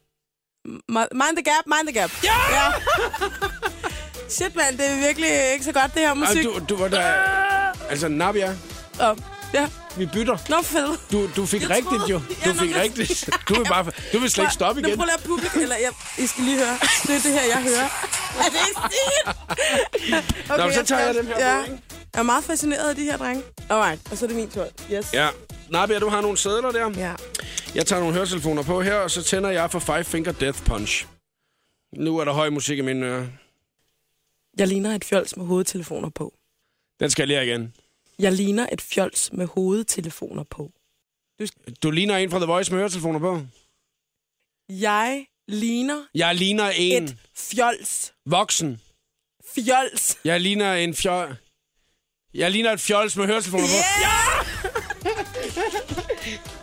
Ma- 0.68 1.12
Mind 1.14 1.36
the 1.38 1.44
gap, 1.44 1.66
mind 1.66 1.88
the 1.88 2.00
gap. 2.02 2.12
Ja! 2.24 2.34
ja. 2.56 2.72
Shit, 4.30 4.56
mand, 4.56 4.78
det 4.78 4.92
er 4.92 4.96
virkelig 5.08 5.30
ikke 5.54 5.66
så 5.66 5.72
godt, 5.72 5.94
det 5.94 6.02
her 6.02 6.14
musik. 6.14 6.44
du, 6.44 6.60
du 6.70 6.76
var 6.78 6.88
der... 6.88 7.06
Altså, 7.90 8.08
Nabia, 8.08 8.56
Og, 9.00 9.18
ja, 9.54 9.70
vi 9.98 10.06
bytter. 10.06 10.38
nå 10.50 10.62
fedt. 10.62 11.12
Du, 11.12 11.30
du 11.36 11.46
fik 11.46 11.62
Jeg 11.62 11.70
rigtigt, 11.70 11.88
tror- 12.02 12.08
jo. 12.10 12.22
Ja, 12.46 12.50
Du 12.50 12.54
nå, 12.54 12.60
fik 12.60 12.72
jeg- 12.72 12.82
rigtigt. 12.82 13.30
Du 13.50 13.54
vil, 13.54 13.66
bare, 13.66 13.86
du 14.14 14.20
vil 14.20 14.30
slet 14.30 14.44
ikke 14.44 14.54
stoppe 14.54 14.82
Nå, 14.82 14.88
igen. 14.88 14.98
prøv 14.98 15.06
lige 15.06 15.14
at 15.18 15.24
publikum, 15.24 15.62
eller 15.62 15.76
jeg, 15.76 15.92
I 16.18 16.28
skal 16.28 16.44
lige 16.44 16.58
høre. 16.58 16.78
Det 17.08 17.16
er 17.16 17.22
det 17.24 17.32
her, 17.40 17.44
jeg 17.54 17.62
hører. 17.64 17.88
Er 18.46 18.50
det 18.54 18.60
ikke 18.70 18.82
sygt? 18.82 20.52
Okay, 20.52 20.66
Nå, 20.68 20.72
så 20.74 20.84
tager 20.84 21.02
jeg 21.06 21.14
skal- 21.16 21.16
dem 21.16 21.28
her 21.28 21.48
Ja. 21.56 21.62
på, 21.66 21.72
ikke? 21.72 21.84
Jeg 22.16 22.22
er 22.22 22.24
meget 22.24 22.44
fascineret 22.44 22.90
af 22.90 22.96
de 22.96 23.04
her 23.04 23.18
drenge. 23.18 23.44
Alright, 23.70 24.12
og 24.12 24.18
så 24.18 24.26
er 24.26 24.28
det 24.28 24.38
min 24.38 24.50
tur. 24.50 24.68
Yes. 24.94 25.14
Ja. 25.14 25.30
Nabia, 25.70 26.00
du 26.00 26.10
har 26.10 26.22
nogle 26.22 26.38
sædler 26.38 26.72
der. 26.72 27.00
ja. 27.00 27.16
Jeg 27.76 27.86
tager 27.86 28.00
nogle 28.00 28.16
høretelefoner 28.16 28.64
på 28.64 28.82
her, 28.82 28.96
og 28.96 29.12
så 29.12 29.24
tænder 29.24 29.50
jeg 29.50 29.72
for 29.72 29.80
Five 29.80 30.04
Finger 30.04 30.32
Death 30.32 30.64
Punch. 30.66 31.08
Nu 31.98 32.18
er 32.18 32.26
der 32.26 32.32
høj 32.34 32.50
musik 32.50 32.78
i 32.78 32.82
mine 32.82 33.06
ører. 33.06 33.28
Jeg 34.58 34.68
ligner 34.68 34.96
et 34.96 35.06
fjols 35.06 35.38
med 35.38 35.46
hovedtelefoner 35.46 36.10
på. 36.10 36.34
Den 37.00 37.10
skal 37.10 37.22
jeg 37.24 37.28
lige 37.28 37.38
have 37.38 37.48
igen. 37.48 37.74
Jeg 38.20 38.32
ligner 38.34 38.68
et 38.72 38.82
fjols 38.82 39.34
med 39.34 39.46
hovedtelefoner 39.48 40.44
på. 40.44 40.72
Du 41.84 41.92
ligner 41.92 42.18
en 42.18 42.32
fra 42.32 42.38
The 42.40 42.46
Voice 42.46 42.72
med 42.72 42.80
høretelefoner 42.80 43.20
på. 43.20 43.42
Jeg 44.70 45.26
ligner 45.48 46.04
Jeg 46.16 46.36
ligner 46.36 46.70
en 46.76 47.04
et 47.04 47.18
fjols. 47.36 48.14
voksen. 48.26 48.82
Fjols. 49.56 50.18
Jeg 50.26 50.42
ligner 50.42 50.74
en 50.74 50.94
fjol... 50.94 51.36
Jeg 52.36 52.52
ligner 52.52 52.72
et 52.72 52.82
fjols 52.82 53.18
med 53.18 53.26
høretelefoner 53.26 53.68
på. 53.68 53.74
Ja! 54.02 54.12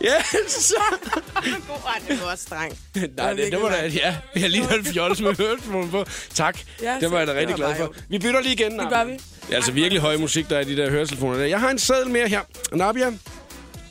Yes! 0.05 0.73
God, 1.67 2.07
det 2.07 2.21
var 2.21 2.31
også 2.31 2.43
streng. 2.43 2.77
Nej, 3.17 3.33
det, 3.33 3.51
det 3.51 3.61
var 3.61 3.69
da... 3.69 3.87
Ja, 3.87 4.17
jeg 4.35 4.49
ligner 4.49 4.73
et 4.73 4.87
fjols 4.87 5.21
med 5.21 5.35
høretelefoner 5.37 5.91
på. 5.91 6.05
Tak. 6.33 6.59
Ja, 6.81 6.97
det 6.99 7.11
var 7.11 7.17
jeg 7.17 7.27
da 7.27 7.33
rigtig 7.33 7.55
glad 7.55 7.75
for. 7.75 7.95
Vi 8.09 8.19
bytter 8.19 8.41
lige 8.41 8.53
igen. 8.53 8.79
Det 8.79 8.89
gør 8.89 9.03
vi. 9.03 9.11
Det 9.13 9.51
er 9.51 9.55
altså 9.55 9.71
virkelig 9.71 10.01
høj 10.01 10.17
musik, 10.17 10.49
der 10.49 10.57
er 10.57 10.61
i 10.61 10.63
de 10.63 10.77
der 10.77 10.89
høretelefoner 10.89 11.37
der. 11.37 11.45
Jeg 11.45 11.59
har 11.59 11.69
en 11.69 11.79
seddel 11.79 12.09
mere 12.09 12.27
her. 12.27 12.41
Nabia, 12.71 13.11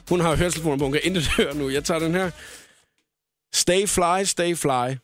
hun 0.08 0.20
har 0.20 0.36
høretelefoner 0.36 0.76
på. 0.78 0.84
Hun 0.84 0.92
kan 0.92 1.00
intet 1.04 1.28
høre 1.28 1.54
nu. 1.54 1.68
Jeg 1.70 1.84
tager 1.84 2.00
den 2.00 2.14
her. 2.14 2.30
Stay 3.54 3.86
fly, 3.88 4.24
stay 4.24 4.56
fly. 4.56 4.96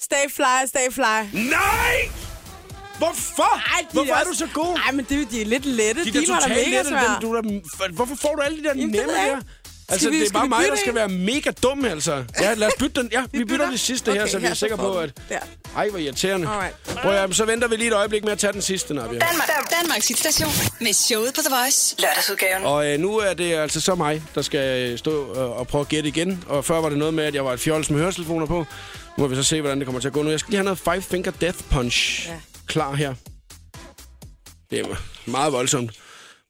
Stay 0.00 0.30
fly, 0.30 0.66
stay 0.66 0.90
fly. 0.90 1.38
Nej! 1.50 2.13
Hvorfor? 2.98 3.56
Ej, 3.74 3.80
de 3.80 3.86
Hvorfor 3.92 4.12
er 4.14 4.18
også- 4.18 4.30
du 4.32 4.36
så 4.38 4.46
god? 4.54 4.76
Ej, 4.86 4.92
men 4.92 5.06
det, 5.08 5.30
de 5.30 5.40
er 5.42 5.46
lidt 5.46 5.66
lette. 5.66 6.04
De 6.04 6.12
De, 6.12 6.20
da 6.26 6.26
totalt 6.26 6.70
lette, 6.70 6.90
dem, 6.90 6.98
du 7.22 7.34
der, 7.36 7.92
hvorfor 7.92 8.14
får 8.14 8.34
du 8.34 8.40
alle 8.42 8.58
de 8.58 8.62
der 8.62 8.68
Jamen, 8.74 8.92
det 8.92 9.00
nemme 9.06 9.12
her? 9.20 9.36
Altså, 9.88 10.10
vi- 10.10 10.20
det 10.20 10.26
er 10.28 10.32
bare 10.32 10.48
mig, 10.48 10.64
der 10.70 10.76
skal 10.76 10.88
en? 10.90 10.94
være 10.94 11.08
mega 11.08 11.50
dum, 11.62 11.84
altså. 11.84 12.24
Ja, 12.40 12.54
lad 12.54 12.68
os 12.68 12.72
bytte 12.78 13.00
den. 13.02 13.08
Ja, 13.12 13.22
vi, 13.32 13.38
vi 13.38 13.44
bytter 13.44 13.70
det 13.70 13.80
sidste 13.80 14.12
her, 14.12 14.26
så 14.26 14.38
vi 14.38 14.46
er 14.46 14.54
sikre 14.54 14.76
på, 14.76 14.92
at... 14.98 15.10
Der. 15.28 15.38
Ej, 15.76 15.88
hvor 15.88 15.98
irriterende. 15.98 16.48
Alright. 16.48 16.74
Prøv 16.84 17.10
at, 17.12 17.18
høre, 17.18 17.32
så 17.34 17.44
venter 17.44 17.68
vi 17.68 17.76
lige 17.76 17.88
et 17.88 17.94
øjeblik 17.94 18.24
med 18.24 18.32
at 18.32 18.38
tage 18.38 18.52
den 18.52 18.62
sidste, 18.62 18.94
Nabia. 18.94 19.18
Danmark, 19.18 19.50
Danmarks 19.82 20.08
hitstation 20.08 20.50
med 20.80 20.92
showet 20.92 21.34
på 21.34 21.40
The 21.46 21.54
Voice. 21.56 21.94
Lørdagsudgaven. 21.98 22.64
Og 22.64 22.86
øh, 22.92 22.98
nu 23.00 23.16
er 23.18 23.34
det 23.34 23.54
altså 23.54 23.80
så 23.80 23.94
mig, 23.94 24.22
der 24.34 24.42
skal 24.42 24.90
øh, 24.92 24.98
stå 24.98 25.32
øh, 25.34 25.58
og 25.58 25.68
prøve 25.68 25.80
at 25.82 25.88
gætte 25.88 26.08
igen. 26.08 26.44
Og 26.48 26.64
før 26.64 26.80
var 26.80 26.88
det 26.88 26.98
noget 26.98 27.14
med, 27.14 27.24
at 27.24 27.34
jeg 27.34 27.44
var 27.44 27.52
et 27.52 27.60
fjols 27.60 27.90
med 27.90 28.00
høretelefoner 28.00 28.46
på. 28.46 28.58
Nu 29.18 29.24
må 29.24 29.26
vi 29.26 29.34
så 29.34 29.42
se, 29.42 29.60
hvordan 29.60 29.78
det 29.78 29.86
kommer 29.86 30.00
til 30.00 30.08
at 30.08 30.14
gå 30.14 30.22
nu. 30.22 30.30
Jeg 30.30 30.40
skal 30.40 30.50
lige 30.50 30.58
have 30.58 30.64
noget 30.64 30.78
Five 30.78 31.02
Finger 31.02 31.30
Death 31.30 31.58
Punch 31.70 32.28
Ja. 32.28 32.34
Klar 32.66 32.94
her. 32.94 33.14
Det 34.70 34.80
er 34.80 34.96
meget 35.30 35.52
voldsomt. 35.52 36.00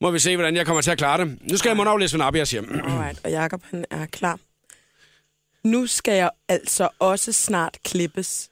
Må 0.00 0.10
vi 0.10 0.18
se, 0.18 0.36
hvordan 0.36 0.56
jeg 0.56 0.66
kommer 0.66 0.82
til 0.82 0.90
at 0.90 0.98
klare 0.98 1.24
det. 1.24 1.38
Nu 1.50 1.56
skal 1.56 1.68
jeg 1.68 1.76
mundaflæse, 1.76 2.16
hvad 2.16 2.26
Nabia 2.26 2.44
siger. 2.44 2.62
Alright, 2.62 3.24
og 3.24 3.30
Jacob 3.30 3.62
han 3.70 3.84
er 3.90 4.06
klar. 4.06 4.38
Nu 5.64 5.86
skal 5.86 6.14
jeg 6.14 6.30
altså 6.48 6.88
også 6.98 7.32
snart 7.32 7.78
klippes. 7.84 8.50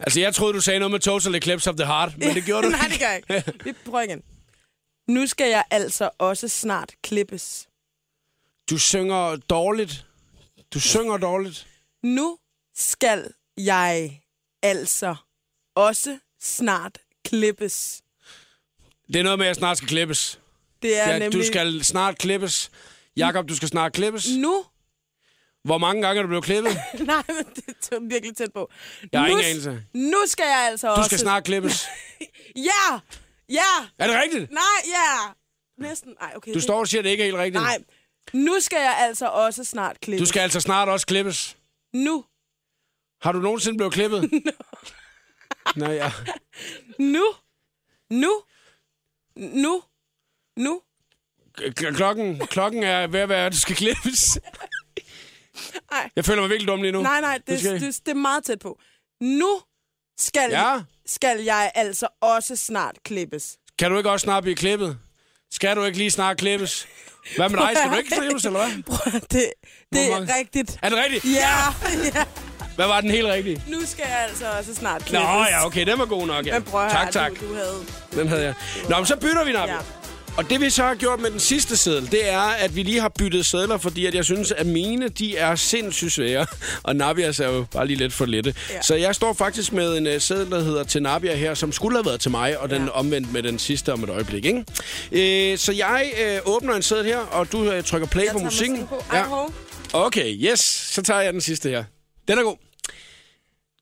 Altså, 0.00 0.20
jeg 0.20 0.34
troede, 0.34 0.54
du 0.54 0.60
sagde 0.60 0.78
noget 0.78 0.90
med 0.90 1.00
Total 1.00 1.34
Eclipse 1.34 1.70
of 1.70 1.76
the 1.76 1.86
Heart, 1.86 2.18
men 2.18 2.34
det 2.34 2.44
gjorde 2.44 2.66
du 2.66 2.70
Nej, 2.76 2.88
det 2.88 2.98
gør 3.00 3.06
jeg 3.06 3.16
ikke. 3.46 3.64
Vi 3.64 3.72
prøver 3.84 4.00
igen. 4.00 4.22
Nu 5.08 5.26
skal 5.26 5.50
jeg 5.50 5.64
altså 5.70 6.10
også 6.18 6.48
snart 6.48 6.92
klippes. 7.02 7.68
Du 8.70 8.78
synger 8.78 9.36
dårligt. 9.36 10.06
Du 10.74 10.80
synger 10.80 11.16
dårligt. 11.16 11.66
Nu 12.02 12.38
skal 12.74 13.30
jeg 13.56 14.21
altså 14.62 15.14
også 15.74 16.18
snart 16.42 16.98
klippes. 17.24 18.02
Det 19.06 19.16
er 19.16 19.22
noget 19.22 19.38
med, 19.38 19.46
at 19.46 19.48
jeg 19.48 19.56
snart 19.56 19.76
skal 19.76 19.88
klippes. 19.88 20.40
Det 20.82 20.98
er 20.98 21.10
Ja, 21.12 21.18
nemlig... 21.18 21.40
du 21.40 21.46
skal 21.46 21.84
snart 21.84 22.18
klippes. 22.18 22.70
Jakob, 23.16 23.48
du 23.48 23.56
skal 23.56 23.68
snart 23.68 23.92
klippes. 23.92 24.28
Nu? 24.36 24.64
Hvor 25.64 25.78
mange 25.78 26.02
gange 26.02 26.18
er 26.18 26.22
du 26.22 26.28
blevet 26.28 26.44
klippet? 26.44 26.72
Nej, 27.00 27.22
men 27.28 27.44
det 27.56 27.88
er 27.92 28.08
virkelig 28.08 28.36
tæt 28.36 28.52
på. 28.54 28.70
Jeg 29.12 29.20
har 29.20 29.28
nu, 29.28 29.32
ingen 29.36 29.50
anelse. 29.50 29.82
Nu 29.94 30.16
skal 30.26 30.44
jeg 30.44 30.68
altså 30.70 30.86
Du 30.88 30.92
også... 30.92 31.08
skal 31.08 31.18
snart 31.18 31.44
klippes. 31.44 31.86
Ja! 32.56 32.98
Ja! 33.48 33.86
Er 33.98 34.06
det 34.06 34.16
rigtigt? 34.22 34.50
Nej, 34.52 34.62
ja! 34.86 35.32
Næsten. 35.88 36.14
Nej, 36.20 36.32
okay. 36.36 36.50
Du 36.50 36.54
det- 36.54 36.62
står 36.62 36.78
og 36.78 36.88
siger, 36.88 37.00
at 37.00 37.04
det 37.04 37.10
ikke 37.10 37.22
er 37.22 37.26
helt 37.26 37.36
rigtigt. 37.38 37.62
Nej. 37.62 37.78
Nu 38.32 38.60
skal 38.60 38.76
jeg 38.78 38.96
altså 39.00 39.26
også 39.26 39.64
snart 39.64 40.00
klippe. 40.00 40.20
Du 40.20 40.26
skal 40.26 40.40
altså 40.40 40.60
snart 40.60 40.88
også 40.88 41.06
klippes. 41.06 41.56
Nu. 41.94 42.24
Har 43.22 43.32
du 43.32 43.38
nogensinde 43.38 43.76
blevet 43.76 43.92
klippet? 43.92 44.30
Nej, 45.76 45.92
ja. 45.92 46.12
Nu. 46.98 47.24
Nu. 48.10 48.42
Nu. 49.36 49.82
Nu. 50.56 50.82
K- 51.60 51.92
Klokken, 51.94 52.38
klokken 52.46 52.82
er 52.82 53.06
ved 53.06 53.20
at 53.20 53.28
være, 53.28 53.46
at 53.46 53.52
du 53.52 53.58
skal 53.58 53.76
klippes. 53.76 54.38
Ej. 55.92 56.10
Jeg 56.16 56.24
føler 56.24 56.40
mig 56.40 56.50
virkelig 56.50 56.68
dum 56.68 56.82
lige 56.82 56.92
nu. 56.92 57.02
Nej, 57.02 57.20
nej, 57.20 57.40
det, 57.46 57.58
skal- 57.60 57.80
det, 57.80 58.00
det 58.06 58.10
er 58.12 58.16
meget 58.16 58.44
tæt 58.44 58.58
på. 58.58 58.80
Nu 59.20 59.60
skal, 60.18 60.50
Ja? 60.50 60.80
skal 61.06 61.40
jeg 61.40 61.72
altså 61.74 62.08
også 62.20 62.56
snart 62.56 62.98
klippes. 63.04 63.58
Kan 63.78 63.90
du 63.90 63.96
ikke 63.98 64.10
også 64.10 64.24
snart 64.24 64.42
blive 64.42 64.56
klippet? 64.56 64.98
Skal 65.50 65.76
du 65.76 65.84
ikke 65.84 65.98
lige 65.98 66.10
snart 66.10 66.36
klippes? 66.38 66.86
Hvad 67.36 67.48
med 67.48 67.58
dig? 67.58 67.70
Skal 67.76 67.90
du 67.90 67.96
ikke 67.96 68.10
klippes, 68.10 68.44
eller 68.44 68.58
hvad? 68.68 68.82
Prøv 68.82 69.12
det, 69.12 69.52
det 69.92 70.12
er 70.12 70.36
rigtigt. 70.38 70.78
Er 70.82 70.88
det 70.88 70.98
rigtigt? 70.98 71.24
Ja, 71.24 71.58
ja. 72.14 72.24
Hvad 72.76 72.86
var 72.86 73.00
den 73.00 73.10
helt 73.10 73.26
rigtige? 73.26 73.62
Nu 73.68 73.78
skal 73.86 74.04
jeg 74.08 74.26
altså 74.28 74.44
også 74.58 74.74
snart 74.74 75.00
Nå, 75.00 75.06
klippes. 75.06 75.26
ja, 75.50 75.66
okay, 75.66 75.86
den 75.86 75.98
var 75.98 76.04
god 76.04 76.26
nok, 76.26 76.46
ja. 76.46 76.52
Men 76.54 76.62
prøv 76.62 76.88
tak, 76.90 77.02
høre, 77.02 77.12
tak. 77.12 77.32
Du, 77.40 77.48
du 77.48 77.54
havde... 77.54 77.74
Den 78.14 78.28
havde 78.28 78.42
jeg. 78.42 78.54
Nå, 78.88 78.96
men 78.96 79.06
så 79.06 79.16
bytter 79.16 79.44
vi, 79.44 79.52
Nabi. 79.52 79.70
Ja. 79.72 79.78
Og 80.36 80.50
det 80.50 80.60
vi 80.60 80.70
så 80.70 80.82
har 80.82 80.94
gjort 80.94 81.20
med 81.20 81.30
den 81.30 81.40
sidste 81.40 81.76
seddel, 81.76 82.10
det 82.10 82.28
er, 82.32 82.40
at 82.40 82.76
vi 82.76 82.82
lige 82.82 83.00
har 83.00 83.08
byttet 83.18 83.46
sædler, 83.46 83.78
fordi 83.78 84.06
at 84.06 84.14
jeg 84.14 84.24
synes, 84.24 84.52
at 84.52 84.66
mine, 84.66 85.08
de 85.08 85.36
er 85.36 85.54
sindssygt 85.54 86.12
svære. 86.12 86.46
Og 86.82 86.96
Nabias 86.96 87.40
er 87.40 87.48
jo 87.48 87.64
bare 87.72 87.86
lige 87.86 87.96
lidt 87.96 88.12
for 88.12 88.24
lette. 88.26 88.54
Ja. 88.70 88.82
Så 88.82 88.94
jeg 88.94 89.14
står 89.14 89.32
faktisk 89.32 89.72
med 89.72 89.98
en 89.98 90.06
uh, 90.06 90.12
seddel, 90.18 90.50
der 90.50 90.60
hedder 90.62 90.84
til 90.84 91.02
Nabia 91.02 91.34
her, 91.34 91.54
som 91.54 91.72
skulle 91.72 91.96
have 91.98 92.06
været 92.06 92.20
til 92.20 92.30
mig, 92.30 92.58
og 92.58 92.70
den 92.70 92.78
Ja. 92.78 92.84
ja. 92.84 92.90
omvendt 92.90 93.32
med 93.32 93.42
den 93.42 93.58
sidste 93.58 93.92
om 93.92 94.04
et 94.04 94.10
øjeblik. 94.10 94.44
Ikke? 94.44 95.52
Øh, 95.52 95.58
så 95.58 95.72
jeg 95.72 96.12
øh, 96.26 96.38
åbner 96.44 96.74
en 96.74 96.82
seddel 96.82 97.04
her, 97.06 97.18
og 97.18 97.52
du 97.52 97.70
øh, 97.70 97.84
trykker 97.84 98.08
play 98.08 98.24
Jeg 98.24 98.32
på 98.32 98.38
musikken. 98.38 98.86
på. 98.86 99.04
Hov. 99.10 99.52
Okay, 99.92 100.34
yes. 100.52 100.60
Så 100.94 101.02
tager 101.02 101.20
jeg 101.20 101.32
den 101.32 101.40
sidste 101.40 101.68
her. 101.68 101.84
Den 102.32 102.38
er 102.38 102.42
god. 102.42 102.56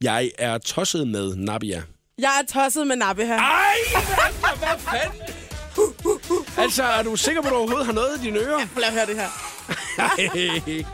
Jeg 0.01 0.31
er 0.39 0.59
tosset 0.59 1.09
med 1.09 1.37
Nabia. 1.37 1.83
Jeg 2.19 2.43
er 2.43 2.53
tosset 2.53 2.87
med 2.87 2.97
her. 2.97 3.39
Ej, 3.39 3.75
hvad, 3.93 4.59
hvad 4.59 4.79
fanden? 4.79 5.21
Altså, 6.59 6.83
er 6.83 7.03
du 7.03 7.17
sikker 7.17 7.43
på, 7.43 7.49
at 7.49 7.53
du 7.53 7.57
overhovedet 7.57 7.87
har 7.87 7.93
noget 7.93 8.19
i 8.19 8.25
dine 8.25 8.39
ører? 8.39 8.67
Lad 8.77 8.89
at 8.89 8.93
høre 8.93 9.07
det 9.07 9.17
her. 9.17 9.29
Ej. 9.99 10.85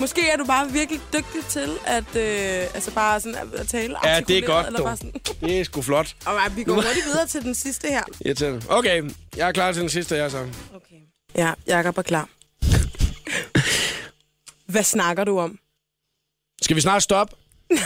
Måske 0.00 0.28
er 0.28 0.36
du 0.36 0.44
bare 0.44 0.72
virkelig 0.72 1.00
dygtig 1.12 1.44
til 1.48 1.78
at, 1.86 2.16
øh, 2.16 2.74
altså 2.74 2.90
bare 2.90 3.20
sådan 3.20 3.48
at, 3.54 3.68
tale 3.68 4.08
Ja, 4.08 4.20
det 4.20 4.38
er 4.38 4.46
godt, 4.46 4.66
eller 4.66 4.82
bare 4.82 4.96
sådan. 4.96 5.12
Det 5.40 5.60
er 5.60 5.64
sgu 5.64 5.82
flot. 5.82 6.16
Og 6.26 6.56
vi 6.56 6.64
går 6.64 6.74
hurtigt 6.74 7.06
videre 7.06 7.26
til 7.26 7.42
den 7.42 7.54
sidste 7.54 7.88
her. 7.88 8.02
Irriterende. 8.20 8.62
Okay, 8.68 9.10
jeg 9.36 9.48
er 9.48 9.52
klar 9.52 9.72
til 9.72 9.80
den 9.80 9.90
sidste 9.90 10.14
her 10.14 10.28
så. 10.28 10.38
Okay. 10.74 10.96
Ja, 11.34 11.52
Jakob 11.66 11.98
er 11.98 12.02
klar. 12.02 12.28
Hvad 14.72 14.82
snakker 14.82 15.24
du 15.24 15.38
om? 15.38 15.58
Skal 16.62 16.76
vi 16.76 16.80
snart 16.80 17.02
stoppe? 17.02 17.36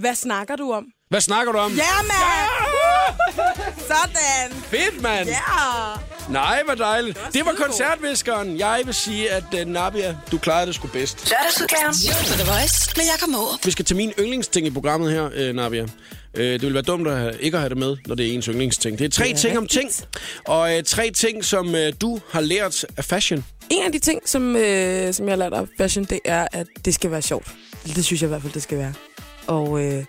Hvad 0.00 0.14
snakker 0.14 0.56
du 0.56 0.72
om? 0.72 0.84
Hvad 1.10 1.20
snakker 1.20 1.52
du 1.52 1.58
om? 1.58 1.72
Ja, 1.72 2.02
mand! 2.02 2.50
Sådan! 3.78 4.62
Fedt, 4.62 5.02
mand! 5.02 5.28
Ja! 5.28 5.36
Nej, 6.28 6.62
hvor 6.64 6.74
dejligt. 6.74 7.16
Det 7.16 7.24
var, 7.24 7.30
skidegod. 7.30 7.56
koncertviskeren. 7.56 8.58
Jeg 8.58 8.82
vil 8.84 8.94
sige, 8.94 9.30
at 9.30 9.44
uh, 9.54 9.60
Nabia, 9.60 10.16
du 10.32 10.38
klarede 10.38 10.66
det 10.66 10.74
sgu 10.74 10.88
bedst. 10.88 11.30
Lørdagsudgaven. 11.30 11.92
The 12.38 12.50
Voice 12.52 12.90
med 12.96 13.04
Jakob 13.04 13.28
Morup. 13.28 13.66
Vi 13.66 13.70
skal 13.70 13.84
til 13.84 13.96
min 13.96 14.12
yndlingsting 14.18 14.66
i 14.66 14.70
programmet 14.70 15.12
her, 15.12 15.48
uh, 15.50 15.56
Nabia. 15.56 15.86
Uh, 16.34 16.40
det 16.44 16.62
vil 16.62 16.74
være 16.74 16.82
dumt 16.82 17.08
at 17.08 17.18
have, 17.18 17.40
ikke 17.40 17.56
at 17.56 17.60
have 17.60 17.68
det 17.68 17.78
med, 17.78 17.96
når 18.06 18.14
det 18.14 18.26
er 18.28 18.32
ens 18.32 18.46
yndlingsting. 18.46 18.98
Det 18.98 19.04
er 19.04 19.08
tre 19.08 19.24
Det 19.24 19.32
er 19.32 19.36
ting 19.36 19.58
om 19.58 19.66
ting, 19.66 19.84
rigtigt. 19.86 20.08
og 20.44 20.60
uh, 20.76 20.82
tre 20.86 21.10
ting, 21.10 21.44
som 21.44 21.68
uh, 21.68 21.80
du 22.00 22.20
har 22.30 22.40
lært 22.40 22.84
af 22.96 23.04
fashion. 23.04 23.44
En 23.70 23.84
af 23.84 23.92
de 23.92 23.98
ting, 23.98 24.20
som, 24.28 24.56
øh, 24.56 25.14
som 25.14 25.26
jeg 25.26 25.32
har 25.32 25.36
lært 25.36 25.52
af 25.52 25.66
fashion, 25.78 26.04
det 26.04 26.20
er, 26.24 26.46
at 26.52 26.66
det 26.84 26.94
skal 26.94 27.10
være 27.10 27.22
sjovt. 27.22 27.46
Det 27.86 28.04
synes 28.04 28.22
jeg 28.22 28.26
i 28.26 28.28
hvert 28.28 28.42
fald, 28.42 28.52
det 28.52 28.62
skal 28.62 28.78
være. 28.78 28.94
Og 29.46 29.84
øh, 29.84 30.04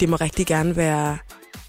det 0.00 0.08
må 0.08 0.16
rigtig 0.16 0.46
gerne 0.46 0.76
være 0.76 1.18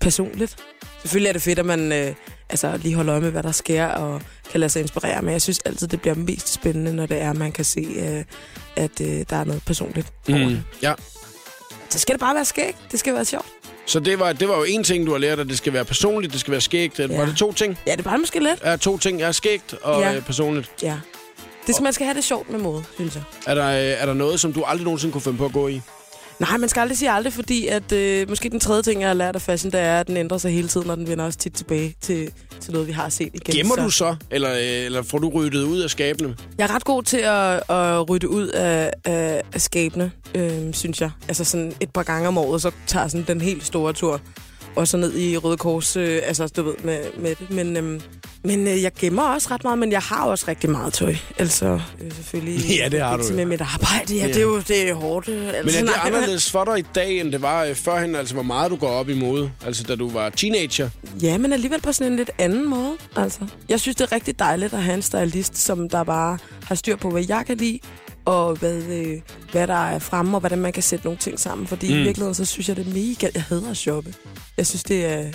personligt. 0.02 0.56
Selvfølgelig 1.02 1.30
er 1.30 1.34
det 1.34 1.42
fedt, 1.42 1.60
at 1.60 1.66
man 1.66 1.92
øh, 1.92 2.14
altså, 2.50 2.78
lige 2.84 2.96
holder 2.96 3.14
øje 3.14 3.22
med, 3.22 3.32
hvad 3.32 3.44
der 3.44 3.52
sker, 3.52 3.86
og 3.88 4.22
kan 4.52 4.60
lade 4.60 4.70
sig 4.70 4.82
inspirere. 4.82 5.22
Men 5.22 5.32
jeg 5.34 5.42
synes 5.42 5.60
altid, 5.66 5.88
det 5.88 6.02
bliver 6.02 6.16
mest 6.16 6.54
spændende, 6.54 6.94
når 6.94 7.06
det 7.06 7.22
er, 7.22 7.30
at 7.30 7.38
man 7.38 7.52
kan 7.52 7.66
se, 7.66 7.80
øh, 8.00 8.24
at 8.76 9.02
øh, 9.02 9.26
der 9.30 9.36
er 9.36 9.44
noget 9.44 9.62
personligt. 9.66 10.08
det. 10.28 10.64
Ja. 10.82 10.94
Så 11.90 12.00
skal 12.00 12.14
det 12.14 12.20
bare 12.20 12.36
være 12.36 12.46
skægt. 12.46 12.78
Det 12.92 13.00
skal 13.00 13.14
være 13.14 13.26
sjovt. 13.26 13.46
Så 13.90 14.00
det 14.00 14.20
var, 14.20 14.34
det 14.34 14.50
var 14.50 14.58
jo 14.58 14.64
en 14.64 14.84
ting, 14.84 15.06
du 15.06 15.12
har 15.12 15.18
lært, 15.18 15.40
at 15.40 15.48
det 15.48 15.58
skal 15.58 15.74
være 15.74 15.86
personligt, 15.86 16.34
det 16.34 16.40
skal 16.42 16.52
være 16.52 16.62
skægt. 16.62 17.00
Ja. 17.00 17.08
Ja. 17.10 17.18
Var 17.18 17.26
det 17.26 17.38
to 17.38 17.54
ting? 17.54 17.78
Ja, 17.88 17.92
det 17.92 18.00
er 18.00 18.04
bare 18.04 18.18
måske 18.18 18.40
let. 18.40 18.60
Er 18.62 18.78
to 18.78 18.98
ting, 18.98 19.22
er 19.22 19.32
skægt 19.32 19.76
og 19.82 20.02
Ja. 20.02 20.12
ja. 20.12 20.20
personligt. 20.20 20.72
Ja. 20.84 20.96
Det 21.68 21.76
skal, 21.76 21.84
man 21.84 21.94
skal 21.94 22.06
have 22.06 22.16
det 22.16 22.24
sjovt 22.24 22.50
med 22.50 22.60
mode, 22.60 22.84
synes 22.96 23.16
jeg. 23.16 23.24
Er 23.48 23.56
der, 23.56 23.68
øh, 23.68 24.02
er 24.02 24.06
der 24.06 24.14
noget, 24.14 24.40
som 24.40 24.54
du 24.54 24.64
aldrig 24.64 24.84
nogensinde 24.84 25.12
kunne 25.12 25.22
finde 25.22 25.38
på 25.38 25.46
at 25.46 25.54
gå 25.54 25.68
i? 25.68 25.82
Nej, 26.40 26.58
man 26.58 26.70
skal 26.70 26.82
aldrig 26.82 26.98
sige 26.98 27.12
aldrig, 27.12 27.34
fordi 27.34 27.68
at 27.68 27.92
øh, 27.92 28.30
måske 28.30 28.50
den 28.50 28.60
tredje 28.60 28.82
ting, 28.82 29.02
jeg 29.02 29.10
har 29.10 29.14
lært 29.14 29.36
af 29.36 29.42
fashion, 29.42 29.72
det 29.72 29.80
er, 29.80 30.00
at 30.00 30.08
den 30.08 30.18
ændrer 30.18 30.38
sig 30.38 30.52
hele 30.52 30.68
tiden, 30.68 30.90
og 30.90 30.98
den 30.98 31.08
vender 31.08 31.26
også 31.26 31.40
tit 31.40 31.54
tilbage 31.54 31.96
til, 32.02 32.32
til 32.60 32.74
noget, 32.74 32.88
vi 32.88 32.92
har 32.92 33.10
set 33.10 33.30
igen. 33.34 33.56
Gemmer 33.56 33.76
så 33.76 33.82
du 33.82 33.90
så, 33.90 34.16
eller, 34.32 34.52
øh, 34.52 34.86
eller 34.86 35.02
får 35.02 35.18
du 35.18 35.30
ryddet 35.30 35.64
ud 35.64 35.80
af 35.80 35.90
skabene? 35.90 36.36
Jeg 36.58 36.64
er 36.64 36.76
ret 36.76 36.84
god 36.84 37.04
til 37.04 37.18
at, 37.18 37.70
at 37.70 38.10
rydde 38.10 38.30
ud 38.30 38.48
af, 38.48 38.94
af, 39.06 39.42
af 39.54 39.62
skabene, 39.62 40.12
øh, 40.36 40.74
synes 40.74 41.02
jeg. 41.02 41.12
Altså 41.28 41.44
sådan 41.44 41.74
et 41.80 41.90
par 41.90 42.04
gange 42.04 42.28
om 42.28 42.38
året, 42.38 42.62
så 42.62 42.72
tager 42.88 43.08
sådan 43.08 43.26
den 43.28 43.42
helt 43.42 43.66
store 43.66 43.94
tur. 43.94 44.22
Og 44.76 44.88
så 44.88 44.98
ned 44.98 45.18
i 45.18 45.38
Røde 45.38 45.58
Kors, 45.58 45.96
øh, 45.96 46.22
altså 46.24 46.48
du 46.48 46.64
ved, 46.64 46.74
med, 46.84 47.00
med 47.18 47.36
det. 47.36 47.50
Men, 47.52 47.78
øhm, 47.78 48.02
men 48.44 48.68
øh, 48.68 48.82
jeg 48.84 48.92
gemmer 49.00 49.24
også 49.24 49.48
ret 49.52 49.64
meget, 49.64 49.80
men 49.80 49.92
jeg 49.92 50.02
har 50.02 50.26
også 50.26 50.46
rigtig 50.48 50.70
meget 50.70 50.94
tøj. 50.94 51.16
Altså 51.38 51.80
øh, 52.02 52.12
selvfølgelig. 52.12 52.66
Ja, 52.80 52.90
det 52.90 53.02
har 53.02 53.18
du. 53.18 53.24
Med 53.34 53.46
mit 53.46 53.62
arbejde, 53.62 54.16
ja, 54.16 54.22
Ja. 54.22 54.28
det 54.28 54.38
er 54.38 54.42
jo 54.42 54.60
det 54.60 54.90
er 54.90 54.94
hårdt. 54.94 55.28
øh, 55.28 55.36
Men 55.38 55.48
Altså, 55.56 55.78
er 55.80 55.82
det 55.84 55.92
nej, 55.96 56.06
anderledes 56.06 56.52
for 56.52 56.64
dig 56.66 56.80
i 56.80 56.86
dag, 56.96 57.20
end 57.20 57.32
det 57.32 57.42
var 57.42 57.64
øh, 57.64 57.76
førhen? 57.76 58.16
Altså, 58.16 58.34
hvor 58.34 58.44
meget 58.44 58.72
du 58.72 58.76
går 58.76 58.88
op 58.90 59.10
i 59.10 59.20
mode? 59.20 59.52
Altså, 59.66 59.84
da 59.84 59.96
du 59.96 60.10
var 60.10 60.30
teenager? 60.30 60.90
Ja, 61.22 61.38
men 61.38 61.54
alligevel 61.54 61.82
på 61.82 61.92
sådan 61.92 62.12
en 62.12 62.18
lidt 62.18 62.32
anden 62.38 62.70
måde. 62.70 62.98
Altså, 63.16 63.40
jeg 63.70 63.80
synes, 63.80 63.96
det 63.96 64.04
er 64.04 64.12
rigtig 64.12 64.40
dejligt 64.40 64.74
at 64.74 64.84
have 64.84 64.96
en 64.96 65.02
stylist, 65.02 65.58
som 65.58 65.90
der 65.90 66.04
bare 66.04 66.38
har 66.64 66.76
styr 66.76 66.96
på, 66.96 67.10
hvad 67.10 67.24
jeg 67.30 67.44
kan 67.48 67.58
lide, 67.58 67.80
og 68.26 68.56
hvad, 68.56 68.84
øh, 68.84 69.22
hvad 69.52 69.68
der 69.68 69.86
er 69.90 70.00
fremme, 70.00 70.38
og 70.38 70.40
hvordan 70.40 70.60
man 70.60 70.74
kan 70.74 70.84
sætte 70.84 71.06
nogle 71.06 71.18
ting 71.18 71.40
sammen. 71.40 71.68
Fordi 71.68 71.88
mm. 71.94 72.00
i 72.00 72.04
virkeligheden, 72.04 72.36
så 72.36 72.46
synes 72.46 72.68
jeg, 72.68 72.76
det 72.76 72.88
er 72.88 72.94
mega... 72.94 73.28
Jeg 73.34 73.44
hader 73.44 73.70
at 73.72 73.78
shoppe. 73.78 74.14
Jeg 74.58 74.68
synes, 74.68 74.84
det 74.84 75.06
er... 75.06 75.26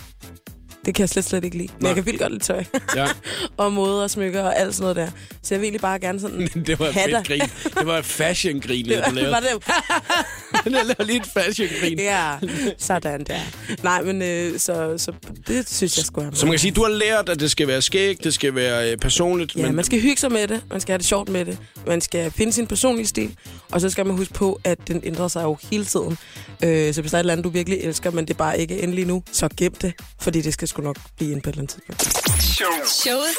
Det 0.85 0.95
kan 0.95 1.03
jeg 1.03 1.09
slet, 1.09 1.25
slet 1.25 1.45
ikke 1.45 1.57
lide. 1.57 1.69
Men 1.73 1.83
Nej. 1.83 1.89
jeg 1.89 1.95
kan 1.97 2.07
vildt 2.07 2.21
godt 2.21 2.33
lide 2.33 2.45
tøj. 2.45 2.65
Ja. 2.97 3.07
og 3.57 3.73
mode 3.73 4.05
og 4.05 4.11
smykker 4.11 4.43
og 4.43 4.59
alt 4.59 4.75
sådan 4.75 4.83
noget 4.83 4.97
der. 4.97 5.09
Så 5.43 5.55
jeg 5.55 5.61
vil 5.61 5.65
egentlig 5.67 5.81
bare 5.81 5.99
gerne 5.99 6.21
sådan... 6.21 6.49
det 6.67 6.79
var 6.79 6.87
et 6.87 6.95
fedt 6.95 7.27
grin. 7.27 7.41
Det 7.79 7.87
var 7.87 7.99
et 7.99 8.05
fashion-grin, 8.05 8.85
Det 8.89 8.97
du 8.97 9.03
var, 9.05 9.11
lavede. 9.11 9.31
var 9.33 9.41
det, 9.41 10.65
Jeg 10.65 10.73
lavede 10.73 11.05
lige 11.05 11.17
et 11.21 11.27
fashion-grin. 11.27 11.99
ja, 11.99 12.33
sådan 12.79 13.25
der. 13.25 13.39
Nej, 13.83 14.03
men 14.03 14.23
øh, 14.23 14.59
så, 14.59 14.95
så 14.99 15.13
det 15.47 15.71
synes 15.71 15.97
jeg 15.97 16.05
skulle 16.05 16.25
have. 16.25 16.37
Så 16.37 16.47
man 16.47 16.53
kan 16.53 16.59
sige, 16.59 16.73
du 16.73 16.83
har 16.83 16.91
lært, 16.91 17.29
at 17.29 17.41
det 17.41 17.51
skal 17.51 17.67
være 17.69 17.83
skægt, 17.83 18.25
det 18.25 18.35
skal 18.35 18.55
være 18.55 18.91
øh, 18.93 18.99
personligt. 18.99 19.57
Ja, 19.57 19.63
men 19.63 19.75
man 19.75 19.85
skal 19.85 20.01
hygge 20.01 20.17
sig 20.21 20.33
med 20.33 20.49
det, 20.49 20.61
man 20.71 20.81
skal 20.81 20.93
have 20.93 20.99
det 20.99 21.07
sjovt 21.07 21.29
med 21.29 21.45
det, 21.45 21.59
man 21.87 22.01
skal 22.01 22.31
finde 22.31 22.53
sin 22.53 22.67
personlige 22.67 23.07
stil, 23.07 23.37
og 23.73 23.81
så 23.81 23.91
skal 23.91 24.07
man 24.07 24.17
huske 24.17 24.35
på, 24.35 24.61
at 24.65 24.79
den 24.89 25.01
ændrer 25.05 25.29
sig 25.29 25.43
jo 25.43 25.57
hele 25.71 25.85
tiden. 25.85 26.19
Øh, 26.65 26.95
så 26.95 27.01
hvis 27.01 27.11
der 27.11 27.17
er 27.17 27.21
et 27.21 27.23
eller 27.23 27.33
andet, 27.33 27.45
du 27.45 27.49
virkelig 27.51 27.79
elsker, 27.81 28.11
men 28.11 28.29
det 28.29 28.37
bare 28.37 28.61
ikke 28.61 28.79
er 28.79 28.83
endelig 28.83 29.07
nu, 29.07 29.23
så 29.33 29.49
gem 29.57 29.75
det, 29.75 29.93
fordi 30.21 30.41
det 30.41 30.53
skal 30.53 30.69
sgu 30.75 30.83
nok 30.83 30.97
blive 31.17 31.33
en 31.33 31.41
på 31.41 31.51
et 31.51 31.53
eller 31.53 31.63
andet 31.63 31.83
tidspunkt. 31.87 32.43
Showet 32.89 33.35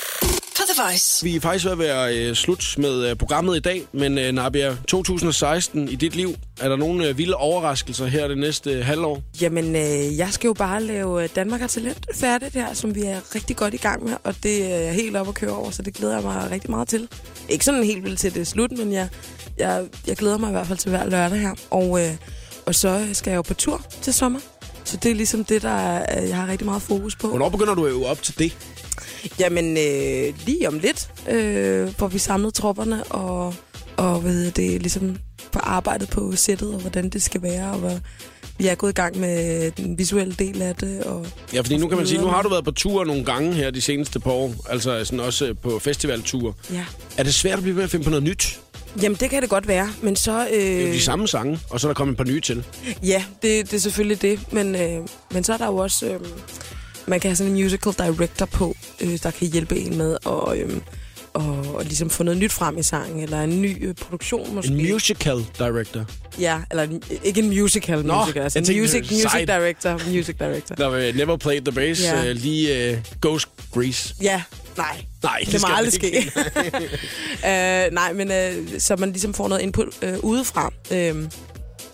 på 0.57 0.61
The 0.69 0.83
Voice. 0.83 1.23
Vi 1.23 1.35
er 1.35 1.39
faktisk 1.39 1.65
ved 1.65 1.71
at 1.71 1.79
være 1.79 2.17
øh, 2.17 2.35
slut 2.35 2.75
med 2.77 3.09
øh, 3.09 3.15
programmet 3.15 3.57
i 3.57 3.59
dag, 3.59 3.81
men 3.91 4.17
øh, 4.17 4.31
Nabia, 4.31 4.77
2016 4.87 5.89
i 5.89 5.95
dit 5.95 6.15
liv, 6.15 6.35
er 6.61 6.69
der 6.69 6.75
nogle 6.75 7.07
øh, 7.07 7.17
vilde 7.17 7.35
overraskelser 7.35 8.05
her 8.05 8.27
det 8.27 8.37
næste 8.37 8.71
øh, 8.71 8.85
halvår? 8.85 9.21
Jamen, 9.41 9.75
øh, 9.75 10.17
jeg 10.17 10.29
skal 10.31 10.47
jo 10.47 10.53
bare 10.53 10.83
lave 10.83 11.27
Danmark 11.27 11.61
har 11.61 11.67
talent 11.67 12.05
færdigt 12.13 12.53
her, 12.53 12.73
som 12.73 12.95
vi 12.95 13.03
er 13.03 13.35
rigtig 13.35 13.55
godt 13.55 13.73
i 13.73 13.77
gang 13.77 14.03
med, 14.03 14.13
og 14.23 14.35
det 14.43 14.73
er 14.73 14.91
helt 14.91 15.15
op 15.15 15.27
at 15.27 15.33
køre 15.33 15.55
over, 15.55 15.71
så 15.71 15.81
det 15.81 15.93
glæder 15.93 16.13
jeg 16.13 16.23
mig 16.23 16.51
rigtig 16.51 16.71
meget 16.71 16.87
til. 16.87 17.07
Ikke 17.49 17.65
sådan 17.65 17.83
helt 17.83 18.03
vildt 18.03 18.19
til 18.19 18.35
det 18.35 18.47
slut, 18.47 18.71
men 18.71 18.93
jeg, 18.93 19.09
jeg, 19.57 19.85
jeg 20.07 20.15
glæder 20.15 20.37
mig 20.37 20.49
i 20.49 20.51
hvert 20.51 20.67
fald 20.67 20.79
til 20.79 20.89
hver 20.89 21.09
lørdag 21.09 21.39
her. 21.39 21.53
Og, 21.69 22.01
øh, 22.01 22.15
og 22.65 22.75
så 22.75 23.07
skal 23.13 23.31
jeg 23.31 23.37
jo 23.37 23.41
på 23.41 23.53
tur 23.53 23.81
til 24.01 24.13
sommer. 24.13 24.39
Så 24.85 24.97
det 24.97 25.11
er 25.11 25.15
ligesom 25.15 25.43
det, 25.45 25.61
der 25.61 25.69
er, 25.69 26.21
jeg 26.21 26.35
har 26.35 26.47
rigtig 26.47 26.65
meget 26.65 26.81
fokus 26.81 27.15
på. 27.15 27.27
Hvornår 27.27 27.49
begynder 27.49 27.75
du 27.75 27.85
at 27.85 27.91
øve 27.91 28.05
op 28.05 28.21
til 28.21 28.39
det? 28.39 28.57
Jamen, 29.39 29.77
øh, 29.77 30.33
lige 30.45 30.67
om 30.67 30.79
lidt 30.79 31.09
øh, 31.29 31.91
får 31.97 32.07
vi 32.07 32.17
samlet 32.19 32.53
tropperne, 32.53 33.03
og, 33.03 33.53
og 33.97 34.21
hedder 34.23 34.51
det, 34.51 34.81
ligesom 34.81 35.17
på 35.51 35.59
arbejdet 35.59 36.09
på 36.09 36.35
sættet, 36.35 36.73
og 36.73 36.79
hvordan 36.79 37.09
det 37.09 37.23
skal 37.23 37.41
være, 37.41 37.71
og 37.71 37.77
hvor 37.79 37.99
vi 38.57 38.67
er 38.67 38.75
gået 38.75 38.91
i 38.91 38.93
gang 38.93 39.19
med 39.19 39.71
den 39.71 39.97
visuelle 39.97 40.33
del 40.39 40.61
af 40.61 40.75
det. 40.75 41.03
Og 41.03 41.27
Ja, 41.53 41.59
fordi 41.61 41.77
nu 41.77 41.87
kan 41.87 41.97
man 41.97 42.07
sige, 42.07 42.21
nu 42.21 42.27
har 42.27 42.41
du 42.41 42.49
været 42.49 42.65
på 42.65 42.71
tur 42.71 43.03
nogle 43.05 43.25
gange 43.25 43.53
her 43.53 43.71
de 43.71 43.81
seneste 43.81 44.19
par 44.19 44.31
år, 44.31 44.53
altså 44.69 45.05
sådan 45.05 45.19
også 45.19 45.45
øh, 45.45 45.55
på 45.63 45.79
festivalture. 45.79 46.53
Ja. 46.73 46.85
Er 47.17 47.23
det 47.23 47.33
svært 47.33 47.57
at 47.57 47.63
blive 47.63 47.75
ved 47.75 47.83
at 47.83 47.89
finde 47.89 48.03
på 48.03 48.09
noget 48.09 48.23
nyt? 48.23 48.59
Jamen, 49.01 49.17
det 49.19 49.29
kan 49.29 49.41
det 49.41 49.49
godt 49.49 49.67
være, 49.67 49.89
men 50.01 50.15
så... 50.15 50.47
Øh, 50.47 50.53
Det 50.59 50.81
er 50.83 50.87
jo 50.87 50.93
de 50.93 51.01
samme 51.01 51.27
sange, 51.27 51.59
og 51.69 51.79
så 51.79 51.87
er 51.87 51.89
der 51.89 51.93
kommet 51.93 52.13
et 52.13 52.17
par 52.17 52.23
nye 52.23 52.41
til. 52.41 52.65
Ja, 53.03 53.23
det, 53.41 53.71
det 53.71 53.73
er 53.73 53.79
selvfølgelig 53.81 54.21
det, 54.21 54.53
men, 54.53 54.75
øh, 54.75 55.07
men 55.31 55.43
så 55.43 55.53
er 55.53 55.57
der 55.57 55.65
jo 55.65 55.77
også... 55.77 56.05
Øh, 56.05 56.19
man 57.07 57.19
kan 57.19 57.29
have 57.29 57.35
sådan 57.35 57.51
en 57.55 57.61
musical 57.63 57.93
director 57.93 58.45
på, 58.45 58.75
øh, 59.01 59.19
der 59.23 59.31
kan 59.31 59.47
hjælpe 59.47 59.77
en 59.79 59.97
med 59.97 60.17
at... 60.25 60.57
Øh, 60.57 60.77
og, 61.75 61.83
ligesom 61.83 62.09
få 62.09 62.23
noget 62.23 62.39
nyt 62.39 62.51
frem 62.51 62.77
i 62.77 62.83
sangen, 62.83 63.19
eller 63.23 63.41
en 63.41 63.61
ny 63.61 63.87
øh, 63.87 63.95
produktion 63.95 64.55
måske. 64.55 64.71
En 64.71 64.91
musical 64.91 65.45
director. 65.57 66.05
Ja, 66.39 66.57
eller 66.71 66.83
en, 66.83 67.03
ikke 67.23 67.41
en 67.41 67.49
musical 67.49 68.05
Nå, 68.05 68.19
musical, 68.19 68.43
altså 68.43 68.59
en 68.59 68.79
music, 68.79 69.01
music 69.11 69.31
director, 69.47 70.01
music 70.09 70.35
director. 70.39 70.75
Der 70.75 70.85
var 70.87 71.11
Never 71.17 71.37
Played 71.37 71.61
the 71.61 71.71
Bass, 71.71 72.01
Ja. 72.03 72.19
uh, 72.31 72.37
lige 72.37 72.91
uh, 72.91 72.97
Ghost 73.21 73.47
Grease. 73.73 74.15
Ja, 74.21 74.41
nej. 74.77 75.05
Nej, 75.23 75.39
Det, 75.45 75.53
det 75.53 75.61
må 75.61 75.67
aldrig 75.75 75.93
ske. 75.93 76.31
uh, 77.43 77.93
nej, 78.01 78.13
men 78.13 78.27
uh, 78.31 78.79
så 78.79 78.95
man 78.95 79.09
ligesom 79.11 79.33
får 79.33 79.47
noget 79.47 79.61
input 79.61 79.87
uh, 80.03 80.09
udefra. 80.23 80.71
Uh, 80.91 81.23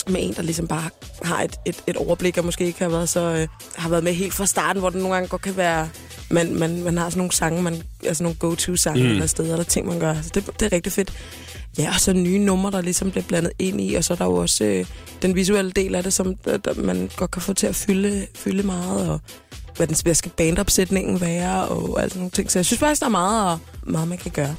med 0.07 0.23
en, 0.23 0.33
der 0.33 0.41
ligesom 0.41 0.67
bare 0.67 0.89
har 1.23 1.41
et, 1.43 1.55
et, 1.65 1.83
et 1.87 1.95
overblik, 1.95 2.37
og 2.37 2.45
måske 2.45 2.65
ikke 2.65 2.79
har 2.79 2.89
været, 2.89 3.09
så, 3.09 3.33
uh, 3.33 3.47
har 3.75 3.89
været 3.89 4.03
med 4.03 4.13
helt 4.13 4.33
fra 4.33 4.45
starten, 4.45 4.79
hvor 4.79 4.89
det 4.89 4.99
nogle 4.99 5.13
gange 5.13 5.29
godt 5.29 5.41
kan 5.41 5.57
være... 5.57 5.89
Man, 6.29 6.55
man, 6.55 6.83
man 6.83 6.97
har 6.97 7.09
sådan 7.09 7.19
nogle 7.19 7.31
sange, 7.31 7.61
man, 7.61 7.83
altså 8.05 8.23
nogle 8.23 8.37
go-to-sange 8.37 9.03
mm. 9.03 9.09
eller 9.09 9.25
steder, 9.25 9.51
eller 9.51 9.63
ting, 9.63 9.87
man 9.87 9.99
gør. 9.99 10.15
Så 10.21 10.29
det, 10.33 10.49
det 10.59 10.65
er 10.65 10.71
rigtig 10.71 10.93
fedt. 10.93 11.13
Ja, 11.77 11.89
og 11.93 11.99
så 11.99 12.13
nye 12.13 12.39
numre, 12.39 12.71
der 12.71 12.81
ligesom 12.81 13.11
bliver 13.11 13.23
blandet 13.27 13.51
ind 13.59 13.81
i, 13.81 13.95
og 13.95 14.03
så 14.03 14.13
er 14.13 14.17
der 14.17 14.25
jo 14.25 14.35
også 14.35 14.63
øh, 14.63 14.85
den 15.21 15.35
visuelle 15.35 15.71
del 15.71 15.95
af 15.95 16.03
det, 16.03 16.13
som 16.13 16.35
der, 16.35 16.57
der, 16.57 16.73
man 16.73 17.09
godt 17.15 17.31
kan 17.31 17.41
få 17.41 17.53
til 17.53 17.67
at 17.67 17.75
fylde, 17.75 18.27
fylde 18.35 18.63
meget, 18.63 19.09
og 19.09 19.19
hvad, 19.77 19.87
den, 19.87 19.95
hvad 20.03 20.13
skal 20.13 20.31
bandopsætningen 20.37 21.21
være, 21.21 21.67
og 21.67 22.01
alt 22.01 22.11
sådan 22.11 22.19
nogle 22.19 22.31
ting. 22.31 22.51
Så 22.51 22.59
jeg 22.59 22.65
synes 22.65 22.79
faktisk, 22.79 23.01
der 23.01 23.05
er 23.05 23.09
meget, 23.09 23.59
meget 23.83 24.07
man 24.07 24.17
kan 24.17 24.31
gøre. 24.31 24.55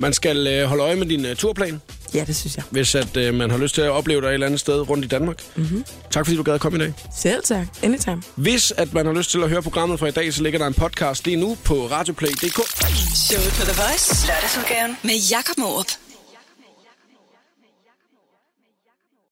Man 0.00 0.12
skal 0.12 0.62
uh, 0.62 0.68
holde 0.68 0.82
øje 0.82 0.96
med 0.96 1.06
din 1.06 1.24
uh, 1.24 1.32
turplan, 1.36 1.80
Ja, 2.14 2.24
det 2.24 2.36
synes 2.36 2.56
jeg. 2.56 2.64
hvis 2.70 2.94
at, 2.94 3.16
uh, 3.16 3.34
man 3.34 3.50
har 3.50 3.58
lyst 3.58 3.74
til 3.74 3.82
at 3.82 3.90
opleve 3.90 4.20
dig 4.20 4.28
et 4.28 4.34
eller 4.34 4.46
andet 4.46 4.60
sted 4.60 4.88
rundt 4.90 5.04
i 5.04 5.08
Danmark. 5.08 5.42
Mm-hmm. 5.56 5.84
Tak 6.10 6.26
fordi 6.26 6.36
du 6.36 6.42
gad 6.42 6.54
at 6.54 6.60
komme 6.60 6.78
i 6.78 6.80
dag. 6.80 6.94
Selv 7.20 7.42
tak. 7.44 7.66
Anytime. 7.82 8.22
Hvis 8.36 8.70
at 8.76 8.94
man 8.94 9.06
har 9.06 9.12
lyst 9.12 9.30
til 9.30 9.38
at 9.42 9.48
høre 9.48 9.62
programmet 9.62 9.98
fra 9.98 10.06
i 10.06 10.10
dag, 10.10 10.34
så 10.34 10.42
ligger 10.42 10.58
der 10.58 10.66
en 10.66 10.74
podcast 10.74 11.24
lige 11.24 11.36
nu 11.36 11.56
på 11.64 11.74
radioplay.dk. 11.90 12.60
Showet 13.28 13.52
på 13.58 13.62
The 13.72 13.82
Voice. 13.82 14.26
Lørdagsudgaven 14.26 14.96
med 15.02 15.14
Jakob 15.30 15.58
Morup. 15.58 16.07